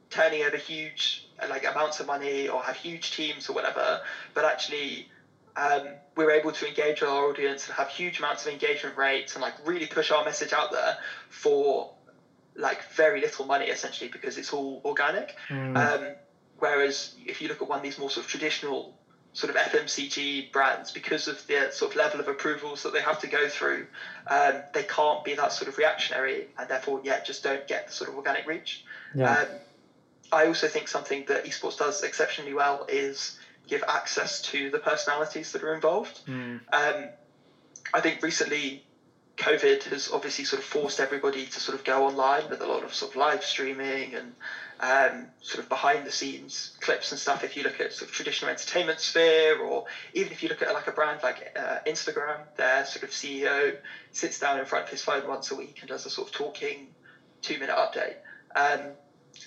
turning 0.10 0.44
over 0.44 0.58
huge 0.58 1.28
uh, 1.42 1.48
like 1.50 1.70
amounts 1.70 2.00
of 2.00 2.08
money 2.08 2.48
or 2.48 2.62
have 2.62 2.76
huge 2.76 3.12
teams 3.12 3.50
or 3.50 3.54
whatever, 3.54 4.02
but 4.34 4.46
actually 4.46 5.08
um, 5.58 5.82
we're 6.16 6.32
able 6.32 6.52
to 6.52 6.68
engage 6.68 7.02
with 7.02 7.10
our 7.10 7.26
audience 7.26 7.68
and 7.68 7.76
have 7.76 7.90
huge 7.90 8.20
amounts 8.20 8.46
of 8.46 8.52
engagement 8.52 8.98
rates 8.98 9.34
and 9.34 9.42
like 9.42 9.54
really 9.66 9.86
push 9.86 10.12
our 10.12 10.24
message 10.24 10.54
out 10.54 10.72
there 10.72 10.98
for 11.30 11.92
like 12.56 12.84
very 12.92 13.20
little 13.20 13.46
money 13.46 13.66
essentially 13.66 14.10
because 14.10 14.38
it's 14.38 14.54
all 14.54 14.82
organic. 14.86 15.36
Mm. 15.50 15.78
Um, 15.78 16.16
whereas 16.60 17.14
if 17.26 17.42
you 17.42 17.48
look 17.48 17.62
at 17.62 17.68
one 17.68 17.80
of 17.80 17.84
these 17.84 17.98
more 17.98 18.10
sort 18.10 18.26
of 18.26 18.32
traditional 18.32 18.94
sort 19.36 19.54
of 19.54 19.62
FMCG 19.62 20.50
brands, 20.54 20.92
because 20.92 21.28
of 21.28 21.46
the 21.48 21.70
sort 21.70 21.92
of 21.92 21.98
level 21.98 22.22
of 22.22 22.30
approvals 22.30 22.84
that 22.84 22.94
they 22.94 23.02
have 23.02 23.20
to 23.20 23.28
go 23.28 23.50
through, 23.50 23.86
um, 24.28 24.54
they 24.74 24.84
can't 24.84 25.26
be 25.26 25.36
that 25.36 25.52
sort 25.52 25.68
of 25.68 25.78
reactionary 25.78 26.48
and 26.58 26.70
therefore, 26.70 27.02
yeah, 27.04 27.22
just 27.22 27.44
don't 27.44 27.68
get 27.68 27.86
the 27.86 27.92
sort 27.92 28.10
of 28.10 28.16
organic 28.16 28.48
reach. 28.48 28.86
yeah. 29.14 29.40
Um, 29.40 29.48
I 30.32 30.48
also 30.48 30.68
think 30.68 30.88
something 30.88 31.26
that 31.28 31.44
esports 31.44 31.78
does 31.78 32.02
exceptionally 32.02 32.54
well 32.54 32.86
is 32.88 33.38
give 33.68 33.84
access 33.88 34.42
to 34.42 34.70
the 34.70 34.80
personalities 34.80 35.52
that 35.52 35.64
are 35.64 35.76
involved. 35.76 36.26
Mm. 36.28 36.62
Um, 36.72 37.10
I 37.94 38.00
think 38.00 38.24
recently 38.24 38.86
COVID 39.38 39.84
has 39.84 40.10
obviously 40.12 40.46
sort 40.46 40.62
of 40.62 40.66
forced 40.66 41.02
everybody 41.02 41.46
to 41.46 41.60
sort 41.60 41.78
of 41.78 41.84
go 41.84 42.06
online 42.06 42.50
with 42.50 42.62
a 42.62 42.66
lot 42.66 42.84
of 42.84 42.94
sort 42.94 43.12
of 43.12 43.18
live 43.18 43.44
streaming 43.44 44.16
and 44.16 44.34
um, 44.80 45.28
sort 45.42 45.64
of 45.64 45.70
behind 45.70 46.06
the 46.06 46.12
scenes 46.12 46.78
clips 46.82 47.12
and 47.12 47.20
stuff. 47.20 47.44
If 47.44 47.56
you 47.58 47.64
look 47.64 47.80
at 47.80 47.94
sort 47.94 48.10
of 48.10 48.16
traditional 48.16 48.52
entertainment 48.52 49.00
sphere, 49.00 49.58
or 49.58 49.86
even 50.14 50.32
if 50.32 50.44
you 50.44 50.50
look 50.50 50.62
at 50.62 50.74
like 50.74 50.88
a 50.88 50.92
brand 50.92 51.22
like 51.24 51.58
uh, 51.58 51.78
Instagram, 51.88 52.40
their 52.58 52.86
sort 52.86 53.04
of 53.04 53.10
CEO 53.12 53.76
sits 54.12 54.40
down 54.40 54.60
in 54.60 54.66
front 54.66 54.86
of 54.86 54.90
his 54.90 55.02
phone 55.02 55.28
once 55.28 55.52
a 55.52 55.56
week 55.56 55.78
and 55.80 55.90
does 55.90 56.06
a 56.06 56.10
sort 56.10 56.28
of 56.28 56.34
talking 56.34 56.88
two 57.42 57.58
minute 57.60 57.76
update. 57.76 58.16
Um, 58.56 58.82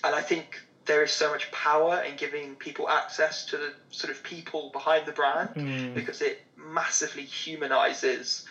and 0.03 0.15
I 0.15 0.21
think 0.21 0.61
there 0.85 1.03
is 1.03 1.11
so 1.11 1.29
much 1.29 1.51
power 1.51 2.01
in 2.01 2.15
giving 2.15 2.55
people 2.55 2.89
access 2.89 3.45
to 3.45 3.57
the 3.57 3.71
sort 3.91 4.09
of 4.11 4.23
people 4.23 4.69
behind 4.71 5.05
the 5.05 5.11
brand 5.11 5.49
Mm. 5.55 5.93
because 5.93 6.21
it 6.21 6.41
massively 6.55 7.23
humanizes 7.23 8.43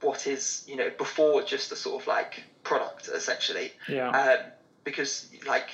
what 0.00 0.26
is 0.26 0.62
you 0.66 0.76
know 0.76 0.90
before 0.96 1.42
just 1.42 1.72
a 1.72 1.76
sort 1.76 2.00
of 2.02 2.06
like 2.06 2.44
product 2.62 3.08
essentially 3.08 3.72
Yeah. 3.88 4.10
um, 4.10 4.44
because 4.88 5.26
like 5.46 5.70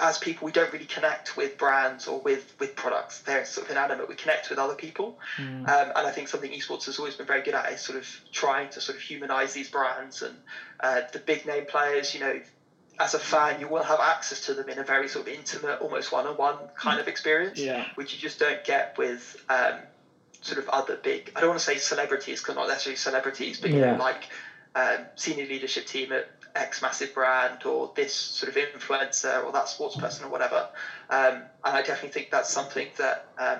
as 0.00 0.18
people 0.18 0.44
we 0.44 0.52
don't 0.52 0.70
really 0.72 0.84
connect 0.84 1.36
with 1.36 1.56
brands 1.56 2.06
or 2.06 2.20
with 2.20 2.52
with 2.60 2.76
products 2.76 3.20
they're 3.20 3.44
sort 3.44 3.64
of 3.66 3.70
inanimate 3.70 4.06
we 4.08 4.14
connect 4.14 4.50
with 4.50 4.58
other 4.58 4.74
people 4.74 5.16
Mm. 5.38 5.68
um, 5.68 5.92
and 5.96 6.06
I 6.06 6.10
think 6.10 6.28
something 6.28 6.50
esports 6.50 6.84
has 6.86 6.98
always 6.98 7.14
been 7.14 7.26
very 7.26 7.42
good 7.42 7.54
at 7.54 7.70
is 7.72 7.80
sort 7.80 7.98
of 7.98 8.06
trying 8.32 8.68
to 8.70 8.80
sort 8.80 8.96
of 8.96 9.02
humanize 9.02 9.52
these 9.54 9.68
brands 9.70 10.22
and 10.22 10.36
uh, 10.80 11.00
the 11.12 11.18
big 11.20 11.46
name 11.46 11.64
players. 11.66 12.12
You 12.14 12.20
know, 12.20 12.40
as 12.98 13.14
a 13.14 13.18
fan, 13.18 13.60
you 13.60 13.68
will 13.68 13.82
have 13.82 14.00
access 14.00 14.40
to 14.46 14.54
them 14.54 14.68
in 14.68 14.78
a 14.78 14.82
very 14.82 15.08
sort 15.08 15.28
of 15.28 15.34
intimate, 15.34 15.80
almost 15.80 16.10
one-on-one 16.10 16.56
kind 16.76 16.98
of 17.00 17.06
experience, 17.08 17.58
Yeah. 17.58 17.84
which 17.94 18.12
you 18.12 18.18
just 18.18 18.38
don't 18.40 18.62
get 18.64 18.96
with 18.98 19.36
um, 19.48 19.74
sort 20.40 20.58
of 20.58 20.68
other 20.70 20.96
big. 20.96 21.30
I 21.36 21.40
don't 21.40 21.50
want 21.50 21.60
to 21.60 21.64
say 21.64 21.76
celebrities 21.76 22.40
because 22.40 22.56
not 22.56 22.66
necessarily 22.68 22.96
celebrities, 22.96 23.58
but 23.60 23.70
you 23.70 23.78
know, 23.80 23.96
like 23.96 24.28
um, 24.74 25.04
senior 25.14 25.46
leadership 25.46 25.86
team 25.86 26.12
at 26.12 26.26
X 26.54 26.82
massive 26.82 27.14
brand 27.14 27.64
or 27.64 27.92
this 27.94 28.14
sort 28.14 28.54
of 28.54 28.62
influencer 28.62 29.44
or 29.44 29.52
that 29.52 29.68
sports 29.68 29.96
person 29.96 30.24
or 30.24 30.30
whatever. 30.30 30.68
Um, 31.10 31.42
and 31.64 31.76
I 31.76 31.82
definitely 31.82 32.10
think 32.10 32.30
that's 32.30 32.50
something 32.50 32.88
that 32.98 33.28
um, 33.38 33.58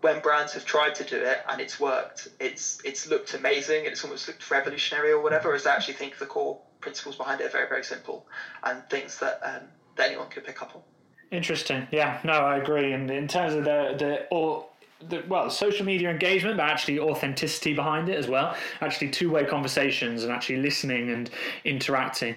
when 0.00 0.20
brands 0.20 0.52
have 0.54 0.64
tried 0.64 0.94
to 0.96 1.04
do 1.04 1.16
it 1.16 1.38
and 1.48 1.60
it's 1.60 1.78
worked, 1.78 2.28
it's 2.38 2.80
it's 2.84 3.06
looked 3.06 3.34
amazing 3.34 3.80
and 3.80 3.88
it's 3.88 4.04
almost 4.04 4.28
looked 4.28 4.50
revolutionary 4.50 5.12
or 5.12 5.20
whatever. 5.22 5.54
Is 5.54 5.66
I 5.66 5.74
actually 5.74 5.94
think 5.94 6.18
the 6.18 6.26
core 6.26 6.60
principles 6.80 7.16
behind 7.16 7.40
it 7.40 7.46
are 7.46 7.50
very 7.50 7.68
very 7.68 7.84
simple 7.84 8.26
and 8.62 8.82
things 8.88 9.18
that 9.18 9.40
um, 9.42 9.68
that 9.96 10.08
anyone 10.08 10.28
could 10.28 10.44
pick 10.44 10.62
up 10.62 10.74
on. 10.74 10.82
Interesting. 11.30 11.86
Yeah, 11.92 12.18
no, 12.24 12.32
I 12.32 12.56
agree. 12.56 12.92
And 12.92 13.10
in 13.10 13.28
terms 13.28 13.54
of 13.54 13.64
the 13.64 13.94
the 13.98 14.26
or 14.30 14.66
the 15.08 15.22
well, 15.28 15.48
social 15.50 15.86
media 15.86 16.10
engagement, 16.10 16.56
but 16.56 16.68
actually 16.68 16.98
authenticity 16.98 17.74
behind 17.74 18.08
it 18.08 18.18
as 18.18 18.28
well. 18.28 18.54
Actually, 18.80 19.10
two 19.10 19.30
way 19.30 19.44
conversations 19.44 20.24
and 20.24 20.32
actually 20.32 20.58
listening 20.58 21.10
and 21.10 21.30
interacting. 21.64 22.34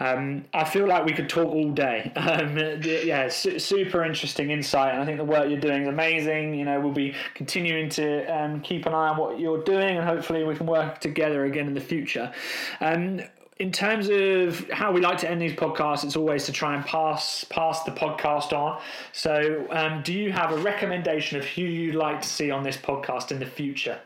Um, 0.00 0.44
I 0.54 0.64
feel 0.64 0.86
like 0.86 1.04
we 1.04 1.12
could 1.12 1.28
talk 1.28 1.48
all 1.48 1.70
day. 1.70 2.12
Um, 2.34 2.56
yeah, 2.82 3.28
su- 3.28 3.58
super 3.58 4.02
interesting 4.02 4.50
insight, 4.50 4.94
and 4.94 5.02
I 5.02 5.04
think 5.04 5.18
the 5.18 5.24
work 5.24 5.48
you're 5.48 5.60
doing 5.60 5.82
is 5.82 5.88
amazing. 5.88 6.54
You 6.54 6.64
know, 6.64 6.80
we'll 6.80 6.92
be 6.92 7.14
continuing 7.34 7.88
to 7.90 8.24
um, 8.24 8.60
keep 8.60 8.86
an 8.86 8.94
eye 8.94 9.08
on 9.08 9.18
what 9.18 9.38
you're 9.38 9.62
doing, 9.62 9.98
and 9.98 10.06
hopefully 10.06 10.42
we 10.42 10.56
can 10.56 10.66
work 10.66 11.00
together 11.00 11.44
again 11.44 11.66
in 11.68 11.74
the 11.74 11.80
future. 11.80 12.32
Um, 12.80 13.20
in 13.58 13.70
terms 13.70 14.08
of 14.08 14.68
how 14.70 14.90
we 14.92 15.00
like 15.00 15.18
to 15.18 15.30
end 15.30 15.40
these 15.40 15.52
podcasts, 15.52 16.04
it's 16.04 16.16
always 16.16 16.44
to 16.46 16.52
try 16.52 16.74
and 16.74 16.84
pass 16.84 17.44
pass 17.44 17.84
the 17.84 17.92
podcast 17.92 18.52
on. 18.52 18.80
So, 19.12 19.66
um, 19.70 20.02
do 20.02 20.12
you 20.12 20.32
have 20.32 20.52
a 20.52 20.56
recommendation 20.56 21.38
of 21.38 21.44
who 21.44 21.62
you'd 21.62 21.94
like 21.94 22.20
to 22.22 22.28
see 22.28 22.50
on 22.50 22.64
this 22.64 22.76
podcast 22.76 23.30
in 23.30 23.38
the 23.38 23.46
future? 23.46 24.00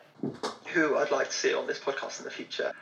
Who 0.74 0.96
I'd 0.96 1.10
like 1.10 1.28
to 1.28 1.34
see 1.34 1.54
on 1.54 1.66
this 1.66 1.78
podcast 1.78 2.18
in 2.18 2.24
the 2.24 2.30
future, 2.30 2.72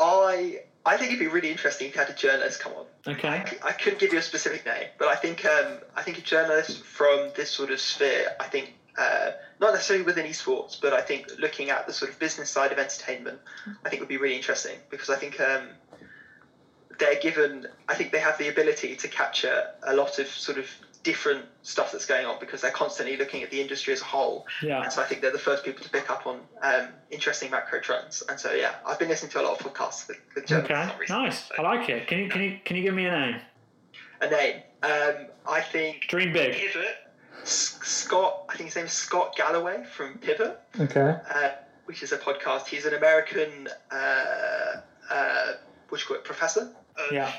I 0.00 0.62
I 0.84 0.96
think 0.96 1.10
it'd 1.10 1.20
be 1.20 1.28
really 1.28 1.50
interesting 1.50 1.88
if 1.88 1.94
you 1.94 2.00
had 2.00 2.10
a 2.10 2.14
journalist 2.14 2.60
come 2.60 2.72
on. 2.72 2.86
Okay. 3.14 3.44
I 3.62 3.72
couldn't 3.72 3.98
give 4.00 4.12
you 4.12 4.18
a 4.18 4.22
specific 4.22 4.64
name, 4.66 4.88
but 4.98 5.08
I 5.08 5.16
think 5.16 5.44
um, 5.44 5.78
I 5.94 6.02
think 6.02 6.18
a 6.18 6.22
journalist 6.22 6.84
from 6.84 7.30
this 7.36 7.50
sort 7.50 7.70
of 7.70 7.78
sphere, 7.80 8.34
I 8.40 8.44
think 8.44 8.74
uh, 8.98 9.32
not 9.60 9.72
necessarily 9.72 10.04
within 10.04 10.26
esports, 10.26 10.80
but 10.80 10.92
I 10.92 11.02
think 11.02 11.26
looking 11.38 11.70
at 11.70 11.86
the 11.86 11.92
sort 11.92 12.10
of 12.10 12.18
business 12.18 12.50
side 12.50 12.72
of 12.72 12.78
entertainment, 12.78 13.38
I 13.84 13.88
think 13.88 14.00
would 14.00 14.08
be 14.08 14.16
really 14.16 14.36
interesting 14.36 14.76
because 14.90 15.10
I 15.10 15.16
think 15.16 15.40
um, 15.40 15.68
they're 16.98 17.20
given, 17.20 17.66
I 17.88 17.94
think 17.94 18.12
they 18.12 18.18
have 18.20 18.38
the 18.38 18.48
ability 18.48 18.96
to 18.96 19.08
capture 19.08 19.64
a 19.82 19.94
lot 19.94 20.18
of 20.18 20.26
sort 20.28 20.58
of 20.58 20.66
different 21.02 21.44
stuff 21.62 21.92
that's 21.92 22.06
going 22.06 22.26
on 22.26 22.38
because 22.40 22.60
they're 22.62 22.70
constantly 22.72 23.16
looking 23.16 23.42
at 23.42 23.50
the 23.50 23.60
industry 23.60 23.92
as 23.92 24.00
a 24.00 24.04
whole. 24.04 24.44
Yeah. 24.62 24.82
And 24.82 24.92
so 24.92 25.00
I 25.02 25.04
think 25.04 25.20
they're 25.20 25.30
the 25.30 25.38
first 25.38 25.64
people 25.64 25.84
to 25.84 25.90
pick 25.90 26.10
up 26.10 26.26
on 26.26 26.40
um, 26.62 26.88
interesting 27.10 27.50
macro 27.50 27.80
trends. 27.80 28.22
And 28.28 28.40
so 28.40 28.52
yeah, 28.52 28.74
I've 28.84 28.98
been 28.98 29.08
listening 29.08 29.30
to 29.32 29.40
a 29.40 29.44
lot 29.44 29.60
of 29.60 29.64
podcasts 29.72 30.08
with, 30.08 30.18
with 30.34 30.50
Okay. 30.50 30.90
recently, 30.98 31.26
Nice. 31.26 31.44
so- 31.44 31.54
I 31.58 31.62
like 31.62 31.88
it. 31.88 32.08
Can 32.08 32.18
you 32.18 32.28
can 32.28 32.42
you 32.42 32.58
can 32.64 32.76
you 32.76 32.82
give 32.82 32.94
me 32.94 33.06
a 33.06 33.10
name? 33.12 33.40
a 34.20 34.30
name. 34.30 34.62
Um, 34.82 35.26
I 35.48 35.60
think 35.60 36.06
Dream 36.08 36.32
big. 36.32 36.54
Pivot. 36.54 36.96
S- 37.42 37.78
Scott, 37.82 38.44
I 38.48 38.56
think 38.56 38.68
his 38.70 38.76
name 38.76 38.86
is 38.86 38.92
Scott 38.92 39.36
Galloway 39.36 39.84
from 39.92 40.18
Pivot, 40.18 40.58
Okay. 40.80 41.16
uh, 41.32 41.50
which 41.84 42.02
is 42.02 42.10
a 42.10 42.18
podcast. 42.18 42.66
He's 42.66 42.84
an 42.86 42.94
American, 42.94 43.68
uh, 43.92 43.94
uh, 45.10 45.52
what 45.88 45.98
do 45.98 46.02
you 46.02 46.06
call 46.08 46.16
it, 46.16 46.24
professor. 46.24 46.72
Of, 46.98 47.12
Yeah. 47.12 47.30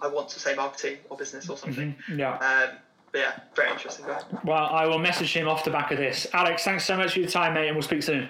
I 0.00 0.06
want 0.06 0.28
to 0.30 0.40
say 0.40 0.54
marketing 0.54 0.98
or 1.10 1.16
business 1.16 1.48
or 1.48 1.56
something. 1.56 1.94
Mhm. 2.08 2.18
Yeah. 2.18 2.34
Um, 2.34 2.76
but 3.10 3.18
yeah, 3.20 3.32
very 3.54 3.70
interesting 3.70 4.06
guy. 4.06 4.20
Well, 4.44 4.66
I 4.70 4.86
will 4.86 4.98
message 4.98 5.32
him 5.34 5.48
off 5.48 5.64
the 5.64 5.70
back 5.70 5.90
of 5.90 5.98
this. 5.98 6.26
Alex, 6.32 6.62
thanks 6.64 6.84
so 6.84 6.96
much 6.96 7.14
for 7.14 7.20
your 7.20 7.28
time, 7.28 7.54
mate, 7.54 7.66
and 7.68 7.76
we'll 7.76 7.82
speak 7.82 8.02
soon. 8.02 8.28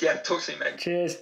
Yeah, 0.00 0.14
talk 0.18 0.40
soon, 0.40 0.58
mate. 0.60 0.78
Cheers. 0.78 1.18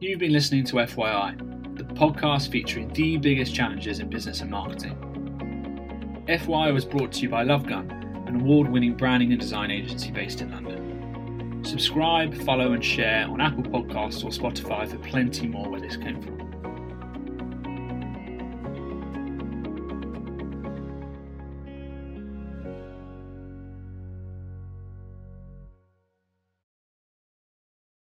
You've 0.00 0.18
been 0.18 0.32
listening 0.32 0.64
to 0.64 0.76
FYI, 0.80 1.36
the 1.76 1.84
podcast 1.84 2.50
featuring 2.50 2.88
the 2.94 3.18
biggest 3.18 3.54
challenges 3.54 3.98
in 4.00 4.08
business 4.08 4.40
and 4.40 4.50
marketing. 4.50 4.96
FYI 6.26 6.72
was 6.72 6.84
brought 6.84 7.12
to 7.12 7.20
you 7.20 7.28
by 7.28 7.44
LoveGun, 7.44 8.26
an 8.28 8.40
award 8.40 8.68
winning 8.70 8.94
branding 8.96 9.30
and 9.32 9.40
design 9.40 9.70
agency 9.70 10.10
based 10.10 10.40
in 10.40 10.50
London. 10.52 11.62
Subscribe, 11.64 12.34
follow, 12.44 12.72
and 12.72 12.82
share 12.84 13.26
on 13.28 13.40
Apple 13.40 13.62
Podcasts 13.64 14.24
or 14.24 14.30
Spotify 14.30 14.88
for 14.90 14.96
plenty 14.98 15.46
more 15.46 15.68
where 15.68 15.80
this 15.80 15.96
came 15.96 16.20
from. 16.22 16.49